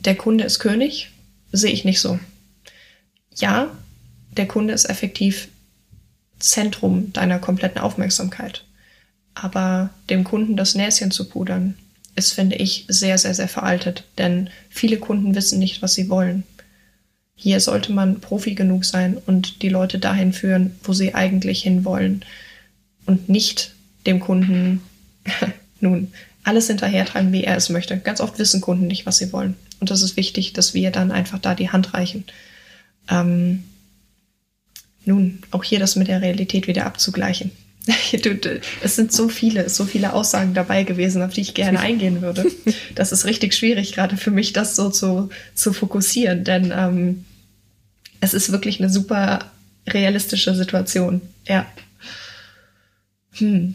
der 0.00 0.14
Kunde 0.14 0.44
ist 0.44 0.60
König, 0.60 1.10
sehe 1.50 1.72
ich 1.72 1.84
nicht 1.84 2.00
so. 2.00 2.20
Ja, 3.34 3.68
der 4.36 4.46
Kunde 4.46 4.74
ist 4.74 4.88
effektiv 4.88 5.48
Zentrum 6.38 7.12
deiner 7.12 7.38
kompletten 7.38 7.80
Aufmerksamkeit. 7.80 8.64
Aber 9.34 9.90
dem 10.10 10.24
Kunden 10.24 10.56
das 10.56 10.74
Näschen 10.74 11.10
zu 11.10 11.28
pudern, 11.28 11.74
ist, 12.16 12.32
finde 12.32 12.56
ich, 12.56 12.84
sehr, 12.88 13.16
sehr, 13.18 13.34
sehr 13.34 13.48
veraltet. 13.48 14.04
Denn 14.18 14.50
viele 14.68 14.98
Kunden 14.98 15.34
wissen 15.34 15.58
nicht, 15.58 15.80
was 15.82 15.94
sie 15.94 16.08
wollen. 16.08 16.42
Hier 17.34 17.60
sollte 17.60 17.92
man 17.92 18.20
Profi 18.20 18.54
genug 18.54 18.84
sein 18.84 19.16
und 19.16 19.62
die 19.62 19.68
Leute 19.68 20.00
dahin 20.00 20.32
führen, 20.32 20.74
wo 20.82 20.92
sie 20.92 21.14
eigentlich 21.14 21.62
hinwollen. 21.62 22.24
Und 23.06 23.28
nicht 23.28 23.74
dem 24.06 24.18
Kunden 24.18 24.82
nun 25.80 26.12
alles 26.42 26.66
hinterhertragen, 26.66 27.32
wie 27.32 27.44
er 27.44 27.56
es 27.56 27.68
möchte. 27.68 27.98
Ganz 27.98 28.20
oft 28.20 28.38
wissen 28.38 28.60
Kunden 28.60 28.88
nicht, 28.88 29.06
was 29.06 29.18
sie 29.18 29.32
wollen. 29.32 29.54
Und 29.80 29.90
das 29.90 30.02
ist 30.02 30.16
wichtig, 30.16 30.52
dass 30.52 30.74
wir 30.74 30.90
dann 30.90 31.12
einfach 31.12 31.38
da 31.38 31.54
die 31.54 31.70
Hand 31.70 31.94
reichen. 31.94 32.24
Ähm, 33.08 33.64
nun, 35.08 35.40
auch 35.50 35.64
hier 35.64 35.80
das 35.80 35.96
mit 35.96 36.06
der 36.06 36.22
Realität 36.22 36.68
wieder 36.68 36.86
abzugleichen. 36.86 37.50
es 38.82 38.96
sind 38.96 39.12
so 39.12 39.28
viele, 39.28 39.68
so 39.68 39.86
viele 39.86 40.12
Aussagen 40.12 40.52
dabei 40.54 40.84
gewesen, 40.84 41.22
auf 41.22 41.32
die 41.32 41.40
ich 41.40 41.54
gerne 41.54 41.80
eingehen 41.88 42.22
würde. 42.22 42.46
Das 42.94 43.12
ist 43.12 43.24
richtig 43.24 43.54
schwierig, 43.54 43.94
gerade 43.94 44.16
für 44.16 44.30
mich, 44.30 44.52
das 44.52 44.76
so 44.76 44.90
zu, 44.90 45.30
zu 45.54 45.72
fokussieren, 45.72 46.44
denn 46.44 46.72
ähm, 46.76 47.24
es 48.20 48.34
ist 48.34 48.52
wirklich 48.52 48.78
eine 48.80 48.90
super 48.90 49.50
realistische 49.88 50.54
Situation. 50.54 51.22
Ja. 51.46 51.66
Hm. 53.32 53.74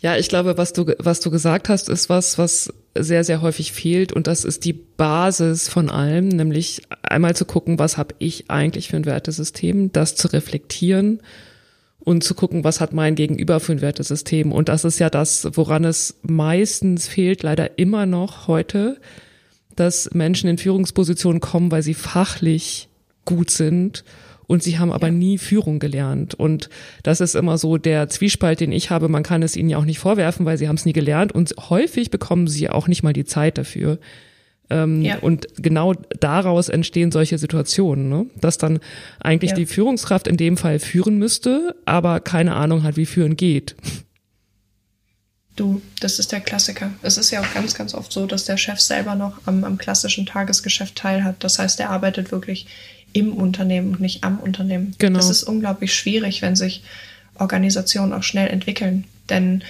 Ja, 0.00 0.16
ich 0.16 0.28
glaube, 0.28 0.56
was 0.56 0.72
du, 0.72 0.86
was 0.98 1.20
du 1.20 1.30
gesagt 1.30 1.68
hast, 1.68 1.88
ist 1.88 2.08
was, 2.08 2.38
was 2.38 2.72
sehr, 2.94 3.24
sehr 3.24 3.42
häufig 3.42 3.72
fehlt. 3.72 4.12
Und 4.12 4.26
das 4.26 4.44
ist 4.44 4.64
die 4.64 4.72
Basis 4.72 5.68
von 5.68 5.90
allem, 5.90 6.28
nämlich 6.28 6.82
einmal 7.02 7.34
zu 7.34 7.44
gucken, 7.44 7.78
was 7.78 7.96
habe 7.96 8.14
ich 8.18 8.50
eigentlich 8.50 8.88
für 8.88 8.96
ein 8.96 9.06
Wertesystem, 9.06 9.92
das 9.92 10.14
zu 10.14 10.28
reflektieren 10.28 11.20
und 12.00 12.24
zu 12.24 12.34
gucken, 12.34 12.64
was 12.64 12.80
hat 12.80 12.92
mein 12.92 13.14
Gegenüber 13.14 13.60
für 13.60 13.72
ein 13.72 13.80
Wertesystem. 13.80 14.52
Und 14.52 14.68
das 14.68 14.84
ist 14.84 14.98
ja 14.98 15.08
das, 15.08 15.48
woran 15.52 15.84
es 15.84 16.18
meistens 16.22 17.06
fehlt, 17.06 17.42
leider 17.42 17.78
immer 17.78 18.06
noch 18.06 18.48
heute, 18.48 18.98
dass 19.76 20.10
Menschen 20.12 20.50
in 20.50 20.58
Führungspositionen 20.58 21.40
kommen, 21.40 21.70
weil 21.70 21.82
sie 21.82 21.94
fachlich 21.94 22.88
gut 23.24 23.50
sind 23.50 24.04
und 24.52 24.62
sie 24.62 24.78
haben 24.78 24.92
aber 24.92 25.06
ja. 25.06 25.14
nie 25.14 25.38
Führung 25.38 25.78
gelernt. 25.78 26.34
Und 26.34 26.68
das 27.02 27.22
ist 27.22 27.34
immer 27.34 27.56
so 27.56 27.78
der 27.78 28.10
Zwiespalt, 28.10 28.60
den 28.60 28.70
ich 28.70 28.90
habe. 28.90 29.08
Man 29.08 29.22
kann 29.22 29.42
es 29.42 29.56
ihnen 29.56 29.70
ja 29.70 29.78
auch 29.78 29.86
nicht 29.86 29.98
vorwerfen, 29.98 30.44
weil 30.44 30.58
sie 30.58 30.68
haben 30.68 30.76
es 30.76 30.84
nie 30.84 30.92
gelernt 30.92 31.32
und 31.32 31.54
häufig 31.70 32.10
bekommen 32.10 32.46
sie 32.48 32.68
auch 32.68 32.86
nicht 32.86 33.02
mal 33.02 33.14
die 33.14 33.24
Zeit 33.24 33.56
dafür. 33.56 33.98
Ähm, 34.68 35.00
ja. 35.00 35.16
Und 35.20 35.46
genau 35.56 35.94
daraus 36.20 36.68
entstehen 36.68 37.10
solche 37.12 37.38
Situationen, 37.38 38.10
ne? 38.10 38.26
dass 38.42 38.58
dann 38.58 38.80
eigentlich 39.20 39.52
ja. 39.52 39.56
die 39.56 39.64
Führungskraft 39.64 40.28
in 40.28 40.36
dem 40.36 40.58
Fall 40.58 40.80
führen 40.80 41.16
müsste, 41.16 41.74
aber 41.86 42.20
keine 42.20 42.54
Ahnung 42.54 42.82
hat, 42.82 42.98
wie 42.98 43.06
führen 43.06 43.38
geht. 43.38 43.74
Du, 45.56 45.80
das 46.00 46.18
ist 46.18 46.30
der 46.30 46.40
Klassiker. 46.40 46.90
Es 47.00 47.16
ist 47.16 47.30
ja 47.30 47.40
auch 47.40 47.54
ganz, 47.54 47.72
ganz 47.72 47.94
oft 47.94 48.12
so, 48.12 48.26
dass 48.26 48.44
der 48.44 48.58
Chef 48.58 48.80
selber 48.80 49.14
noch 49.14 49.40
am, 49.46 49.64
am 49.64 49.78
klassischen 49.78 50.26
Tagesgeschäft 50.26 50.96
teilhat. 50.96 51.36
Das 51.42 51.58
heißt, 51.58 51.80
er 51.80 51.88
arbeitet 51.88 52.32
wirklich 52.32 52.66
im 53.12 53.32
Unternehmen 53.32 53.92
und 53.92 54.00
nicht 54.00 54.24
am 54.24 54.38
Unternehmen. 54.38 54.94
Genau. 54.98 55.18
Das 55.18 55.30
ist 55.30 55.42
unglaublich 55.42 55.94
schwierig, 55.94 56.42
wenn 56.42 56.56
sich 56.56 56.82
Organisationen 57.34 58.12
auch 58.12 58.22
schnell 58.22 58.48
entwickeln. 58.48 59.04
Denn 59.28 59.62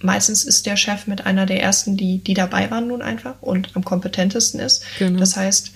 meistens 0.00 0.44
ist 0.44 0.66
der 0.66 0.76
Chef 0.76 1.06
mit 1.06 1.26
einer 1.26 1.46
der 1.46 1.62
ersten, 1.62 1.96
die, 1.96 2.18
die 2.18 2.34
dabei 2.34 2.70
waren 2.70 2.88
nun 2.88 3.02
einfach 3.02 3.40
und 3.40 3.70
am 3.74 3.84
kompetentesten 3.84 4.60
ist. 4.60 4.84
Genau. 4.98 5.18
Das 5.18 5.36
heißt, 5.36 5.72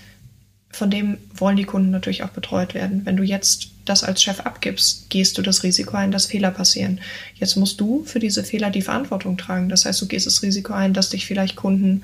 von 0.70 0.90
dem 0.90 1.18
wollen 1.34 1.56
die 1.56 1.64
Kunden 1.64 1.90
natürlich 1.90 2.22
auch 2.22 2.30
betreut 2.30 2.74
werden. 2.74 3.02
Wenn 3.04 3.16
du 3.16 3.22
jetzt 3.22 3.68
das 3.84 4.04
als 4.04 4.22
Chef 4.22 4.40
abgibst, 4.40 5.10
gehst 5.10 5.36
du 5.36 5.42
das 5.42 5.62
Risiko 5.64 5.96
ein, 5.96 6.12
dass 6.12 6.26
Fehler 6.26 6.50
passieren. 6.50 7.00
Jetzt 7.34 7.56
musst 7.56 7.80
du 7.80 8.04
für 8.04 8.20
diese 8.20 8.42
Fehler 8.42 8.70
die 8.70 8.80
Verantwortung 8.80 9.36
tragen. 9.36 9.68
Das 9.68 9.84
heißt, 9.84 10.00
du 10.00 10.06
gehst 10.06 10.26
das 10.26 10.42
Risiko 10.42 10.72
ein, 10.72 10.94
dass 10.94 11.10
dich 11.10 11.26
vielleicht 11.26 11.56
Kunden 11.56 12.02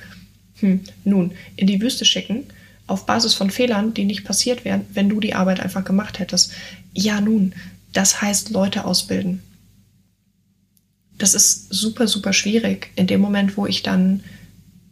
hm, 0.60 0.80
nun 1.04 1.32
in 1.56 1.66
die 1.66 1.80
Wüste 1.80 2.04
schicken 2.04 2.44
auf 2.88 3.06
Basis 3.06 3.34
von 3.34 3.50
Fehlern, 3.50 3.94
die 3.94 4.04
nicht 4.04 4.24
passiert 4.24 4.64
wären, 4.64 4.86
wenn 4.92 5.08
du 5.08 5.20
die 5.20 5.34
Arbeit 5.34 5.60
einfach 5.60 5.84
gemacht 5.84 6.18
hättest. 6.18 6.52
Ja, 6.92 7.20
nun, 7.20 7.54
das 7.92 8.20
heißt 8.20 8.50
Leute 8.50 8.84
ausbilden. 8.84 9.42
Das 11.18 11.34
ist 11.34 11.72
super, 11.72 12.08
super 12.08 12.32
schwierig 12.32 12.90
in 12.96 13.06
dem 13.06 13.20
Moment, 13.20 13.56
wo 13.56 13.66
ich 13.66 13.82
dann 13.82 14.24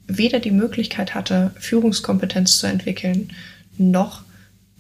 weder 0.06 0.38
die 0.38 0.50
Möglichkeit 0.50 1.14
hatte, 1.14 1.52
Führungskompetenz 1.58 2.58
zu 2.58 2.66
entwickeln, 2.66 3.32
noch 3.78 4.22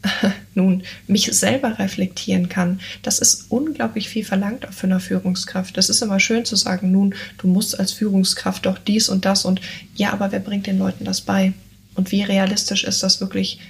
nun 0.54 0.82
mich 1.06 1.32
selber 1.32 1.78
reflektieren 1.78 2.48
kann, 2.48 2.80
das 3.02 3.18
ist 3.18 3.46
unglaublich 3.48 4.08
viel 4.08 4.24
verlangt 4.24 4.66
für 4.70 4.86
eine 4.86 5.00
Führungskraft. 5.00 5.76
Das 5.76 5.88
ist 5.88 6.02
immer 6.02 6.20
schön 6.20 6.44
zu 6.44 6.54
sagen, 6.54 6.92
nun, 6.92 7.14
du 7.38 7.48
musst 7.48 7.78
als 7.78 7.92
Führungskraft 7.92 8.66
doch 8.66 8.78
dies 8.78 9.08
und 9.08 9.24
das 9.24 9.44
und 9.44 9.60
ja, 9.94 10.12
aber 10.12 10.32
wer 10.32 10.40
bringt 10.40 10.66
den 10.66 10.78
Leuten 10.78 11.04
das 11.04 11.22
bei? 11.22 11.54
Und 11.96 12.12
wie 12.12 12.22
realistisch 12.22 12.84
ist 12.84 13.02
das 13.02 13.20
wirklich 13.20 13.60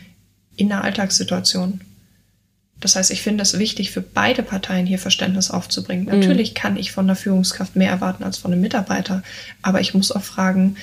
in 0.57 0.68
der 0.68 0.85
Alltagssituation? 0.85 1.81
Das 2.81 2.97
heißt, 2.97 3.11
ich 3.11 3.22
finde 3.22 3.43
es 3.43 3.59
wichtig 3.59 3.91
für 3.91 4.03
beide 4.03 4.43
Parteien 4.43 4.87
hier 4.87 4.99
Verständnis 4.99 5.51
aufzubringen. 5.51 6.05
Mhm. 6.05 6.20
Natürlich 6.20 6.55
kann 6.55 6.77
ich 6.77 6.93
von 6.93 7.07
der 7.07 7.16
Führungskraft 7.16 7.77
mehr 7.77 7.91
erwarten 7.91 8.24
als 8.24 8.37
von 8.37 8.53
einem 8.53 8.61
Mitarbeiter, 8.61 9.22
aber 9.62 9.81
ich 9.81 9.95
muss 9.95 10.12
auch 10.12 10.22
fragen, 10.22 10.77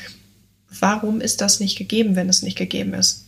warum 0.80 1.22
ist 1.22 1.42
das 1.42 1.60
nicht 1.60 1.78
gegeben, 1.78 2.16
wenn 2.16 2.30
es 2.30 2.42
nicht 2.42 2.58
gegeben 2.58 2.94
ist? 2.94 3.26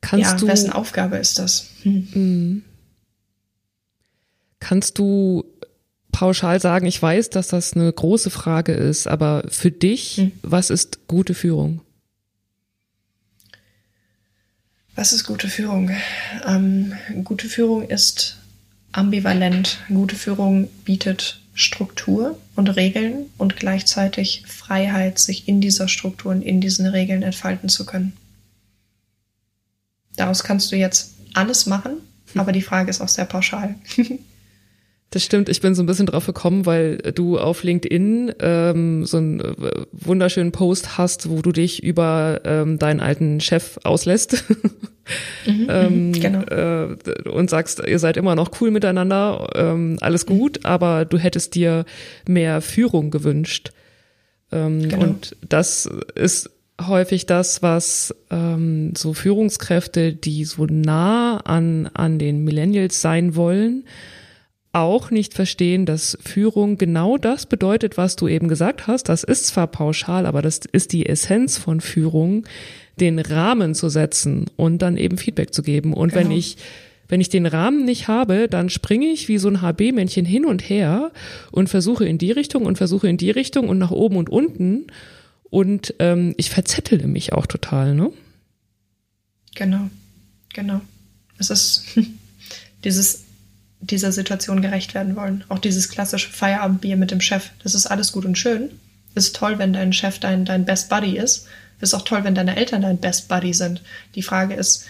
Kannst 0.00 0.30
ja, 0.30 0.36
du, 0.36 0.46
wessen 0.46 0.70
Aufgabe 0.70 1.16
ist 1.16 1.38
das? 1.38 1.66
Hm. 1.82 2.08
Mhm. 2.12 2.62
Kannst 4.60 4.98
du 4.98 5.44
pauschal 6.12 6.60
sagen, 6.60 6.86
ich 6.86 7.00
weiß, 7.02 7.30
dass 7.30 7.48
das 7.48 7.72
eine 7.72 7.92
große 7.92 8.30
Frage 8.30 8.72
ist, 8.72 9.08
aber 9.08 9.44
für 9.48 9.72
dich, 9.72 10.18
hm. 10.18 10.32
was 10.42 10.70
ist 10.70 11.08
gute 11.08 11.34
Führung? 11.34 11.80
Was 14.96 15.12
ist 15.12 15.24
gute 15.24 15.48
Führung? 15.48 15.90
Ähm, 16.46 16.94
gute 17.22 17.48
Führung 17.48 17.86
ist 17.86 18.38
ambivalent. 18.92 19.78
Gute 19.88 20.16
Führung 20.16 20.68
bietet 20.86 21.42
Struktur 21.52 22.38
und 22.54 22.76
Regeln 22.76 23.26
und 23.36 23.56
gleichzeitig 23.56 24.44
Freiheit, 24.46 25.18
sich 25.18 25.48
in 25.48 25.60
dieser 25.60 25.88
Struktur 25.88 26.32
und 26.32 26.40
in 26.40 26.62
diesen 26.62 26.86
Regeln 26.86 27.22
entfalten 27.22 27.68
zu 27.68 27.84
können. 27.84 28.16
Daraus 30.16 30.42
kannst 30.42 30.72
du 30.72 30.76
jetzt 30.76 31.12
alles 31.34 31.66
machen, 31.66 31.98
aber 32.34 32.52
die 32.52 32.62
Frage 32.62 32.88
ist 32.88 33.02
auch 33.02 33.08
sehr 33.08 33.26
pauschal. 33.26 33.74
Das 35.10 35.22
stimmt, 35.22 35.48
ich 35.48 35.60
bin 35.60 35.74
so 35.74 35.82
ein 35.82 35.86
bisschen 35.86 36.06
drauf 36.06 36.26
gekommen, 36.26 36.66
weil 36.66 36.98
du 36.98 37.38
auf 37.38 37.62
LinkedIn 37.62 38.34
ähm, 38.40 39.04
so 39.04 39.18
einen 39.18 39.40
äh, 39.40 39.54
wunderschönen 39.92 40.50
Post 40.50 40.98
hast, 40.98 41.30
wo 41.30 41.42
du 41.42 41.52
dich 41.52 41.82
über 41.82 42.40
ähm, 42.44 42.78
deinen 42.78 43.00
alten 43.00 43.40
Chef 43.40 43.78
auslässt 43.84 44.44
mhm, 45.46 45.66
ähm, 45.70 46.08
mhm, 46.08 46.12
genau. 46.12 46.42
äh, 46.42 47.28
und 47.28 47.50
sagst, 47.50 47.80
ihr 47.86 48.00
seid 48.00 48.16
immer 48.16 48.34
noch 48.34 48.60
cool 48.60 48.72
miteinander, 48.72 49.48
ähm, 49.54 49.96
alles 50.00 50.28
mhm. 50.28 50.38
gut, 50.38 50.64
aber 50.64 51.04
du 51.04 51.18
hättest 51.18 51.54
dir 51.54 51.84
mehr 52.26 52.60
Führung 52.60 53.12
gewünscht. 53.12 53.70
Ähm, 54.50 54.88
genau. 54.88 55.04
Und 55.04 55.36
das 55.48 55.88
ist 56.16 56.50
häufig 56.80 57.26
das, 57.26 57.62
was 57.62 58.14
ähm, 58.30 58.94
so 58.96 59.14
Führungskräfte, 59.14 60.12
die 60.12 60.44
so 60.44 60.66
nah 60.66 61.38
an, 61.38 61.88
an 61.94 62.18
den 62.18 62.44
Millennials 62.44 63.00
sein 63.00 63.36
wollen, 63.36 63.84
auch 64.76 65.10
nicht 65.10 65.32
verstehen, 65.32 65.86
dass 65.86 66.18
Führung 66.22 66.76
genau 66.76 67.16
das 67.16 67.46
bedeutet, 67.46 67.96
was 67.96 68.14
du 68.14 68.28
eben 68.28 68.46
gesagt 68.46 68.86
hast. 68.86 69.08
Das 69.08 69.24
ist 69.24 69.46
zwar 69.46 69.66
pauschal, 69.66 70.26
aber 70.26 70.42
das 70.42 70.60
ist 70.70 70.92
die 70.92 71.06
Essenz 71.06 71.56
von 71.56 71.80
Führung, 71.80 72.46
den 73.00 73.18
Rahmen 73.18 73.74
zu 73.74 73.88
setzen 73.88 74.46
und 74.56 74.82
dann 74.82 74.98
eben 74.98 75.16
Feedback 75.16 75.54
zu 75.54 75.62
geben. 75.62 75.94
Und 75.94 76.12
genau. 76.12 76.24
wenn 76.24 76.30
ich 76.30 76.58
wenn 77.08 77.20
ich 77.20 77.28
den 77.28 77.46
Rahmen 77.46 77.84
nicht 77.84 78.08
habe, 78.08 78.48
dann 78.48 78.68
springe 78.68 79.06
ich 79.06 79.28
wie 79.28 79.38
so 79.38 79.48
ein 79.48 79.62
HB-Männchen 79.62 80.24
hin 80.24 80.44
und 80.44 80.68
her 80.68 81.12
und 81.52 81.68
versuche 81.68 82.04
in 82.04 82.18
die 82.18 82.32
Richtung 82.32 82.66
und 82.66 82.76
versuche 82.76 83.08
in 83.08 83.16
die 83.16 83.30
Richtung 83.30 83.68
und 83.68 83.78
nach 83.78 83.92
oben 83.92 84.16
und 84.16 84.28
unten. 84.28 84.88
Und 85.48 85.94
ähm, 86.00 86.34
ich 86.36 86.50
verzettele 86.50 87.06
mich 87.06 87.32
auch 87.32 87.46
total, 87.46 87.94
ne? 87.94 88.10
Genau, 89.54 89.88
genau. 90.52 90.80
Es 91.38 91.50
ist 91.50 91.84
dieses 92.84 93.25
dieser 93.86 94.12
Situation 94.12 94.62
gerecht 94.62 94.94
werden 94.94 95.16
wollen. 95.16 95.44
Auch 95.48 95.58
dieses 95.58 95.88
klassische 95.88 96.30
Feierabendbier 96.30 96.96
mit 96.96 97.10
dem 97.10 97.20
Chef, 97.20 97.50
das 97.62 97.74
ist 97.74 97.86
alles 97.86 98.12
gut 98.12 98.24
und 98.24 98.38
schön. 98.38 98.70
Es 99.14 99.26
ist 99.26 99.36
toll, 99.36 99.58
wenn 99.58 99.72
dein 99.72 99.92
Chef 99.92 100.18
dein, 100.18 100.44
dein 100.44 100.64
Best 100.64 100.88
Buddy 100.88 101.16
ist. 101.16 101.46
Es 101.80 101.90
ist 101.90 101.94
auch 101.94 102.04
toll, 102.04 102.24
wenn 102.24 102.34
deine 102.34 102.56
Eltern 102.56 102.82
dein 102.82 102.98
Best 102.98 103.28
Buddy 103.28 103.54
sind. 103.54 103.82
Die 104.14 104.22
Frage 104.22 104.54
ist, 104.54 104.84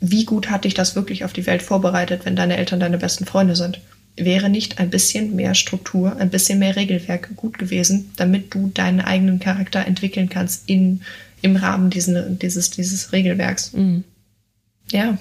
wie 0.00 0.24
gut 0.24 0.50
hat 0.50 0.64
dich 0.64 0.74
das 0.74 0.94
wirklich 0.94 1.24
auf 1.24 1.32
die 1.32 1.46
Welt 1.46 1.62
vorbereitet, 1.62 2.22
wenn 2.24 2.36
deine 2.36 2.56
Eltern 2.56 2.80
deine 2.80 2.98
besten 2.98 3.26
Freunde 3.26 3.56
sind? 3.56 3.80
Wäre 4.16 4.48
nicht 4.48 4.78
ein 4.78 4.90
bisschen 4.90 5.36
mehr 5.36 5.54
Struktur, 5.54 6.16
ein 6.16 6.30
bisschen 6.30 6.58
mehr 6.58 6.76
Regelwerk 6.76 7.36
gut 7.36 7.58
gewesen, 7.58 8.12
damit 8.16 8.54
du 8.54 8.70
deinen 8.72 9.00
eigenen 9.00 9.40
Charakter 9.40 9.86
entwickeln 9.86 10.28
kannst 10.28 10.68
in, 10.68 11.02
im 11.42 11.56
Rahmen 11.56 11.90
diesen, 11.90 12.38
dieses, 12.38 12.70
dieses 12.70 13.12
Regelwerks? 13.12 13.72
Mhm. 13.72 14.04
Ja, 14.90 15.18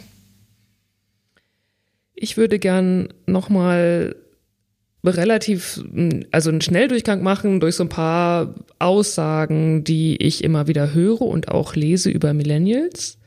ich 2.16 2.38
würde 2.38 2.60
gern 2.60 3.10
nochmal 3.26 4.16
relativ, 5.04 5.84
also 6.32 6.50
einen 6.50 6.62
Schnelldurchgang 6.62 7.22
machen 7.22 7.60
durch 7.60 7.76
so 7.76 7.84
ein 7.84 7.90
paar 7.90 8.56
Aussagen, 8.80 9.84
die 9.84 10.18
ich 10.18 10.44
immer 10.44 10.68
wieder 10.68 10.94
höre 10.94 11.22
und 11.22 11.50
auch 11.50 11.76
lese 11.76 12.10
über 12.10 12.34
Millennials, 12.34 13.20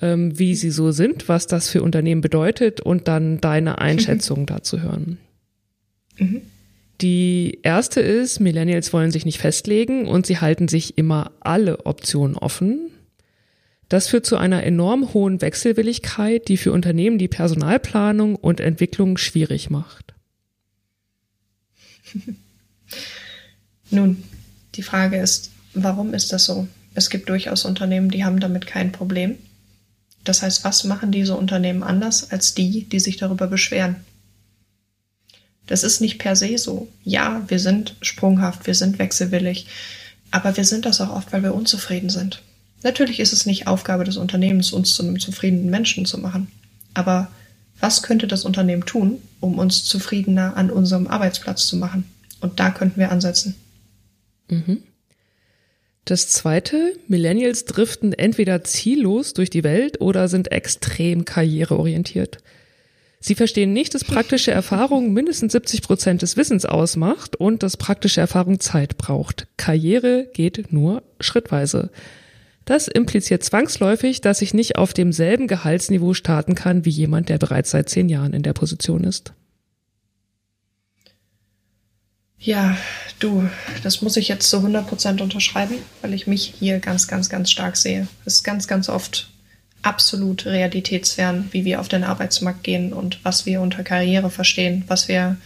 ähm, 0.00 0.38
wie 0.38 0.54
sie 0.54 0.70
so 0.70 0.90
sind, 0.90 1.28
was 1.28 1.46
das 1.46 1.70
für 1.70 1.82
Unternehmen 1.82 2.20
bedeutet 2.20 2.80
und 2.80 3.08
dann 3.08 3.40
deine 3.40 3.78
Einschätzung 3.80 4.46
dazu 4.46 4.82
hören. 4.82 5.18
Mhm. 6.18 6.42
Die 7.00 7.58
erste 7.62 8.00
ist, 8.00 8.38
Millennials 8.38 8.92
wollen 8.92 9.10
sich 9.10 9.24
nicht 9.24 9.38
festlegen 9.38 10.06
und 10.06 10.26
sie 10.26 10.38
halten 10.38 10.68
sich 10.68 10.98
immer 10.98 11.32
alle 11.40 11.86
Optionen 11.86 12.36
offen. 12.36 12.90
Das 13.92 14.08
führt 14.08 14.24
zu 14.24 14.38
einer 14.38 14.62
enorm 14.62 15.12
hohen 15.12 15.42
Wechselwilligkeit, 15.42 16.48
die 16.48 16.56
für 16.56 16.72
Unternehmen 16.72 17.18
die 17.18 17.28
Personalplanung 17.28 18.36
und 18.36 18.58
Entwicklung 18.58 19.18
schwierig 19.18 19.68
macht. 19.68 20.14
Nun, 23.90 24.24
die 24.76 24.82
Frage 24.82 25.18
ist, 25.18 25.50
warum 25.74 26.14
ist 26.14 26.32
das 26.32 26.46
so? 26.46 26.66
Es 26.94 27.10
gibt 27.10 27.28
durchaus 27.28 27.66
Unternehmen, 27.66 28.10
die 28.10 28.24
haben 28.24 28.40
damit 28.40 28.66
kein 28.66 28.92
Problem. 28.92 29.36
Das 30.24 30.40
heißt, 30.40 30.64
was 30.64 30.84
machen 30.84 31.12
diese 31.12 31.36
Unternehmen 31.36 31.82
anders 31.82 32.30
als 32.30 32.54
die, 32.54 32.88
die 32.88 33.00
sich 33.00 33.18
darüber 33.18 33.46
beschweren? 33.46 33.96
Das 35.66 35.82
ist 35.82 36.00
nicht 36.00 36.18
per 36.18 36.34
se 36.34 36.56
so. 36.56 36.88
Ja, 37.04 37.44
wir 37.48 37.58
sind 37.58 37.96
sprunghaft, 38.00 38.66
wir 38.66 38.74
sind 38.74 38.98
wechselwillig, 38.98 39.66
aber 40.30 40.56
wir 40.56 40.64
sind 40.64 40.86
das 40.86 41.02
auch 41.02 41.10
oft, 41.14 41.30
weil 41.34 41.42
wir 41.42 41.54
unzufrieden 41.54 42.08
sind. 42.08 42.42
Natürlich 42.82 43.20
ist 43.20 43.32
es 43.32 43.46
nicht 43.46 43.66
Aufgabe 43.66 44.04
des 44.04 44.16
Unternehmens, 44.16 44.72
uns 44.72 44.94
zu 44.94 45.02
einem 45.02 45.20
zufriedenen 45.20 45.70
Menschen 45.70 46.04
zu 46.04 46.18
machen. 46.18 46.48
Aber 46.94 47.30
was 47.80 48.02
könnte 48.02 48.26
das 48.26 48.44
Unternehmen 48.44 48.84
tun, 48.86 49.18
um 49.40 49.58
uns 49.58 49.84
zufriedener 49.84 50.56
an 50.56 50.70
unserem 50.70 51.06
Arbeitsplatz 51.06 51.66
zu 51.66 51.76
machen? 51.76 52.04
Und 52.40 52.60
da 52.60 52.70
könnten 52.70 52.98
wir 53.00 53.10
ansetzen. 53.10 53.54
Mhm. 54.48 54.82
Das 56.04 56.28
zweite, 56.28 56.94
Millennials 57.06 57.64
driften 57.64 58.12
entweder 58.12 58.64
ziellos 58.64 59.34
durch 59.34 59.50
die 59.50 59.62
Welt 59.62 60.00
oder 60.00 60.26
sind 60.26 60.50
extrem 60.50 61.24
karriereorientiert. 61.24 62.38
Sie 63.20 63.36
verstehen 63.36 63.72
nicht, 63.72 63.94
dass 63.94 64.02
praktische 64.02 64.50
Erfahrung 64.50 65.12
mindestens 65.12 65.52
70 65.52 65.82
Prozent 65.82 66.22
des 66.22 66.36
Wissens 66.36 66.64
ausmacht 66.64 67.36
und 67.36 67.62
dass 67.62 67.76
praktische 67.76 68.20
Erfahrung 68.20 68.58
Zeit 68.58 68.98
braucht. 68.98 69.46
Karriere 69.56 70.28
geht 70.34 70.72
nur 70.72 71.04
schrittweise. 71.20 71.90
Das 72.64 72.88
impliziert 72.88 73.42
zwangsläufig, 73.42 74.20
dass 74.20 74.42
ich 74.42 74.54
nicht 74.54 74.76
auf 74.76 74.92
demselben 74.92 75.48
Gehaltsniveau 75.48 76.14
starten 76.14 76.54
kann 76.54 76.84
wie 76.84 76.90
jemand, 76.90 77.28
der 77.28 77.38
bereits 77.38 77.70
seit 77.70 77.88
zehn 77.88 78.08
Jahren 78.08 78.32
in 78.32 78.42
der 78.42 78.52
Position 78.52 79.04
ist. 79.04 79.32
Ja, 82.38 82.76
du, 83.20 83.48
das 83.84 84.02
muss 84.02 84.16
ich 84.16 84.28
jetzt 84.28 84.50
zu 84.50 84.56
100 84.58 84.86
Prozent 84.88 85.20
unterschreiben, 85.20 85.76
weil 86.00 86.12
ich 86.12 86.26
mich 86.26 86.54
hier 86.58 86.80
ganz, 86.80 87.06
ganz, 87.06 87.28
ganz 87.28 87.50
stark 87.50 87.76
sehe. 87.76 88.08
Es 88.24 88.34
ist 88.34 88.42
ganz, 88.42 88.66
ganz 88.66 88.88
oft 88.88 89.30
absolut 89.82 90.46
realitätsfern, 90.46 91.48
wie 91.52 91.64
wir 91.64 91.80
auf 91.80 91.88
den 91.88 92.04
Arbeitsmarkt 92.04 92.64
gehen 92.64 92.92
und 92.92 93.24
was 93.24 93.46
wir 93.46 93.60
unter 93.60 93.84
Karriere 93.84 94.30
verstehen, 94.30 94.84
was 94.88 95.08
wir 95.08 95.36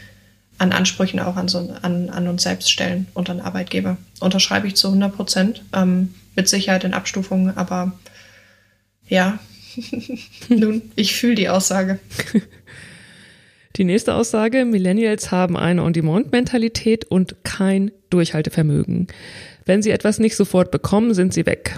an 0.59 0.73
Ansprüchen 0.73 1.21
auch 1.21 1.37
an, 1.37 1.49
so, 1.49 1.71
an, 1.83 2.09
an 2.09 2.29
uns 2.29 2.45
selbst 2.45 2.71
stellen 2.71 3.09
und 3.13 3.29
an 3.29 3.41
Arbeitgeber. 3.41 3.99
Unterschreibe 4.21 4.67
ich 4.67 4.77
zu 4.77 4.89
100 4.89 5.15
Prozent. 5.15 5.63
Ähm, 5.75 6.15
mit 6.37 6.49
Sicherheit 6.49 6.85
in 6.85 6.95
Abstufungen, 6.95 7.57
aber 7.57 7.93
ja, 9.09 9.39
nun, 10.49 10.83
ich 10.95 11.15
fühle 11.15 11.35
die 11.35 11.49
Aussage. 11.49 11.99
Die 13.77 13.85
nächste 13.85 14.15
Aussage, 14.15 14.65
Millennials 14.65 15.31
haben 15.31 15.57
eine 15.57 15.83
On-Demand-Mentalität 15.83 17.05
und 17.05 17.37
kein 17.45 17.91
Durchhaltevermögen. 18.09 19.09
Wenn 19.67 19.83
sie 19.83 19.91
etwas 19.91 20.19
nicht 20.19 20.37
sofort 20.37 20.71
bekommen, 20.71 21.13
sind 21.13 21.35
sie 21.35 21.45
weg. 21.45 21.77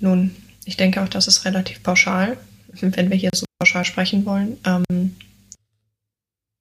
Nun, 0.00 0.34
ich 0.64 0.76
denke 0.76 1.02
auch, 1.02 1.08
das 1.08 1.28
ist 1.28 1.44
relativ 1.44 1.82
pauschal, 1.82 2.36
wenn 2.80 3.10
wir 3.10 3.16
hier 3.16 3.30
so 3.34 3.46
pauschal 3.58 3.84
sprechen 3.84 4.24
wollen. 4.24 4.58
Ähm, 4.64 5.14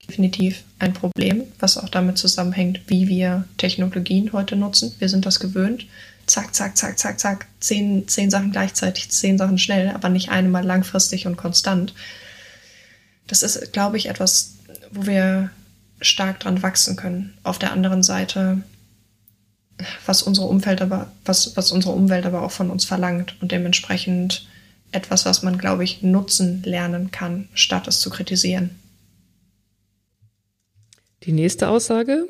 definitiv 0.07 0.63
ein 0.79 0.93
Problem, 0.93 1.43
was 1.59 1.77
auch 1.77 1.89
damit 1.89 2.17
zusammenhängt, 2.17 2.81
wie 2.87 3.07
wir 3.07 3.45
Technologien 3.57 4.31
heute 4.33 4.55
nutzen. 4.55 4.95
Wir 4.99 5.09
sind 5.09 5.25
das 5.25 5.39
gewöhnt, 5.39 5.85
zack, 6.27 6.53
zack, 6.53 6.77
zack, 6.77 6.99
zack, 6.99 7.19
zack, 7.19 7.47
zehn, 7.59 8.07
zehn 8.07 8.29
Sachen 8.29 8.51
gleichzeitig, 8.51 9.09
zehn 9.09 9.37
Sachen 9.37 9.57
schnell, 9.57 9.89
aber 9.89 10.09
nicht 10.09 10.29
eine 10.29 10.49
mal 10.49 10.63
langfristig 10.63 11.27
und 11.27 11.37
konstant. 11.37 11.93
Das 13.27 13.43
ist, 13.43 13.73
glaube 13.73 13.97
ich, 13.97 14.07
etwas, 14.07 14.55
wo 14.91 15.05
wir 15.05 15.49
stark 15.99 16.39
dran 16.39 16.61
wachsen 16.61 16.95
können. 16.95 17.33
Auf 17.43 17.59
der 17.59 17.71
anderen 17.71 18.03
Seite, 18.03 18.61
was 20.05 20.23
unsere 20.23 20.47
Umwelt 20.47 20.81
aber, 20.81 21.11
was, 21.25 21.55
was 21.57 21.71
unsere 21.71 21.93
Umwelt 21.93 22.25
aber 22.25 22.43
auch 22.43 22.51
von 22.51 22.69
uns 22.69 22.85
verlangt 22.85 23.35
und 23.41 23.51
dementsprechend 23.51 24.47
etwas, 24.91 25.25
was 25.25 25.43
man, 25.43 25.57
glaube 25.57 25.83
ich, 25.83 26.01
nutzen 26.01 26.61
lernen 26.63 27.11
kann, 27.11 27.49
statt 27.53 27.87
es 27.87 27.99
zu 27.99 28.09
kritisieren. 28.09 28.71
Die 31.23 31.31
nächste 31.31 31.69
Aussage. 31.69 32.27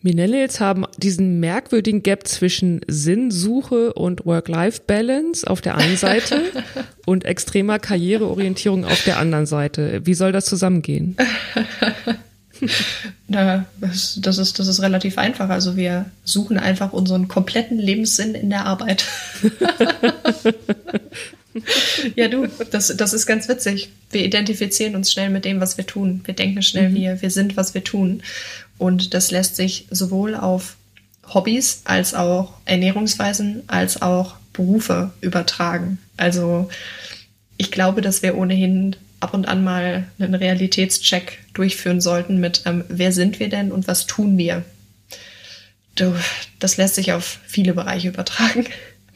Millennials 0.00 0.60
haben 0.60 0.84
diesen 0.96 1.40
merkwürdigen 1.40 2.02
Gap 2.04 2.26
zwischen 2.28 2.80
Sinnsuche 2.86 3.92
und 3.94 4.26
Work-Life-Balance 4.26 5.48
auf 5.48 5.60
der 5.60 5.76
einen 5.76 5.96
Seite 5.96 6.40
und 7.06 7.24
extremer 7.24 7.80
Karriereorientierung 7.80 8.84
auf 8.84 9.02
der 9.02 9.18
anderen 9.18 9.46
Seite. 9.46 10.00
Wie 10.04 10.14
soll 10.14 10.30
das 10.30 10.44
zusammengehen? 10.46 11.16
Na, 13.28 13.66
das, 13.80 14.18
das, 14.20 14.38
ist, 14.38 14.58
das 14.58 14.68
ist 14.68 14.82
relativ 14.82 15.18
einfach. 15.18 15.48
Also 15.48 15.76
wir 15.76 16.06
suchen 16.24 16.58
einfach 16.58 16.92
unseren 16.92 17.28
kompletten 17.28 17.78
Lebenssinn 17.78 18.34
in 18.34 18.50
der 18.50 18.66
Arbeit. 18.66 19.04
ja, 22.16 22.28
du, 22.28 22.46
das, 22.70 22.94
das 22.96 23.12
ist 23.12 23.26
ganz 23.26 23.48
witzig. 23.48 23.90
Wir 24.10 24.24
identifizieren 24.24 24.94
uns 24.94 25.12
schnell 25.12 25.30
mit 25.30 25.44
dem, 25.44 25.60
was 25.60 25.76
wir 25.76 25.86
tun. 25.86 26.22
Wir 26.24 26.34
denken 26.34 26.62
schnell, 26.62 26.90
mhm. 26.90 26.94
wir, 26.94 27.22
wir 27.22 27.30
sind, 27.30 27.56
was 27.56 27.74
wir 27.74 27.84
tun. 27.84 28.22
Und 28.78 29.14
das 29.14 29.30
lässt 29.30 29.56
sich 29.56 29.86
sowohl 29.90 30.34
auf 30.34 30.76
Hobbys 31.32 31.82
als 31.84 32.14
auch 32.14 32.54
Ernährungsweisen 32.64 33.64
als 33.66 34.00
auch 34.00 34.36
Berufe 34.52 35.12
übertragen. 35.20 35.98
Also 36.16 36.68
ich 37.56 37.70
glaube, 37.70 38.00
dass 38.00 38.22
wir 38.22 38.36
ohnehin 38.36 38.96
ab 39.20 39.34
und 39.34 39.48
an 39.48 39.64
mal 39.64 40.04
einen 40.18 40.34
Realitätscheck 40.34 41.38
durchführen 41.52 42.00
sollten 42.00 42.38
mit, 42.38 42.62
ähm, 42.66 42.84
wer 42.88 43.12
sind 43.12 43.40
wir 43.40 43.48
denn 43.48 43.72
und 43.72 43.88
was 43.88 44.06
tun 44.06 44.38
wir? 44.38 44.64
Du, 45.96 46.14
das 46.60 46.76
lässt 46.76 46.94
sich 46.94 47.12
auf 47.12 47.40
viele 47.46 47.74
Bereiche 47.74 48.08
übertragen. 48.08 48.66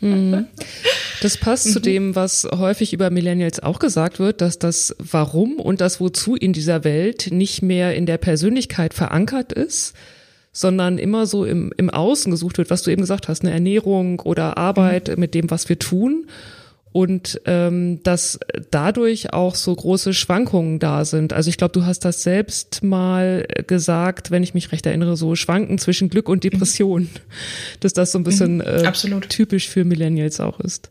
Mhm. 0.03 0.47
Das 1.21 1.37
passt 1.37 1.69
mhm. 1.69 1.71
zu 1.71 1.81
dem, 1.81 2.15
was 2.17 2.47
häufig 2.51 2.93
über 2.93 3.11
Millennials 3.11 3.61
auch 3.61 3.79
gesagt 3.79 4.19
wird, 4.19 4.41
dass 4.41 4.59
das 4.59 4.95
Warum 4.99 5.57
und 5.57 5.81
das 5.81 6.01
Wozu 6.01 6.35
in 6.35 6.53
dieser 6.53 6.85
Welt 6.85 7.29
nicht 7.31 7.63
mehr 7.63 7.95
in 7.95 8.07
der 8.07 8.19
Persönlichkeit 8.19 8.93
verankert 8.93 9.53
ist, 9.53 9.95
sondern 10.53 10.99
immer 10.99 11.27
so 11.27 11.45
im, 11.45 11.73
im 11.77 11.89
Außen 11.89 12.31
gesucht 12.31 12.59
wird, 12.59 12.71
was 12.71 12.83
du 12.83 12.91
eben 12.91 13.01
gesagt 13.01 13.29
hast, 13.29 13.43
eine 13.43 13.53
Ernährung 13.53 14.21
oder 14.21 14.59
Arbeit 14.59 15.09
mhm. 15.09 15.21
mit 15.21 15.35
dem, 15.35 15.51
was 15.51 15.69
wir 15.69 15.79
tun 15.79 16.27
und 16.93 17.41
ähm, 17.47 18.03
dass 18.03 18.39
dadurch 18.71 19.33
auch 19.33 19.55
so 19.55 19.75
große 19.75 20.13
Schwankungen 20.13 20.79
da 20.79 21.05
sind. 21.05 21.33
Also 21.33 21.49
ich 21.49 21.57
glaube, 21.57 21.73
du 21.73 21.87
hast 21.87 22.01
das 22.01 22.23
selbst 22.23 22.83
mal 22.83 23.47
gesagt, 23.67 24.31
wenn 24.31 24.43
ich 24.43 24.53
mich 24.53 24.73
recht 24.73 24.85
erinnere, 24.85 25.17
so 25.17 25.35
Schwanken 25.35 25.79
zwischen 25.79 26.11
Glück 26.11 26.29
und 26.29 26.45
Depression, 26.45 27.03
mhm. 27.03 27.09
dass 27.81 27.95
das 27.95 28.13
so 28.13 28.19
ein 28.19 28.25
bisschen 28.25 28.57
mhm. 28.57 28.61
äh, 28.61 29.21
typisch 29.29 29.69
für 29.69 29.85
Millennials 29.85 30.39
auch 30.41 30.61
ist. 30.61 30.91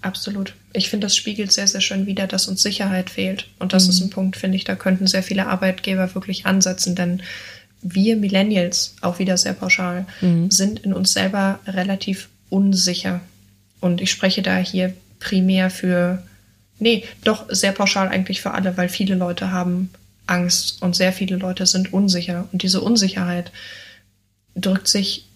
Absolut. 0.00 0.54
Ich 0.72 0.90
finde, 0.90 1.06
das 1.06 1.14
spiegelt 1.14 1.52
sehr, 1.52 1.68
sehr 1.68 1.80
schön 1.80 2.06
wider, 2.06 2.26
dass 2.26 2.48
uns 2.48 2.60
Sicherheit 2.60 3.10
fehlt. 3.10 3.46
Und 3.60 3.72
das 3.72 3.84
mhm. 3.84 3.90
ist 3.90 4.00
ein 4.00 4.10
Punkt, 4.10 4.36
finde 4.36 4.56
ich, 4.56 4.64
da 4.64 4.74
könnten 4.74 5.06
sehr 5.06 5.22
viele 5.22 5.46
Arbeitgeber 5.46 6.12
wirklich 6.16 6.46
ansetzen, 6.46 6.96
denn 6.96 7.22
wir 7.82 8.16
Millennials, 8.16 8.96
auch 9.00 9.20
wieder 9.20 9.36
sehr 9.36 9.54
pauschal, 9.54 10.06
mhm. 10.20 10.50
sind 10.50 10.80
in 10.80 10.92
uns 10.92 11.12
selber 11.12 11.60
relativ 11.66 12.28
unsicher 12.48 13.20
und 13.82 14.00
ich 14.00 14.10
spreche 14.10 14.42
da 14.42 14.56
hier 14.56 14.94
primär 15.18 15.68
für, 15.70 16.22
nee, 16.78 17.04
doch 17.24 17.46
sehr 17.50 17.72
pauschal 17.72 18.08
eigentlich 18.08 18.40
für 18.40 18.52
alle, 18.52 18.76
weil 18.76 18.88
viele 18.88 19.16
Leute 19.16 19.50
haben 19.50 19.90
Angst 20.26 20.80
und 20.80 20.96
sehr 20.96 21.12
viele 21.12 21.36
Leute 21.36 21.66
sind 21.66 21.92
unsicher. 21.92 22.48
Und 22.52 22.62
diese 22.62 22.80
Unsicherheit 22.80 23.50
drückt 24.54 24.88
sich 24.88 25.26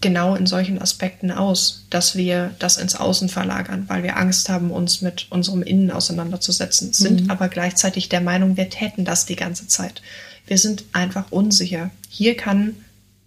genau 0.00 0.36
in 0.36 0.46
solchen 0.46 0.80
Aspekten 0.80 1.32
aus, 1.32 1.84
dass 1.90 2.16
wir 2.16 2.54
das 2.60 2.76
ins 2.76 2.94
Außen 2.94 3.28
verlagern, 3.28 3.84
weil 3.88 4.04
wir 4.04 4.16
Angst 4.16 4.48
haben, 4.48 4.70
uns 4.70 5.00
mit 5.00 5.26
unserem 5.30 5.62
Innen 5.62 5.90
auseinanderzusetzen, 5.90 6.92
sind 6.92 7.24
mhm. 7.24 7.30
aber 7.30 7.48
gleichzeitig 7.48 8.08
der 8.08 8.20
Meinung, 8.20 8.56
wir 8.56 8.70
täten 8.70 9.04
das 9.04 9.26
die 9.26 9.36
ganze 9.36 9.66
Zeit. 9.66 10.02
Wir 10.46 10.58
sind 10.58 10.84
einfach 10.92 11.30
unsicher. 11.30 11.90
Hier 12.08 12.36
kann 12.36 12.76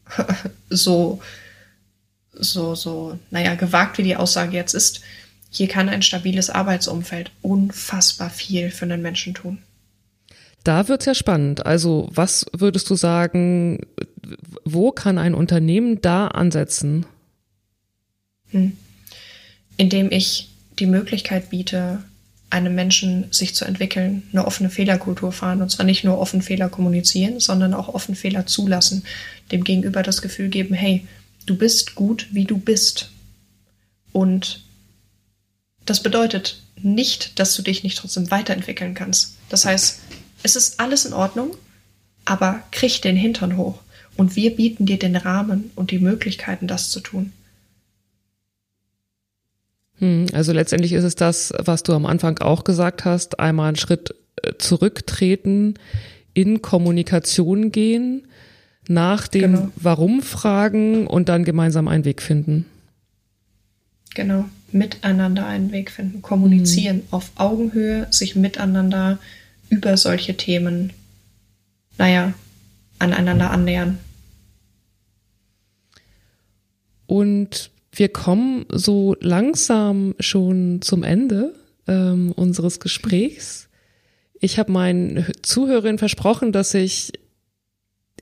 so 0.70 1.22
so, 2.38 2.76
so, 2.76 3.18
naja, 3.32 3.56
gewagt 3.56 3.98
wie 3.98 4.04
die 4.04 4.16
Aussage 4.16 4.56
jetzt 4.56 4.74
ist, 4.74 5.02
hier 5.50 5.68
kann 5.68 5.90
ein 5.90 6.02
stabiles 6.02 6.50
Arbeitsumfeld 6.50 7.32
unfassbar 7.42 8.30
viel 8.30 8.72
für 8.72 8.86
einen 8.86 9.02
Menschen 9.02 9.34
tun. 9.34 9.60
Da 10.64 10.88
wird's 10.88 11.06
ja 11.06 11.14
spannend. 11.14 11.66
Also, 11.66 12.10
was 12.12 12.46
würdest 12.52 12.90
du 12.90 12.96
sagen, 12.96 13.86
wo 14.64 14.92
kann 14.92 15.18
ein 15.18 15.36
Unternehmen 15.36 16.02
da 16.02 16.28
ansetzen? 16.28 17.06
Hm. 18.50 18.76
Indem 19.78 20.12
ich 20.12 20.50
die 20.80 20.88
Möglichkeit 20.88 21.52
biete, 21.52 22.00
einem 22.50 22.76
Menschen 22.76 23.26
sich 23.32 23.56
zu 23.56 23.66
entwickeln, 23.66 24.24
eine 24.32 24.46
offene 24.46 24.70
Fehlerkultur 24.70 25.32
fahren. 25.32 25.62
Und 25.62 25.70
zwar 25.70 25.86
nicht 25.86 26.04
nur 26.04 26.20
offen 26.20 26.42
Fehler 26.42 26.70
kommunizieren, 26.70 27.40
sondern 27.40 27.74
auch 27.74 27.90
offen 27.90 28.16
Fehler 28.16 28.46
zulassen. 28.46 29.04
Dem 29.52 29.64
Gegenüber 29.64 30.04
das 30.04 30.22
Gefühl 30.22 30.50
geben, 30.50 30.74
hey, 30.74 31.06
Du 31.46 31.56
bist 31.56 31.96
gut, 31.96 32.28
wie 32.32 32.46
du 32.46 32.58
bist. 32.58 33.12
Und 34.12 34.64
das 35.86 36.02
bedeutet 36.02 36.62
nicht, 36.82 37.40
dass 37.40 37.56
du 37.56 37.62
dich 37.62 37.84
nicht 37.84 37.98
trotzdem 37.98 38.32
weiterentwickeln 38.32 38.94
kannst. 38.94 39.38
Das 39.50 39.66
heißt, 39.66 40.00
es 40.44 40.56
ist 40.56 40.80
alles 40.80 41.06
in 41.06 41.14
Ordnung, 41.14 41.56
aber 42.26 42.64
krieg 42.72 43.02
den 43.02 43.16
Hintern 43.16 43.58
hoch. 43.58 43.80
Und 44.18 44.36
wir 44.36 44.56
bieten 44.56 44.86
dir 44.86 44.98
den 44.98 45.16
Rahmen 45.16 45.72
und 45.76 45.92
die 45.92 46.00
Möglichkeiten, 46.00 46.68
das 46.68 46.90
zu 46.90 47.00
tun. 47.00 47.34
Hm, 50.00 50.28
also 50.34 50.52
letztendlich 50.52 50.94
ist 50.94 51.04
es 51.04 51.16
das, 51.16 51.54
was 51.58 51.84
du 51.84 51.94
am 51.94 52.06
Anfang 52.06 52.40
auch 52.40 52.64
gesagt 52.64 53.06
hast, 53.06 53.40
einmal 53.40 53.68
einen 53.68 53.78
Schritt 53.78 54.16
äh, 54.42 54.54
zurücktreten, 54.58 55.76
in 56.34 56.62
Kommunikation 56.62 57.72
gehen, 57.72 58.28
nach 58.88 59.28
dem 59.28 59.54
genau. 59.54 59.72
Warum 59.76 60.22
fragen 60.22 61.08
und 61.08 61.30
dann 61.30 61.44
gemeinsam 61.44 61.88
einen 61.88 62.06
Weg 62.06 62.22
finden. 62.22 62.66
Genau, 64.14 64.46
miteinander 64.72 65.46
einen 65.46 65.72
Weg 65.72 65.92
finden, 65.92 66.22
kommunizieren, 66.22 66.98
mhm. 66.98 67.04
auf 67.12 67.32
Augenhöhe, 67.36 68.08
sich 68.12 68.36
miteinander 68.36 69.20
über 69.70 69.98
solche 69.98 70.38
Themen, 70.38 70.94
naja, 71.98 72.34
aneinander 73.00 73.52
annähern. 73.52 73.98
Und 77.08 77.72
wir 77.92 78.10
kommen 78.10 78.66
so 78.72 79.16
langsam 79.20 80.16
schon 80.20 80.82
zum 80.82 81.04
Ende 81.04 81.54
ähm, 81.88 82.32
unseres 82.32 82.80
Gesprächs. 82.80 83.68
Ich 84.40 84.60
habe 84.60 84.72
meinen 84.72 85.26
Zuhörern 85.42 85.98
versprochen, 85.98 86.52
dass 86.52 86.74
ich 86.74 87.14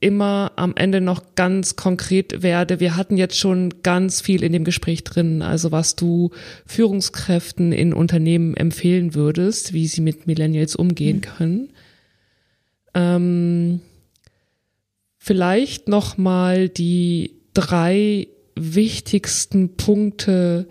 immer 0.04 0.52
am 0.58 0.74
Ende 0.76 1.00
noch 1.00 1.36
ganz 1.36 1.78
konkret 1.78 2.44
werde. 2.44 2.82
Wir 2.82 2.98
hatten 2.98 3.16
jetzt 3.16 3.40
schon 3.40 3.74
ganz 3.84 4.20
viel 4.20 4.44
in 4.44 4.52
dem 4.52 4.66
Gespräch 4.66 5.06
drin, 5.06 5.42
also 5.42 5.72
was 5.72 5.96
du 5.96 6.32
Führungskräften 6.66 7.72
in 7.72 7.94
Unternehmen 7.94 8.54
empfehlen 8.58 9.16
würdest, 9.16 9.72
wie 9.72 9.88
sie 9.88 10.02
mit 10.02 10.28
Millennials 10.28 10.76
umgehen 10.76 11.18
mhm. 11.18 11.22
können. 11.22 11.70
Ähm, 12.94 13.80
vielleicht 15.18 15.88
noch 15.88 16.18
mal 16.18 16.68
die 16.68 17.32
drei 17.54 18.28
wichtigsten 18.56 19.78
Punkte, 19.78 20.68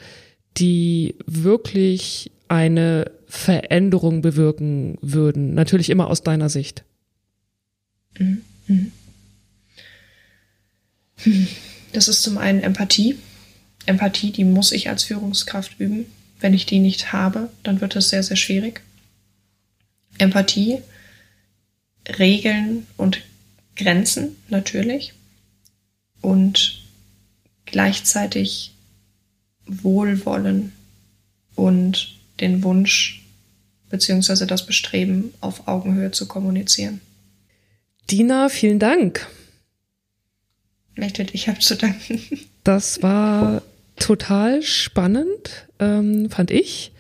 die 0.59 1.15
wirklich 1.25 2.33
eine 2.49 3.11
Veränderung 3.27 4.21
bewirken 4.21 4.99
würden. 5.01 5.55
Natürlich 5.55 5.89
immer 5.89 6.09
aus 6.09 6.23
deiner 6.23 6.51
Sicht. 6.51 6.85
Mhm. 8.19 8.43
Mhm. 8.67 8.93
Das 11.93 12.09
ist 12.09 12.23
zum 12.23 12.39
einen 12.39 12.63
Empathie. 12.63 13.19
Empathie, 13.87 14.31
die 14.31 14.45
muss 14.45 14.73
ich 14.73 14.89
als 14.89 15.05
Führungskraft 15.05 15.79
üben. 15.79 16.07
Wenn 16.41 16.55
ich 16.55 16.67
die 16.67 16.79
nicht 16.79 17.13
habe, 17.13 17.51
dann 17.63 17.81
wird 17.81 17.97
es 17.97 18.09
sehr, 18.09 18.23
sehr 18.23 18.37
schwierig. 18.37 18.81
Empathie, 20.19 20.79
Regeln 22.19 22.87
und 22.97 23.23
Grenzen 23.77 24.37
natürlich 24.49 25.15
und 26.21 26.83
gleichzeitig 27.65 28.73
Wohlwollen 29.67 30.73
und 31.55 32.15
den 32.41 32.63
Wunsch 32.63 33.23
beziehungsweise 33.89 34.47
das 34.47 34.67
Bestreben, 34.67 35.35
auf 35.41 35.69
Augenhöhe 35.69 36.11
zu 36.11 36.27
kommunizieren. 36.27 37.01
Dina, 38.11 38.49
vielen 38.49 38.79
Dank. 38.79 39.29
Mechtet, 40.95 41.35
ich 41.35 41.49
habe 41.49 41.59
zu 41.59 41.77
danken. 41.77 42.21
Das 42.65 43.03
war 43.03 43.63
total 43.97 44.63
spannend, 44.63 45.67
ähm, 45.79 46.31
fand 46.31 46.51
ich. 46.51 46.93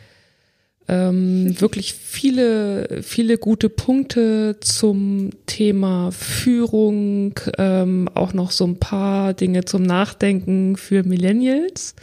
Ähm, 0.88 1.60
wirklich 1.60 1.94
viele, 1.94 3.02
viele 3.02 3.38
gute 3.38 3.68
Punkte 3.68 4.56
zum 4.60 5.30
Thema 5.46 6.10
Führung, 6.10 7.38
ähm, 7.56 8.08
auch 8.14 8.32
noch 8.32 8.50
so 8.50 8.66
ein 8.66 8.78
paar 8.78 9.32
Dinge 9.32 9.64
zum 9.64 9.82
Nachdenken 9.84 10.76
für 10.76 11.04
Millennials. 11.04 11.94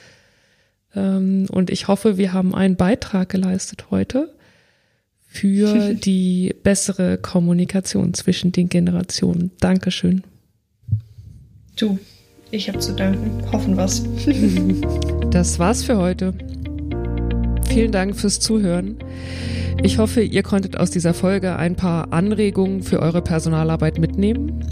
Ähm, 0.95 1.47
und 1.51 1.69
ich 1.69 1.87
hoffe, 1.87 2.17
wir 2.17 2.31
haben 2.33 2.55
einen 2.55 2.77
Beitrag 2.77 3.29
geleistet 3.29 3.91
heute 3.91 4.33
für 5.27 5.93
die 5.93 6.55
bessere 6.63 7.17
Kommunikation 7.17 8.13
zwischen 8.13 8.51
den 8.51 8.69
Generationen. 8.69 9.51
Dankeschön. 9.59 10.23
Du, 11.79 11.97
ich 12.51 12.67
habe 12.67 12.79
zu 12.79 12.91
danken. 12.91 13.41
Hoffen 13.53 13.77
wir's. 13.77 14.03
das 15.31 15.59
war's 15.59 15.81
für 15.81 15.97
heute. 15.97 16.33
Vielen 17.69 17.93
Dank 17.93 18.17
fürs 18.17 18.41
Zuhören. 18.41 18.97
Ich 19.81 19.97
hoffe, 19.97 20.21
ihr 20.21 20.43
konntet 20.43 20.77
aus 20.77 20.91
dieser 20.91 21.13
Folge 21.13 21.55
ein 21.55 21.77
paar 21.77 22.11
Anregungen 22.11 22.83
für 22.83 22.99
eure 22.99 23.21
Personalarbeit 23.21 23.97
mitnehmen. 23.97 24.65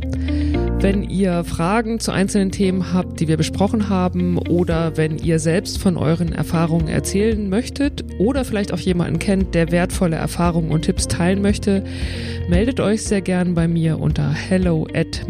Wenn 0.82 1.10
ihr 1.10 1.46
Fragen 1.46 2.02
zu 2.02 2.12
einzelnen 2.12 2.52
Themen 2.52 2.92
habt, 2.92 3.22
die 3.22 3.30
wir 3.30 3.38
besprochen 3.38 3.88
haben, 3.88 4.38
oder 4.38 4.98
wenn 4.98 5.18
ihr 5.18 5.40
selbst 5.40 5.78
von 5.80 5.96
euren 5.96 6.34
Erfahrungen 6.34 6.90
erzählen 6.90 7.50
möchtet 7.50 8.04
oder 8.20 8.44
vielleicht 8.44 8.74
auch 8.74 8.80
jemanden 8.80 9.18
kennt, 9.18 9.56
der 9.56 9.72
wertvolle 9.72 10.18
Erfahrungen 10.18 10.72
und 10.72 10.82
Tipps 10.82 11.08
teilen 11.08 11.42
möchte, 11.42 11.86
meldet 12.50 12.82
euch 12.82 13.04
sehr 13.04 13.22
gern 13.22 13.56
bei 13.56 13.70
mir 13.70 13.98
unter 13.98 14.30
hello 14.30 14.86
at 14.94 15.26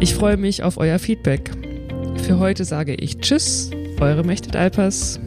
Ich 0.00 0.14
freue 0.14 0.36
mich 0.36 0.62
auf 0.62 0.76
euer 0.76 0.98
Feedback. 0.98 1.50
Für 2.22 2.38
heute 2.38 2.64
sage 2.64 2.94
ich 2.94 3.18
Tschüss, 3.18 3.70
eure 4.00 4.24
Mechtet 4.24 4.56
Alpers. 4.56 5.20